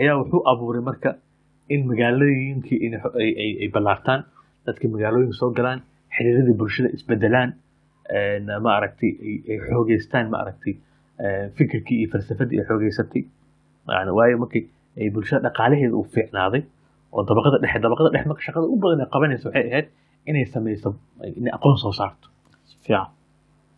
ayaa 0.00 0.14
wuxuu 0.20 0.42
abuuray 0.50 0.82
marka 0.88 1.10
in 1.74 1.80
magaalooyinkii 1.90 2.78
in 2.86 2.92
ay, 3.22 3.68
ballaartaan 3.74 4.20
dadkii 4.66 4.90
magaalooyinka 4.94 5.36
soo 5.40 5.50
galaan 5.58 5.80
xiriiradii 6.16 6.56
bulshada 6.60 6.88
isbedelaan 6.96 7.50
een, 8.18 8.46
ma 8.64 8.70
aragtay 8.78 9.10
ay, 9.50 9.58
xoogeystaan 9.68 10.30
ma 10.32 10.36
aragtay 10.42 10.74
eh, 11.24 11.44
fikirkii 11.56 11.98
iyo 12.02 12.08
falsafadii 12.12 12.58
ay 12.60 12.66
xoogeysatay. 12.70 13.22
Waayo 14.18 14.38
markii 14.42 14.64
bulshada 15.14 15.42
dhaqaalaheeda 15.48 15.94
uu 15.98 16.06
fiicnaaday 16.14 16.62
oo 17.14 17.22
dabaqada 17.28 17.56
dhexe 17.62 17.78
dabaqada 17.84 18.08
dhexe 18.14 18.28
marka 18.30 18.42
shaqada 18.46 18.66
u 18.74 18.76
badan 18.82 19.00
ay 19.04 19.08
qabanaysa 19.14 19.44
waxay 19.48 19.64
ahayd 19.72 19.86
inay 20.30 20.44
sameyso 20.54 20.88
inay 21.40 21.52
aqoon 21.56 21.76
soo 21.82 21.92
saarto. 22.00 22.26
Si 22.68 22.76
fiican. 22.84 23.08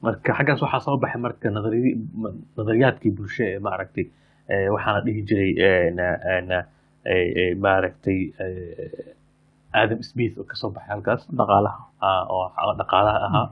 Marka 0.04 0.30
xaggaas 0.38 0.60
waxaa 0.64 0.80
soo 0.86 0.96
baxay 1.02 1.20
marka 1.26 1.46
nadari- 1.56 1.96
ma- 2.22 2.34
nadariyaadkii 2.56 3.12
bulsho 3.18 3.42
ee 3.52 3.58
maaragtay 3.66 4.04
waxaa 4.74 4.92
la 4.96 5.00
dhihi 5.06 5.20
jiray 5.28 5.50
maaragtay 7.64 8.20
adam 9.72 10.00
smith 10.02 10.34
oo 10.38 10.44
ka 10.50 10.54
soo 10.60 10.70
baxay 10.74 10.90
halkaas. 10.94 11.22
Dhaqaalaha. 11.38 11.80
Ah, 12.08 12.22
oo 12.34 12.44
xa- 12.56 12.76
dhaqaalaha 12.80 13.18
ahaa. 13.28 13.48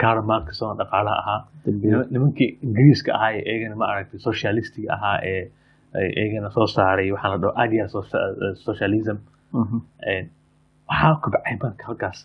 Karl 0.00 0.22
marx 0.30 0.60
oo 0.62 0.74
dhaqaalaha 0.80 1.16
ahaa. 1.22 1.40
Nimankii 2.12 2.50
ingiriiska 2.66 3.10
ahaa 3.16 3.32
ee 3.38 3.42
eegana 3.52 3.76
maaragtay 3.82 4.18
socialistiga 4.28 4.92
ahaa 4.96 5.18
ee 5.32 5.42
ee 5.94 6.08
eegana 6.22 6.50
soo 6.56 6.66
saaray 6.76 7.08
waxaa 7.14 7.30
la 7.32 7.38
dhaho 7.42 7.52
socia- 7.94 8.34
eh, 8.44 8.54
socialism. 8.66 9.16
Mhm. 9.52 9.78
waxaa 10.90 11.14
kobcay 11.22 11.54
marka 11.62 11.84
halkaas. 11.88 12.18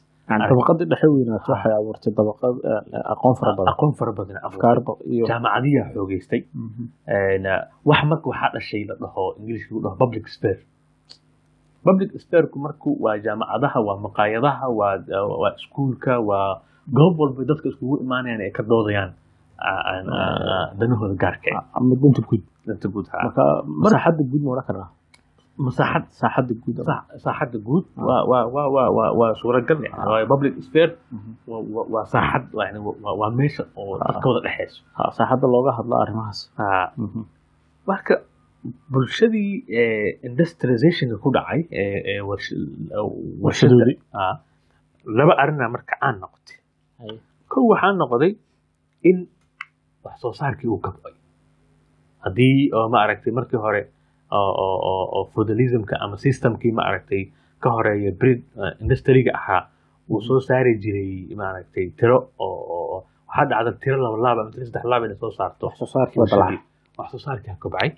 Dabaqadii 0.50 0.88
dhexe 0.92 1.08
weynaat 1.14 1.46
waxay 1.54 1.74
abuurtay 1.80 2.12
dabaqad 2.20 2.56
eh, 2.70 3.12
aqoon 3.14 3.34
fara 3.40 3.52
badan. 3.58 3.72
Aqoon 3.74 3.94
fara 4.00 4.12
badan 4.20 4.38
afkaar 4.50 4.78
iyo 5.14 5.24
jaamacadiyaa 5.32 5.88
xoogeystay. 5.96 6.42
Mhm. 6.54 6.84
wax 7.90 8.00
marka 8.12 8.26
waxaa 8.32 8.50
dhashay 8.56 8.84
la 8.90 8.96
dhaho 9.04 9.24
ingiliiska 9.40 9.70
lagu 9.74 9.82
dhaho 9.86 9.96
public 10.04 10.26
spare 10.36 10.60
public 11.86 12.10
spareku 12.24 12.58
marku 12.66 12.90
waa 13.04 13.18
jaamacadaha 13.26 13.80
waa 13.88 13.98
maqaayadaha 14.06 14.66
waa 14.80 14.96
waa 15.42 15.52
iskuulka 15.60 16.14
waa 16.30 16.62
goob 16.98 17.16
walba 17.20 17.42
dadka 17.50 17.68
iskugu 17.72 17.96
imaanayaan 18.06 18.42
ay 18.46 18.52
ka 18.58 18.64
doodayaan 18.72 19.12
ah, 19.60 19.82
ah, 19.92 20.04
ah, 20.54 20.68
danahooda 20.80 21.16
gaarka 21.24 21.50
ah. 21.60 21.64
Ama 21.78 21.96
danta 22.02 22.22
guud 22.30 22.44
danta 22.68 22.88
guud 22.94 23.06
ma 24.46 24.52
odhan 24.56 24.66
karnaa 24.70 24.90
masaaxad 25.66 26.04
saaxadda 26.22 26.54
guud 26.64 26.78
sa- 26.90 27.06
saaxadda 27.26 27.58
guud 27.68 27.86
waa 29.20 29.32
suuragal 29.42 29.78
public 30.32 30.54
spare 30.68 30.92
waa- 31.94 32.08
saaxad 32.14 32.44
yani 32.66 32.80
waa 33.22 33.30
meesha 33.40 33.64
oo 33.82 33.94
dadka 34.02 34.26
wada 34.30 34.42
dhexeyso 34.48 34.80
saaxadda 35.18 35.46
looga 35.54 35.72
hadlo 35.78 35.96
arrimahaas 36.04 36.40
marka 37.90 38.14
bulshadii 38.94 39.52
industrializationka 40.28 41.16
ku 41.24 41.30
dhacay 41.36 41.62
Warshadoodii. 43.44 43.98
Laba 45.18 45.34
arina 45.42 45.66
marka 45.76 45.96
caan 46.00 46.16
noqotay 46.24 46.58
kow 47.52 47.64
waxaa 47.72 47.94
noqday 48.02 48.32
in 49.10 49.18
wax 50.06 50.16
soo 50.24 50.32
saarkii 50.40 50.70
uu 50.74 50.80
kabcay 50.86 51.14
haddii 52.26 52.70
oo 52.78 52.88
ma 52.94 52.98
aragtay 53.06 53.34
markii 53.38 53.60
hore 53.66 53.82
oo 54.40 55.22
feudalismka 55.34 55.96
ama 56.04 56.16
systemkii 56.26 56.72
ma 56.78 56.82
aragtay 56.90 57.24
ka 57.64 57.70
horreeya 57.76 58.12
brid 58.22 58.42
industriga 58.84 59.32
ahaa 59.40 59.62
uu 60.10 60.22
soo 60.28 60.40
saari 60.48 60.74
jiray 60.84 61.36
ma 61.40 61.46
aragtay 61.52 61.86
tiro 62.00 62.18
oo 62.46 62.98
waxaa 63.28 63.46
dhacda 63.52 63.72
tiro 63.84 63.98
laba 64.06 64.18
laab 64.26 64.38
ama 64.42 64.52
tiro 64.54 64.66
saddex 64.68 64.86
laab 64.92 65.04
inay 65.06 65.18
soo 65.24 65.32
saarto. 65.38 65.66
Wax 66.98 67.10
soo 67.12 67.20
saarkaa 67.26 67.56
kobcay. 67.64 67.90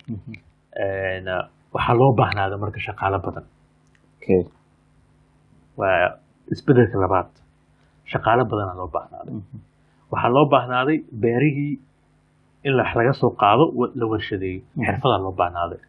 Uh, 0.82 1.42
waxaa 1.74 1.94
loo 2.00 2.12
baahnaada 2.20 2.56
marka 2.62 2.80
shaqaalo 2.86 3.18
badan. 3.26 3.44
Waa 5.76 6.08
isbeddelka 6.52 6.98
labaad. 7.04 7.30
Shaqaalo 8.12 8.44
badanaa 8.50 8.76
loo 8.80 8.88
baahnaaday 8.96 9.34
waxaa 10.12 10.30
loo 10.36 10.46
baahnaaday 10.54 10.98
beerihii 11.22 11.72
in 12.66 12.72
wax 12.80 12.90
laga 12.98 13.12
soo 13.20 13.30
qaado 13.42 13.64
la 13.98 14.04
warshadeeyo 14.12 14.60
xirfadaa 14.86 15.20
loo 15.24 15.32
baahnaaday 15.40 15.80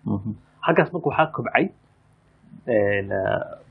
halkaas 0.65 0.89
marka 0.93 1.07
waxaa 1.11 1.27
kobcay 1.35 1.65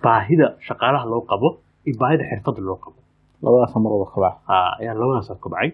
baahida 0.05 0.47
shaqaalaha 0.67 1.07
loo 1.13 1.23
qabo 1.31 1.49
iyo 1.87 1.97
baahida 2.01 2.25
xirfada 2.31 2.61
loo 2.69 2.79
qabo. 2.85 2.99
Labadaas 3.43 3.75
marwada 3.85 4.07
kabaa 4.15 4.33
Ah, 4.55 4.71
ayaa 4.81 4.95
labadaasa 5.01 5.35
kobcay 5.45 5.69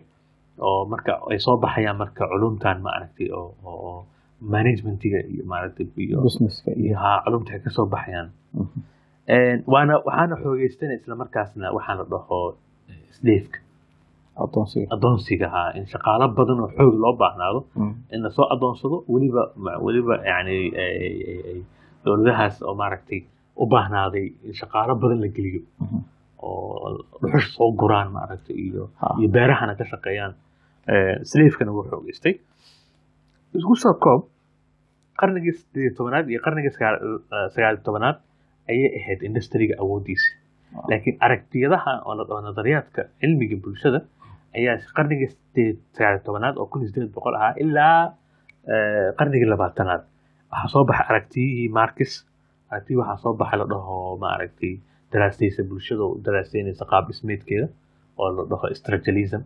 oo 0.66 0.84
marka 0.92 1.12
ay 1.30 1.38
soo 1.46 1.56
baxayaan 1.64 1.96
marka 2.02 2.22
culumtan 2.32 2.76
ma 2.84 2.90
aragtay 2.96 3.28
oo 3.32 4.04
managementiga 4.54 5.18
iyo 5.32 5.42
maaragtay 5.50 5.86
iyo 6.04 6.16
businesska 6.26 6.70
iyo 6.74 6.84
iyo 6.86 6.96
haa 7.02 7.22
culumta 7.24 7.58
ka 7.64 7.70
soo 7.76 7.86
baxayaan. 7.94 8.28
Een, 9.34 9.58
waana 9.72 9.94
waxaana 10.06 10.34
xoogeystanay 10.42 10.96
isla 11.00 11.14
markaasna 11.22 11.66
waxaan 11.76 11.96
la 12.00 12.04
dhaho 12.12 12.38
sleefka 13.18 13.58
adoonsiga 14.94 15.46
haa 15.54 15.70
in 15.78 15.84
shaqaalo 15.92 16.26
badan 16.38 16.60
oo 16.64 16.70
xoog 16.76 16.94
loo 17.04 17.14
baahnaado 17.22 17.60
Mm. 17.76 17.92
in 18.14 18.22
la 18.22 18.30
soo 18.30 18.46
adoonsado 18.54 18.96
weliba 19.12 19.42
weliba 19.86 20.14
yani 20.32 20.56
dowladahaas 22.04 22.62
oo 22.62 22.74
maaragtay 22.80 23.20
u 23.56 23.66
baahnaaday 23.72 24.26
in 24.46 24.54
shaqaalo 24.60 24.94
badan 25.02 25.20
la 25.24 25.28
geliyo 25.36 25.60
Mhm. 25.84 25.98
oo 26.42 27.04
dhuxush 27.22 27.48
soo 27.56 27.70
guraan 27.80 28.08
maaragtay 28.16 28.56
iyo 28.66 28.84
iyo 29.20 29.28
beerahana 29.36 29.74
ka 29.78 29.84
shaqeeyaan 29.92 30.32
sleefkana 31.30 31.70
wuu 31.76 31.84
xoogeystay 31.90 32.34
isku 33.58 33.74
soo 33.84 33.94
koob 34.04 34.22
qarnigii 35.20 35.52
sideed 35.58 35.82
iyo 35.86 35.92
tobanaad 35.98 36.26
iyo 36.32 36.40
qarnigii 36.44 36.72
sagaal 36.76 36.96
eh, 37.32 37.74
iyo 37.74 37.82
tobanaad 37.86 38.16
ayay 38.70 38.88
ahayd 38.98 39.20
industriga 39.28 39.74
awoodiisa 39.82 40.30
Ah. 40.74 40.84
laakiin 40.90 41.16
aragtiyadaha 41.26 41.92
oo 42.08 42.40
nadariyaadka 42.48 43.00
cilmiga 43.20 43.56
bulshada 43.64 43.98
ayaa 44.56 44.76
qarnigii 44.96 45.28
sagaal 45.96 46.18
tobanaad 46.26 46.56
oo 46.60 46.66
kun 46.70 46.80
iyo 46.82 46.88
sideed 46.92 47.12
boqol 47.16 47.34
ahaa 47.38 47.54
ilaa 47.64 48.00
eh, 48.72 49.08
qarnigii 49.18 49.48
labaatanaad. 49.52 50.02
Waxaa 50.52 50.68
soo 50.74 50.84
baxay 50.88 51.06
aragtiyihii 51.12 51.68
marcus 51.78 52.12
aragtiyi 52.70 52.96
waxaa 53.00 53.18
soo 53.24 53.34
baxay 53.40 53.58
la 53.60 53.66
dhaho 53.72 53.96
ma 54.22 54.28
aragtay 54.36 54.74
bulshada 55.70 56.02
oo 56.06 56.14
daraasaynaysa 56.24 56.84
qaab 56.92 57.04
dhismeedkeeda 57.08 57.66
oo 58.18 58.28
la 58.36 58.42
dhaho 58.50 58.66
structuralism 58.80 59.42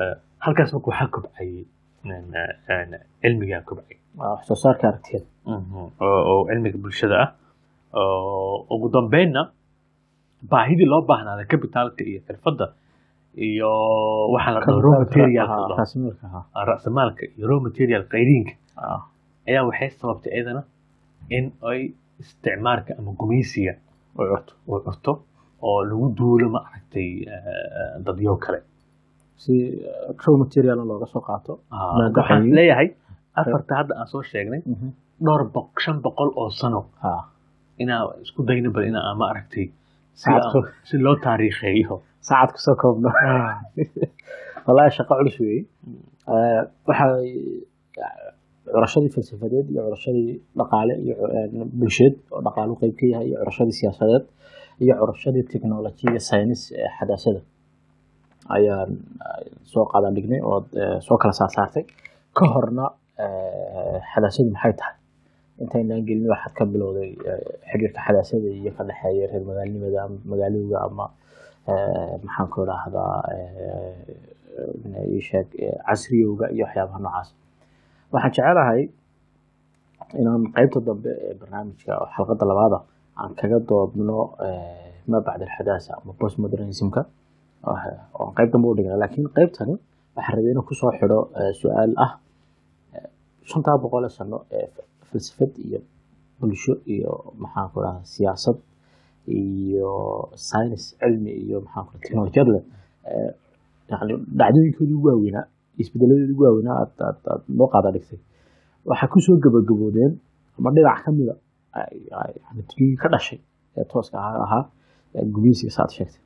Eh, 0.00 0.14
halkaas 0.44 0.70
marka 0.74 0.88
waxaa 0.90 1.08
kobcay 1.14 1.50
een, 2.04 2.90
cilmigaa 3.22 3.62
kobcay. 3.68 3.96
Wax 4.18 4.46
soo 4.48 4.56
saarka 4.64 4.84
aragtiyada 4.90 5.26
oo 6.00 6.46
cilmiga 6.48 6.78
bulshada 6.84 7.16
ah. 7.24 7.30
Oo 7.98 8.66
ugu 8.74 8.86
dambeynna 8.94 9.42
baahidii 10.50 10.86
loo 10.92 11.02
baahnaaday 11.10 11.46
capitalka 11.52 12.02
iyo 12.10 12.20
xirfadda 12.26 12.66
iyo 13.36 13.70
ahaa 16.26 16.44
Ah, 16.54 16.64
ra'samaalka 16.70 17.22
iyo 17.36 17.44
raw 17.50 17.58
material 17.68 18.02
qayriinka 18.12 18.52
Ah. 18.76 19.00
ayaa 19.48 19.64
waxay 19.68 19.90
sababtay 20.00 20.30
iyadana 20.36 20.62
in 21.36 21.44
ay 21.70 21.80
isticmaalka 22.22 22.92
ama 22.98 23.10
gumaysiga 23.20 23.74
oo 24.18 24.78
curto 24.86 25.12
oo 25.62 25.80
lagu 25.88 26.06
duulo 26.18 26.46
ma 26.54 26.60
aragtay 26.68 27.08
eh, 27.34 27.94
dadyo 28.04 28.36
kale. 28.44 28.60
Si 29.42 29.52
uh, 29.52 30.12
raw 30.24 30.34
material 30.42 30.78
looga 30.90 31.06
soo 31.12 31.22
qaato 31.28 31.52
Ah, 31.70 31.94
waxaan 32.16 32.42
ay- 32.44 32.54
leeyahay 32.56 32.88
afarta 33.40 33.72
hadda 33.80 33.92
aan 34.00 34.08
soo 34.12 34.22
sheegnay 34.30 34.60
Mhm. 34.66 34.88
dhowr 35.24 35.42
shan 35.84 35.96
boqol 36.04 36.30
oo 36.40 36.50
sano. 36.50 36.80
Inaa 37.82 38.02
isku 38.24 38.42
dayna 38.48 38.68
bal 38.74 38.84
inaa 38.90 39.14
ma 39.20 39.24
aragtay 39.32 39.66
si 40.88 40.96
loo 41.04 41.16
taariikheeyo. 41.24 41.94
Saacad 42.28 42.50
ku 42.54 42.60
soo 42.66 42.76
koobno. 42.82 43.10
Wallaahi 44.66 44.90
shaqo 44.96 45.12
culus 45.18 45.36
weeye 45.40 45.62
Eh, 46.30 46.62
waxay 46.88 47.26
curashadii 48.72 49.10
falsafadeed 49.14 49.66
iyo 49.72 49.80
curashadii 49.86 50.32
dhaqaale 50.58 50.94
iyo 51.04 51.14
eh, 51.36 51.48
bulsheed 51.78 52.14
oo 52.32 52.40
dhaqaalu 52.46 52.74
qeyb 52.80 52.94
ka 53.00 53.06
yahay 53.12 53.26
iyo 53.30 53.38
curashadii 53.42 53.76
siyaasadeed 53.80 54.24
iyo 54.84 54.94
curashadii 55.00 55.44
technology 55.52 56.04
iyo 56.12 56.20
saynis 56.30 56.62
ee 56.80 56.88
xadaasada 56.98 57.40
ayaan 58.56 58.90
eh, 59.26 59.42
soo 59.72 59.84
qaadan 59.92 60.14
dhignay 60.16 60.40
oo 60.50 60.58
soo 61.06 61.16
kala 61.22 61.32
saarsaartay. 61.40 61.84
Ka 62.36 62.44
horna 62.54 62.84
xadaasadu 64.12 64.50
maxay 64.54 64.74
tahay 64.80 64.94
intaynaan 65.62 66.02
gelin 66.08 66.26
waxaad 66.32 66.52
ka 66.58 66.64
bilowday 66.72 67.10
eh, 67.30 67.44
xiriirka 67.70 68.00
xadaasada 68.06 68.48
iyo 68.60 68.70
ka 68.76 68.82
dhexeeya 68.88 69.24
reer 69.30 69.44
magaalnimada 69.50 69.98
ama 70.06 70.16
magaalowga 70.32 70.78
ama 70.88 71.06
eh, 71.70 72.12
maxaan 72.24 72.48
ku 72.52 72.56
idhaahdaa 72.64 73.14
eh, 73.34 75.20
sheeg 75.28 75.48
casriyowga 75.86 76.46
iyo 76.54 76.64
waxyaabaha 76.66 76.98
noocaas. 77.04 77.28
Waxaan 78.12 78.32
jecelahay 78.34 78.82
inaan 80.20 80.42
qeybta 80.56 80.78
dambe 80.88 81.10
ee 81.26 81.34
barnaamijka 81.40 81.92
xalqadda 82.14 82.44
labaada 82.50 82.78
aan 83.20 83.32
kaga 83.40 83.58
doodno 83.68 84.18
ma 85.10 85.18
bacda 85.26 85.44
alxadaasa 85.48 85.90
ama 86.00 86.12
postmodernismka. 86.20 87.02
Oo 87.68 87.76
oo 88.20 88.28
qeyb 88.36 88.48
dambe 88.52 88.66
u 88.70 88.74
dhigna 88.78 88.96
laakiin 89.02 89.26
qeybtani 89.36 89.74
waxaan 90.16 90.34
rabay 90.36 90.50
inaan 90.52 90.66
ku 90.68 90.74
soo 90.80 90.90
xidho 90.98 91.18
su'aal 91.60 91.92
ah 92.04 92.12
shantaa 93.50 93.76
boqol 93.82 94.04
ee 94.08 94.12
sano 94.18 94.38
ee 94.58 94.66
falsafad 95.10 95.52
iyo 95.66 95.80
bulsho 96.40 96.72
iyo 96.94 97.12
maxaan 97.42 97.66
ku 97.72 97.76
idhahdaa 97.80 98.04
siyaasad 98.14 98.58
iyo 99.40 99.92
science 100.48 100.84
cilmi 101.00 101.32
iyo 101.44 101.56
maxaan 101.64 101.84
ku 101.88 101.92
teknolojiyad 102.02 102.48
leh 102.54 102.62
eh, 103.10 103.30
yani 103.90 104.12
dhacdooyinkoodii 104.38 104.96
ugu 104.98 105.08
waaweynaa 105.10 105.44
isbedeladoodii 105.82 106.34
ugu 106.36 106.44
waaweynaa 106.48 106.76
aad 106.82 106.92
aad 107.08 107.18
aad 107.32 107.42
noo 107.58 107.68
qaada 107.72 107.88
dhigtay. 107.94 108.18
Waxaa 108.88 109.08
ku 109.12 109.18
soo 109.26 109.36
gabagaboodeen 109.44 110.12
ama 110.58 110.68
dhinac 110.74 110.98
ka 111.04 111.10
mida 111.18 111.34
yani 112.10 112.96
ka 113.02 113.08
dhashay 113.12 113.40
ee 113.76 113.84
tooska 113.92 114.16
ahaa 114.22 114.42
ahaa 114.46 114.64
ee 115.16 115.24
gumeysiga 115.34 115.72
saad 115.76 115.90
sheegtay. 115.96 116.22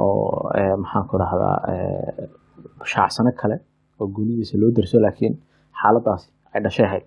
Oo 0.00 0.50
eh, 0.58 0.74
maxaan 0.82 1.04
ku 1.10 1.14
dhahdaa 1.22 1.56
eh, 1.72 2.28
shaacsano 2.92 3.30
kale 3.40 3.56
oo 4.00 4.06
goonidiisa 4.14 4.54
loo 4.62 4.70
darso 4.76 4.96
laakiin 5.04 5.34
xaaladaasi 5.80 6.28
ay 6.54 6.60
dhashay 6.64 6.86
ahayd 6.88 7.04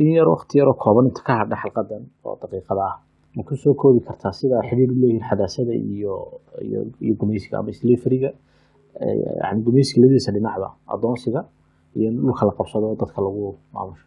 in 0.00 0.08
yar 0.16 0.28
waqti 0.34 0.58
yaroo 0.58 0.74
kooban 0.82 1.06
inta 1.10 1.22
ka 1.26 1.32
hadha 1.40 1.56
xalqadan 1.62 2.02
oo 2.24 2.34
daqiiqada 2.42 2.82
ah. 2.90 2.94
Ma 3.36 3.42
ku 3.48 3.56
soo 3.56 3.74
koobi 3.80 4.00
kartaa 4.08 4.32
sida 4.40 4.56
xiriir 4.68 4.90
u 4.94 4.96
leeyihiin 5.02 5.24
xadaasada 5.30 5.72
iyo 5.92 6.14
iyo 7.04 7.14
gumeysiga 7.20 7.58
ama 7.58 7.72
slaveriga 7.78 8.30
yani 9.42 9.60
gumeysiga 9.66 9.98
labadiisa 10.02 10.30
dhinacba 10.36 10.68
adoonsiga 10.94 11.40
iyo 11.96 12.06
in 12.10 12.16
dhulka 12.20 12.42
la 12.48 12.52
qabsado 12.58 12.84
oo 12.90 12.96
dadka 13.02 13.18
lagu 13.26 13.56
maamusho. 13.74 14.06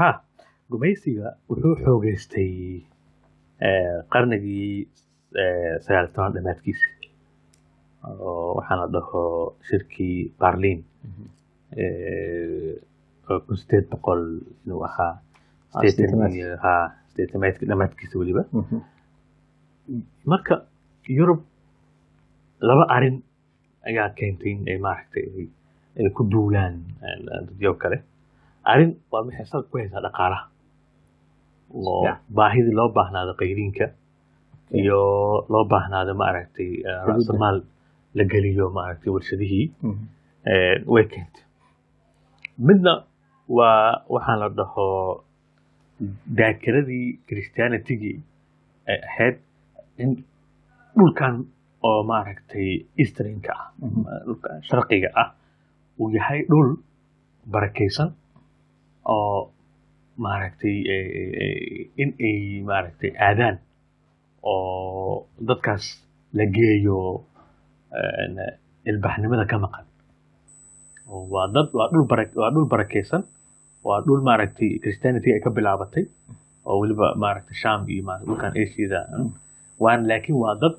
Ha. 0.00 0.10
Gumaysiga 0.70 1.26
wuxuu 1.48 1.74
xoogeystay 1.84 2.52
qarnigii 4.12 4.88
sagaal 5.84 6.06
toban 6.14 6.32
dhamaadkiisa 6.34 6.88
oo 8.20 8.54
waxaa 8.58 8.76
la 8.80 8.86
dhaho 8.94 9.22
shirkii 9.68 10.16
barlin 10.40 10.80
kun 11.74 12.97
sideed 13.60 13.86
boqol 13.92 14.20
inuu 14.66 14.82
ahaa 14.88 15.12
Ah, 15.74 15.80
sideetan 15.84 15.92
sideetamaad. 15.92 16.32
iyo 16.38 16.48
ha. 16.64 16.72
Sideetamaadka 17.12 17.62
dhamaadkiisa 17.70 18.14
weliba. 18.20 18.42
Marka 20.30 20.54
yurub 21.18 21.40
laba 22.68 22.84
arrin 22.96 23.16
ayaa 23.88 24.08
keentay 24.18 24.50
in 24.52 24.60
ay 24.68 24.78
maaragtay 24.86 25.24
ay- 25.98 26.12
ku 26.16 26.22
duulaan 26.32 26.74
dadyo 27.26 27.74
kale. 27.82 27.98
Arrin 28.70 28.90
waa 29.10 29.22
maxay 29.26 29.46
salka 29.50 29.68
ku 29.70 29.76
haysaa 29.80 30.02
dhaqaalaha. 30.06 30.44
Oo 31.74 32.04
baahidii 32.38 32.74
loo 32.78 32.88
baahnaado 32.96 33.32
qayriinka 33.40 33.86
iyo 34.80 35.00
loo 35.52 35.64
baahnaado 35.72 36.12
maaragtay 36.22 36.70
eh, 36.88 37.00
ra'samaal 37.08 37.56
la 38.16 38.24
geliyo 38.32 38.64
maaragtay 38.78 39.10
warshadihii 39.14 39.66
eh, 40.50 40.76
way 40.92 41.04
keentay. 41.12 41.42
Midna 42.66 42.92
waa 43.56 44.04
waxaan 44.14 44.38
la 44.42 44.48
dhaho 44.58 44.86
daakiradii 46.38 47.06
christianitigii 47.28 48.16
ay 48.90 48.98
ahayd 49.08 49.36
in 50.02 50.10
dhulkan 50.96 51.34
oo 51.88 52.00
maaragtay 52.10 52.68
easternka 53.02 53.52
ah 53.56 53.66
dhulka 54.26 54.48
sharqiga 54.68 55.08
ah 55.22 55.28
uu 56.00 56.08
yahay 56.16 56.40
dhul 56.50 56.68
barakaysan 57.52 58.08
oo 59.14 59.50
maaragtay 60.24 60.76
in 62.02 62.10
ay 62.28 62.38
maaragtay 62.68 63.10
aadaan 63.26 63.56
oo 64.42 65.26
dadkaas 65.48 65.84
la 66.36 66.44
geeyo 66.56 66.98
ilbaxnimada 68.90 69.44
ka 69.50 69.56
maqan. 69.64 69.84
Waa 71.32 71.46
dad 71.54 71.68
waa 71.76 71.88
dhul 71.92 72.04
bara 72.10 72.24
waa 72.40 72.50
dhul 72.54 72.66
barakaysan 72.72 73.22
waa 73.88 74.00
dhul 74.06 74.20
maaragtay 74.28 74.70
christianity 74.84 75.28
ay 75.34 75.40
ka 75.46 75.50
bilaabatay. 75.58 76.04
Oo 76.68 76.76
weliba 76.82 77.06
maaragtay 77.22 77.56
sham 77.62 77.80
iyo 77.94 78.02
dhulkan 78.26 78.52
asiada 78.62 79.00
waan 79.84 80.00
laakiin 80.10 80.36
waa 80.42 80.54
dad 80.62 80.74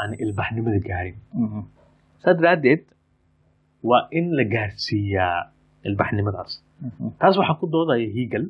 aan 0.00 0.10
ilbaxnimada 0.24 0.80
gaarin. 0.88 1.16
Saa 2.22 2.34
daraaddeed 2.38 2.82
waa 3.88 4.02
in 4.18 4.26
la 4.38 4.44
gaarsiiyaa 4.54 5.36
ilbaxnimadaas 5.88 6.52
taas 7.20 7.34
waxaa 7.40 7.58
ku 7.60 7.66
doodaya 7.74 8.08
higal 8.16 8.44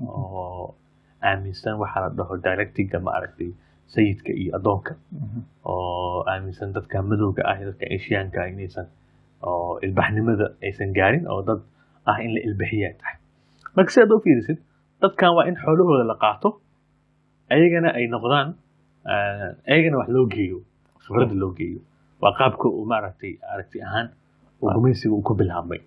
oo 0.00 0.74
aaminsan 1.28 1.74
waxaa 1.82 2.00
la 2.04 2.10
dhaho 2.18 2.34
dialectiga 2.44 2.98
maaragtay 3.08 3.50
sayidka 3.94 4.32
iyo 4.40 4.50
addoonka. 4.58 4.92
Oo 5.70 6.24
aaminsan 6.32 6.68
dadka 6.76 6.96
madowga 7.10 7.42
ah 7.50 7.56
iyo 7.58 7.66
dadka 7.72 7.84
asiyaanka 7.96 8.36
ah 8.44 8.48
inaysan 8.52 8.86
oo 9.48 9.72
ilbaxnimada 9.86 10.46
aysan 10.66 10.90
gaarin 10.98 11.24
oo 11.32 11.40
dad 11.48 11.60
ah 12.10 12.18
in 12.24 12.30
la 12.36 12.40
ilbaxiyaa 12.48 12.94
tahay 13.00 13.16
marka 13.76 13.90
si 13.94 13.98
aad 14.02 14.12
u 14.16 14.20
fiirisid 14.24 14.58
dadkan 15.02 15.30
waa 15.36 15.44
in 15.50 15.56
xoolahooda 15.62 16.04
la 16.12 16.16
qaato 16.24 16.48
ayagana 17.54 17.88
ay 17.98 18.04
noqdaan 18.14 18.48
ayagana 19.70 19.96
wax 20.00 20.08
loo 20.16 20.26
geeyo 20.34 20.58
khibradda 21.04 21.34
loo 21.42 21.52
geeyo. 21.58 21.80
Waa 22.22 22.32
qaabka 22.38 22.66
uu 22.76 22.84
maaragtay 22.92 23.32
aragti 23.52 23.78
ahaan 23.86 24.06
uu 24.62 24.68
gumaysiga 24.76 25.12
uu 25.14 25.22
ku 25.28 25.32
bilaabmay. 25.38 25.80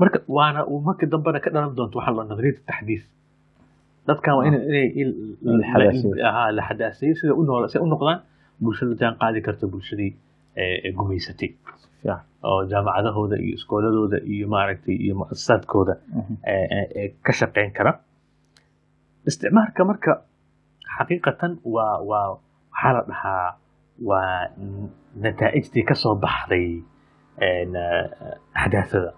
Marka 0.00 0.18
waana 0.36 0.60
uu 0.70 0.80
markii 0.86 1.06
dambena 1.12 1.38
ka 1.44 1.50
dhalan 1.54 1.74
doonto 1.76 1.96
waxaa 1.98 2.14
loo 2.16 2.24
nadariyada 2.30 2.60
taxdiis. 2.68 3.04
Dadkan 4.08 4.32
waa 4.36 4.44
inay 4.48 4.86
la 6.56 6.62
xadaaseeyo 6.68 7.14
sida 7.20 7.32
u 7.34 7.86
noqdaan 7.92 8.18
bulsho 8.62 8.84
la 8.90 8.94
jaan 9.00 9.14
qaadi 9.22 9.40
karta 9.46 9.66
bulshadii 9.72 10.10
gumaysatay 10.96 11.50
oo 12.50 12.60
jaamacadahooda 12.70 13.36
iyo 13.44 13.54
iskooladooda 13.58 14.18
iyo 14.32 14.46
maaragtay 14.54 14.94
iyo 15.04 15.14
muasasaadkooda 15.20 15.94
ka 17.24 17.32
shaqeyn 17.38 17.70
kara. 17.76 17.92
Isticmaalka 19.28 19.84
marka 19.90 20.12
xaqiiqatan 20.96 21.52
waa 21.74 21.98
waa 22.10 22.28
waxaa 22.72 22.92
la 22.96 23.02
dhahaa 23.10 23.50
waa 24.08 24.48
nataa'ijtii 25.24 25.84
ka 25.88 25.94
soo 26.02 26.14
baxday 26.24 26.68
xadaasada. 28.62 29.10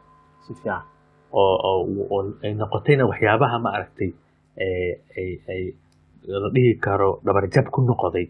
Si 0.47 0.55
fiican. 0.55 0.83
Oo 1.33 2.23
ay 2.45 2.53
noqotayna 2.61 3.05
waxyaabaha 3.11 3.57
ma 3.65 3.71
aragtay 3.77 4.11
ay 5.19 5.31
ay 5.53 5.63
la 6.43 6.49
dhihi 6.55 6.79
karo 6.85 7.11
dhabarjab 7.27 7.67
ku 7.75 7.81
noqday 7.83 8.27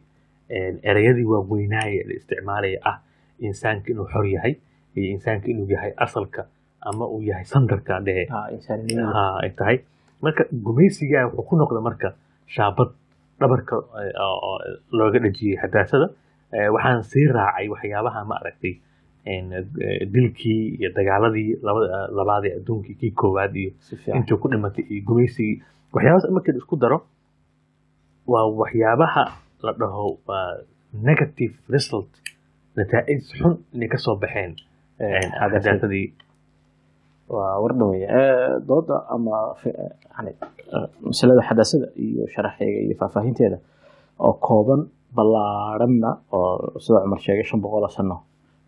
ereyadii 0.91 1.27
waaweynaaye 1.33 2.01
la 2.09 2.15
isticmaalaya 2.19 2.79
ah 2.91 2.97
insaanka 3.41 3.87
inuu 3.93 4.07
xor 4.13 4.27
yahay 4.35 4.55
iyo 4.97 5.07
insaanka 5.17 5.47
inuu 5.53 5.69
yahay 5.75 5.93
asalka 5.97 6.47
ama 6.81 7.05
uu 7.09 7.23
yahay 7.23 7.45
sandarka 7.45 8.01
dhehe. 8.07 8.25
Ay 9.43 9.51
tahay. 9.59 9.79
Marka 10.23 10.45
gumaysigaa 10.67 11.25
wuxuu 11.29 11.45
ku 11.49 11.55
noqda 11.61 11.81
marka 11.89 12.09
shaabad 12.55 12.89
dhabarka 13.41 13.77
looga 14.99 15.19
dhajiyey 15.25 15.57
xadaasada 15.63 16.07
waxaan 16.75 17.03
sii 17.11 17.27
raacay 17.37 17.67
waxyaabaha 17.75 18.21
ma 18.29 18.35
aragtay 18.41 18.75
dilkii 20.15 20.77
iyo 20.81 20.91
dagaaladii 20.97 21.51
labaadee 22.19 22.53
adduunkii 22.59 22.95
kii 23.01 23.11
koowaad 23.11 23.57
iyo 23.57 23.71
intii 24.17 24.37
ku 24.43 24.49
dhimatay 24.49 24.85
iyo 24.91 25.03
gumaysigii 25.09 25.63
waxyaabahaas 25.93 26.31
markii 26.37 26.53
la 26.53 26.59
isku 26.63 26.77
daro 26.77 26.99
waa 28.27 28.47
waxyaabaha 28.61 29.25
la 29.67 29.73
dhaho 29.81 30.19
waa 30.29 30.57
negative 31.09 31.55
result 31.69 32.09
nataa'ij 32.77 33.19
xun 33.39 33.53
inay 33.75 33.89
ka 33.93 33.99
soo 34.05 34.17
baxeen 34.23 34.53
xadaasadii 35.41 36.07
waa 37.35 37.55
wardhawey 37.63 38.03
dooda 38.69 38.97
ama 39.15 39.37
yani 40.17 40.33
masalada 41.09 41.43
xadaasada 41.49 41.87
iyo 42.05 42.23
sharaxeega 42.35 42.79
iyo 42.87 42.95
faahfaahinteeda 43.01 43.59
oo 44.27 44.33
kooban 44.47 44.81
ballaaranna 45.17 46.11
oo 46.37 46.79
sida 46.85 46.99
cumar 47.05 47.21
sheegay 47.25 47.45
shan 47.51 47.61
boqoloo 47.65 47.93
sano. 47.97 48.17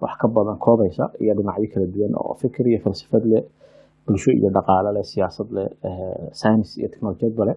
Wax 0.02 0.12
ka 0.20 0.26
badan 0.36 0.58
koobaysa 0.64 1.04
iyo 1.22 1.32
dhinacyo 1.38 1.68
kala 1.72 1.86
duwan 1.94 2.12
oo 2.22 2.32
fikir 2.42 2.64
iyo 2.70 2.78
falsafad 2.84 3.24
leh 3.32 3.42
bulsho 4.06 4.30
iyo 4.38 4.48
dhaqaale 4.56 4.90
leh 4.96 5.04
siyaasad 5.12 5.48
leh 5.56 5.68
science 6.40 6.70
iyo 6.80 6.88
technolojiyadba 6.92 7.42
leh. 7.48 7.56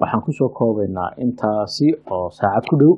Waxaan 0.00 0.20
ku 0.24 0.30
soo 0.38 0.48
koobaynaa 0.58 1.10
intaasi 1.24 1.86
oo 2.14 2.26
saacad 2.38 2.64
ku 2.70 2.74
dhow 2.80 2.92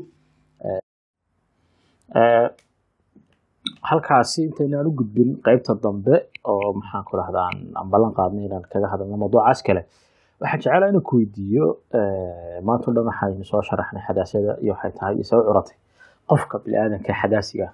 halkaasi 3.88 4.42
intaynaan 4.48 4.86
u 4.86 4.92
gudbin 4.98 5.30
qeybta 5.46 5.72
dambe 5.84 6.14
oo 6.50 6.72
maxaan 6.78 7.04
ku 7.08 7.16
rahdaa 7.20 7.48
aan 7.78 7.88
ballan 7.92 8.12
qaadnay 8.18 8.44
inaan 8.48 8.64
kaga 8.72 8.88
hadalno 8.92 9.16
mawduucaas 9.22 9.60
kale. 9.66 9.82
Waxaan 10.40 10.60
jecelaha 10.60 10.88
inaan 10.90 11.02
ku 11.08 11.16
weydiiyo 11.18 11.66
maanta 12.66 12.84
o 12.90 12.94
dhan 12.94 13.06
waxaynu 13.10 13.44
soo 13.50 13.62
sharaxnay 13.68 14.02
xadaasada 14.08 14.52
iyo 14.62 14.72
waxay 14.74 14.92
tahay 14.98 15.24
soo 15.30 15.40
curatay 15.46 15.76
qofka 16.30 16.54
bini-aadanka 16.64 17.12
xadaasiga 17.22 17.68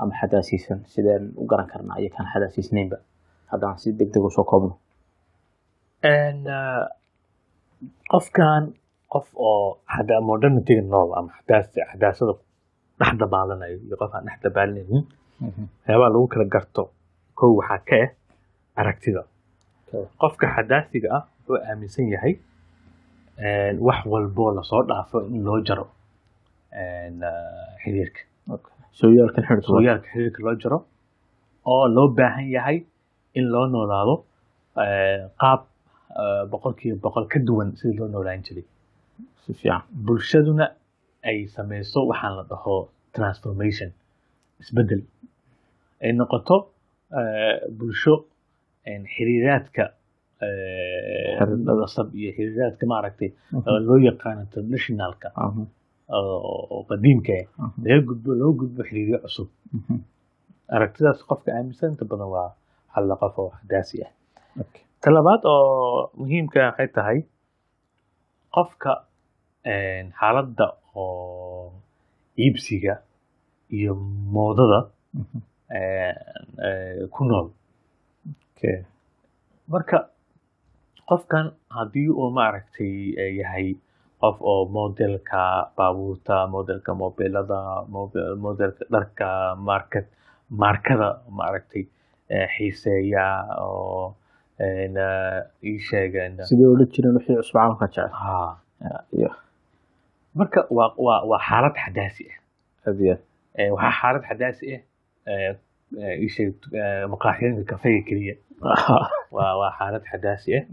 ama 0.00 0.12
xadaasiisan 0.20 0.78
sideen 0.92 1.24
u 1.40 1.44
garan 1.50 1.66
karnaa 1.72 1.96
iyo 2.02 2.10
xadaasiisnaynba 2.32 2.96
haddaan 3.50 3.76
si 3.82 3.88
deg 3.98 4.08
deg 4.14 4.22
u 4.28 4.30
soo 4.36 4.44
koobno. 4.50 4.74
Qofkan 8.12 8.62
qof 9.12 9.26
oo 9.36 9.78
modernitiga 10.30 10.82
nool 10.82 11.10
ama 11.18 11.30
xadaasada 11.46 12.32
dhex 13.00 13.12
dabaalanayo 13.22 13.76
iyo 13.86 13.96
qof 14.00 14.12
aan 14.16 14.24
dhex 14.28 14.38
dabaalanaynin 14.44 15.04
waxyaabaha 15.40 16.10
lagu 16.14 16.26
kala 16.32 16.44
garto 16.54 16.82
kow 17.38 17.50
waxaa 17.60 17.80
ka 17.88 17.96
ah 18.04 18.10
aragtida 18.80 19.22
qofka 20.22 20.46
xadaasiga 20.56 21.08
ah 21.18 21.22
wuxuu 21.36 21.58
aaminsan 21.70 22.06
yahay 22.14 22.34
wax 23.86 23.98
walboo 24.12 24.50
la 24.56 24.62
soo 24.70 24.82
dhaafo 24.90 25.18
in 25.34 25.40
loo 25.48 25.58
jaro 25.68 25.86
xiriirka 27.82 28.20
sooyaalka 29.00 30.08
xiriirka 30.12 30.40
loo 30.46 30.54
jaro 30.62 30.78
oo 31.72 31.84
loo 31.96 32.08
baahan 32.18 32.46
yahay 32.56 32.78
in 33.38 33.44
loo 33.52 33.66
noolaado 33.74 34.14
qaab 35.42 35.60
boqolkiiba 36.52 36.98
boqol 37.04 37.26
ka 37.32 37.38
duwan 37.48 37.68
sidii 37.78 37.98
loo 38.00 38.08
noolaan 38.14 38.42
jiray 38.46 38.64
bulshaduna 40.06 40.66
ay 41.28 41.38
sameyso 41.56 41.98
waxaan 42.10 42.32
la 42.38 42.44
dhaho 42.50 42.76
transformation 43.16 43.90
isbeddel 44.62 45.02
ay 46.04 46.12
noqoto 46.18 46.56
bulsho 47.78 48.14
xiriiraadka 49.14 49.84
nasab 51.80 52.08
iyo 52.20 52.30
xiriiraadka 52.36 52.84
maaragtay 52.92 53.30
loo 53.88 53.98
yaqaano 54.08 54.40
internationalka 54.46 55.28
oo 56.18 56.84
qadiimka 56.90 57.32
ah 57.62 57.70
laga 57.84 58.00
gudbo 58.08 58.30
loo 58.40 58.52
gudbo 58.60 58.80
xiriiryo 58.88 59.18
cusub. 59.24 59.48
Aragtidaas 60.76 61.20
qofka 61.28 61.50
aaminsan 61.56 61.90
inta 61.94 62.04
badan 62.10 62.28
waa 62.34 62.48
halla 62.94 63.14
qof 63.22 63.34
oo 63.42 63.50
xadaasi 63.60 63.96
ah. 64.06 64.12
Ta 65.02 65.08
labaad 65.16 65.42
oo 65.52 66.10
muhiimka 66.20 66.60
waxay 66.68 66.88
tahay 66.96 67.18
qofka 68.56 68.92
xaaladda 69.64 70.66
oo 70.96 71.72
iibsiga 72.38 72.94
iyo 73.78 73.92
moodada 74.34 74.80
ku 77.14 77.20
nool. 77.28 77.48
Marka 79.72 79.98
qofkan 81.08 81.46
haddii 81.76 82.08
uu 82.10 82.30
maaragtay 82.38 83.14
yahay 83.40 83.68
qof 84.20 84.36
oo 84.40 84.64
modelka 84.76 85.42
baabuurta 85.76 86.46
modelka 86.54 86.90
mobilada 86.94 87.60
modelka 88.44 88.84
dharka 88.92 89.28
market 89.68 90.06
markada 90.62 91.08
maaragtay 91.38 91.84
xiiseeya 92.54 93.26
oo 93.64 94.14
ii 95.70 95.78
sheega 95.88 96.20
sidii 96.48 96.66
ula 96.74 96.84
jirin 96.92 97.14
wixii 97.16 97.36
cusub 97.38 97.54
camalka 97.56 97.86
jecel 97.94 98.10
marka 100.38 100.60
waa 100.70 101.38
xaalad 101.48 101.74
xadaasi 101.84 102.24
ah. 102.32 102.38
Waxaa 103.74 103.92
xaalad 104.00 104.22
xadaasi 104.30 104.64
ah 104.76 104.82
maqaaxiyooyinka 107.12 107.64
kafeega 107.72 108.02
keliya. 108.08 108.34
Waa 109.36 109.70
xaalad 109.78 110.02
xadaasi 110.10 110.50
ah. 110.58 110.64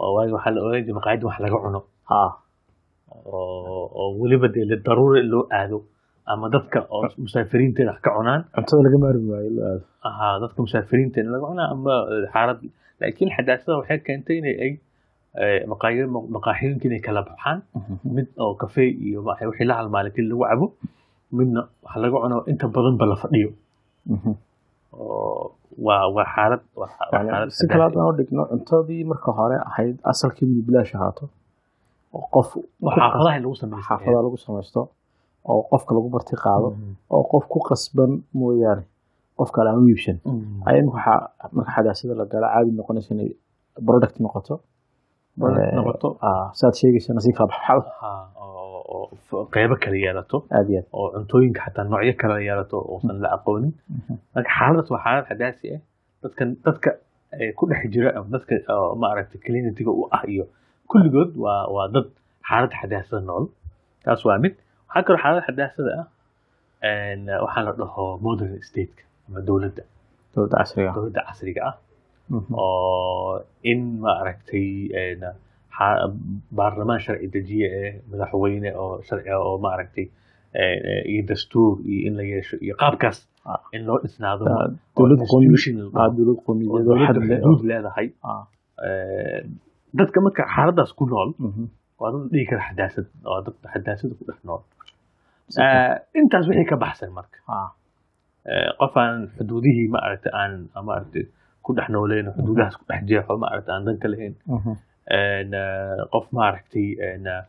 Oo 0.00 0.10
waayo 0.16 0.32
waxaa 0.36 0.52
la 0.54 0.60
oran 0.66 0.82
jiray 0.84 0.96
maqaayadda 0.98 1.26
wax 1.28 1.36
laga 1.44 1.56
cuno. 1.64 1.80
Oo 3.26 4.06
weliba 4.20 4.48
dee 4.54 4.76
daruuri 4.86 5.22
loo 5.32 5.44
aado. 5.58 5.78
Ama 6.30 6.46
dadka 6.54 6.78
oo 6.94 7.02
musaafiriinta 7.24 7.80
wax 7.90 7.98
ka 8.04 8.10
cunaan. 8.16 8.40
Cuntada 8.54 8.82
laga 8.86 8.98
maarmi 9.04 9.28
waayo 9.32 9.50
la 9.58 9.66
aado. 10.04 10.40
Dadka 10.44 10.58
musaafiriinta 10.66 11.20
in 11.22 11.28
laga 11.34 11.46
cunaa 11.50 11.68
ama 11.74 11.94
xaalad 12.32 12.58
laakiin 13.00 13.30
xadaasada 13.36 13.74
waxay 13.80 13.98
keentay 14.06 14.36
inay 14.40 14.56
ay 14.64 14.70
maqaaxiyooyinka 15.72 16.86
inay 16.88 17.00
kala 17.06 17.22
baxaan. 17.28 17.58
Mid 18.16 18.26
oo 18.42 18.54
kafee 18.60 18.90
iyo 19.06 19.20
wixii 19.26 19.66
la 19.70 19.74
halmaalay 19.78 20.12
keli 20.12 20.28
lagu 20.28 20.44
cabo 20.50 20.66
midna 21.32 21.60
wax 21.84 21.94
laga 22.02 22.16
cuno 22.22 22.36
inta 22.50 22.66
badanba 22.74 23.04
la 23.06 23.16
fadhiyo. 23.22 23.50
Oo 24.92 25.52
waa 25.86 26.24
xaalad 26.34 26.60
si 27.56 27.64
kale 27.70 27.82
haddaan 27.86 28.08
u 28.10 28.12
dhigno 28.18 28.42
cuntadii 28.50 29.04
marka 29.10 29.30
hore 29.38 29.56
ahayd 29.68 29.96
asalkii 30.10 30.46
inay 30.48 30.62
bilaash 30.68 30.92
ahaato 30.96 31.24
oo 32.16 32.24
qof 32.34 32.48
xaafadaha 32.96 33.36
in 33.36 33.42
lagu 34.26 34.36
samaysto 34.46 34.80
oo 35.50 35.60
qofka 35.70 35.92
lagu 35.96 36.08
marti 36.14 36.34
qaado 36.44 36.68
oo 37.14 37.22
qof 37.32 37.44
ku 37.52 37.58
qasban 37.68 38.12
mooyaane 38.38 38.82
qof 39.38 39.50
kale 39.54 39.68
aan 39.70 39.78
u 39.84 39.88
iibsan. 39.92 40.18
Ayaa 40.68 40.82
marka 41.56 41.70
xadaasada 41.74 42.14
la 42.20 42.24
gala 42.32 42.46
caadi 42.54 42.70
noqonaysa 42.78 43.10
inay 43.14 43.30
product 43.86 44.16
noqoto 44.24 44.54
Product 44.56 44.56
Eh, 44.56 44.56
noqoto. 44.56 44.56
ah, 44.56 45.27
saad 46.60 46.74
sheegaysana 46.80 47.20
si 47.24 47.30
kala 47.36 47.48
baxbaxdo 47.52 47.90
Haa, 48.00 48.22
oo 48.42 48.80
oo 48.94 49.44
qeybo 49.54 49.74
kala 49.84 49.96
yeelato. 50.04 50.36
Aad 50.56 50.68
iyo 50.72 50.80
aad 50.80 50.88
oo 50.98 51.06
cuntooyinka 51.14 51.60
xataa 51.66 51.84
noocyo 51.90 52.14
kala 52.22 52.36
yeelato 52.48 52.76
uusan 52.92 53.16
la 53.24 53.28
aqoonin. 53.36 53.72
Marka 54.34 54.50
xaaladaas 54.58 54.88
waa 54.92 55.00
xaalad 55.04 55.24
xadaasi 55.30 55.66
ah 55.76 55.80
dadkan 56.22 56.48
dadka 56.66 56.90
eh, 57.40 57.50
ku 57.58 57.62
dhex 57.70 57.82
jira 57.94 58.10
dadka 58.34 58.54
maaragtay 59.02 59.38
communityga 59.44 59.90
u 60.00 60.02
ah 60.16 60.22
iyo 60.32 60.44
kulligood 60.90 61.30
waa 61.44 61.62
waa 61.74 61.86
dad 61.94 62.06
xaalad 62.48 62.72
xadaasada 62.80 63.20
nool. 63.28 63.44
Taas 64.04 64.20
waa 64.28 64.38
mid. 64.44 64.54
Waxaa 64.88 65.02
kaloo 65.06 65.20
xaalad 65.24 65.42
xadaasada 65.48 65.92
ah 66.00 66.06
waxaa 67.44 67.62
la 67.66 67.72
dhaho 67.80 68.04
modern 68.26 68.52
stateka 68.68 69.02
ama 69.28 69.40
dowladda. 69.48 69.82
Dowladda 70.96 71.20
casriga 71.28 71.62
ah. 71.70 71.74
Oo 72.52 73.40
in 73.72 73.80
maaragtay 74.04 74.68
een, 75.02 75.20
xa- 75.76 76.12
baarlamaan 76.58 77.00
sharci 77.04 77.28
dejiye 77.34 77.68
eh 77.82 77.92
madaxweyne 78.10 78.70
oo 78.82 79.00
sharci 79.08 79.30
oo 79.32 79.58
maaragtay 79.66 80.06
een, 80.52 80.80
eh, 80.90 81.10
iyo 81.12 81.22
dastuur 81.30 81.74
iyo 81.90 82.00
in 82.08 82.14
la 82.18 82.22
yeesho 82.32 82.56
iyo 82.64 82.74
qaabkaas 82.82 83.18
in 83.76 83.82
loo 83.88 83.98
dhisnaado 84.02 84.44
Ah, 85.94 86.08
dowlad 86.88 87.08
ah, 87.44 87.64
leedahay 87.70 88.06
dadka 89.98 90.18
marka 90.24 90.42
xaaladaas 90.54 90.92
ku 90.98 91.04
nool 91.12 91.30
waa 92.00 92.10
dad 92.14 92.24
dhihi 92.32 92.46
kara 92.50 92.62
xadaasad 92.68 93.06
waa 93.30 93.40
dad 93.46 93.54
xadaasada 93.72 94.14
ku 94.18 94.24
dhex 94.28 94.40
nool 94.48 94.62
intaas 96.20 96.44
wixii 96.48 96.68
ka 96.70 96.76
baxsan 96.84 97.10
marka 97.18 97.38
qof 98.80 98.94
aan 99.02 99.16
xuduudihii 99.36 99.88
maaragtay 99.94 100.32
aan 100.40 100.52
maaragtay 100.88 101.24
ku 101.68 101.76
dhex 101.76 101.88
nooleen 101.94 102.28
oo 102.28 102.34
xuduudahaas 102.38 102.76
ku 102.80 102.84
dhex 102.88 103.00
jeexo 103.10 103.32
maaragtay 103.44 103.72
aan 103.74 103.84
danka 103.88 104.06
lahayn. 104.12 104.34
Mhm. 104.56 104.72
eh, 105.16 105.42
qof 106.12 106.26
maaragtay 106.38 106.88
eh, 107.04 107.42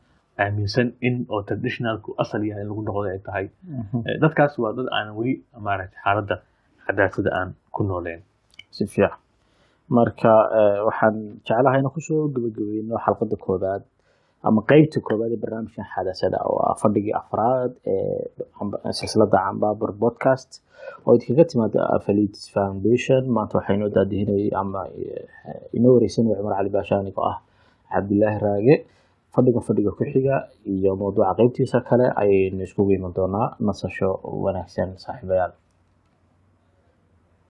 aaminsan 0.44 0.88
in 1.08 1.16
oo 1.32 1.42
traditionalku 1.48 2.10
asal 2.24 2.42
yahay 2.50 2.64
in 2.64 2.70
lagu 2.72 2.82
noqdo 2.88 3.08
ay 3.16 3.22
tahay. 3.28 3.46
Mhm. 3.64 3.98
Eh, 4.08 4.18
dadkaas 4.24 4.54
waa 4.62 4.72
dad 4.78 4.88
aan 4.98 5.08
weli 5.18 5.34
maaragtay 5.68 6.00
xaaladda 6.06 6.36
xadaasada 6.86 7.30
aan 7.40 7.50
ku 7.76 7.82
nooleen 7.90 8.22
si 8.76 8.84
fiican. 8.94 9.20
Marka 9.96 10.34
waxaan 10.88 11.16
jeclahay 11.48 11.80
inaan 11.80 11.94
ku 11.96 12.02
soo 12.08 12.22
gabagabeyno 12.34 12.96
xalqada 13.06 13.36
koobaad 13.46 13.82
ama 14.48 14.62
qeybta 14.72 14.98
koobaad 15.08 15.32
ee 15.36 15.42
barnaamijkan 15.44 15.86
xadaasada 15.94 16.38
oo 16.50 16.60
ah 16.70 16.76
fadhigii 16.82 17.14
afraad 17.22 17.72
ee 17.94 18.24
silsilada 19.00 19.38
cambaabur 19.46 19.92
podcast 20.04 20.50
oo 21.06 21.14
idinkaga 21.16 21.44
timaada 21.52 21.80
affiliates 21.96 22.44
foundation. 22.56 23.22
Maanta 23.36 23.54
waxaa 23.58 23.76
inoo 23.78 23.90
daadihinayay 23.98 24.50
ama 24.62 24.82
eh, 24.88 25.26
inoo 25.78 25.94
wareysanaya 25.96 26.36
cumar 26.40 26.56
cali 26.58 26.70
baasha 26.76 26.96
anigoo 27.02 27.26
ah 27.32 27.38
cabdilaahi 27.92 28.40
raage. 28.46 28.76
Fadhiga 29.36 29.60
fadhiga 29.68 29.92
ku 29.98 30.04
xiga 30.14 30.36
iyo 30.74 30.92
mawduuca 31.00 31.34
qeybtiisa 31.40 31.78
kale 31.90 32.06
ayaynu 32.22 32.64
iskugu 32.68 32.92
iman 32.98 33.14
doonaa 33.18 33.48
nasasho 33.68 34.10
wanaagsan 34.44 34.90
saaxiibayaal 35.04 35.52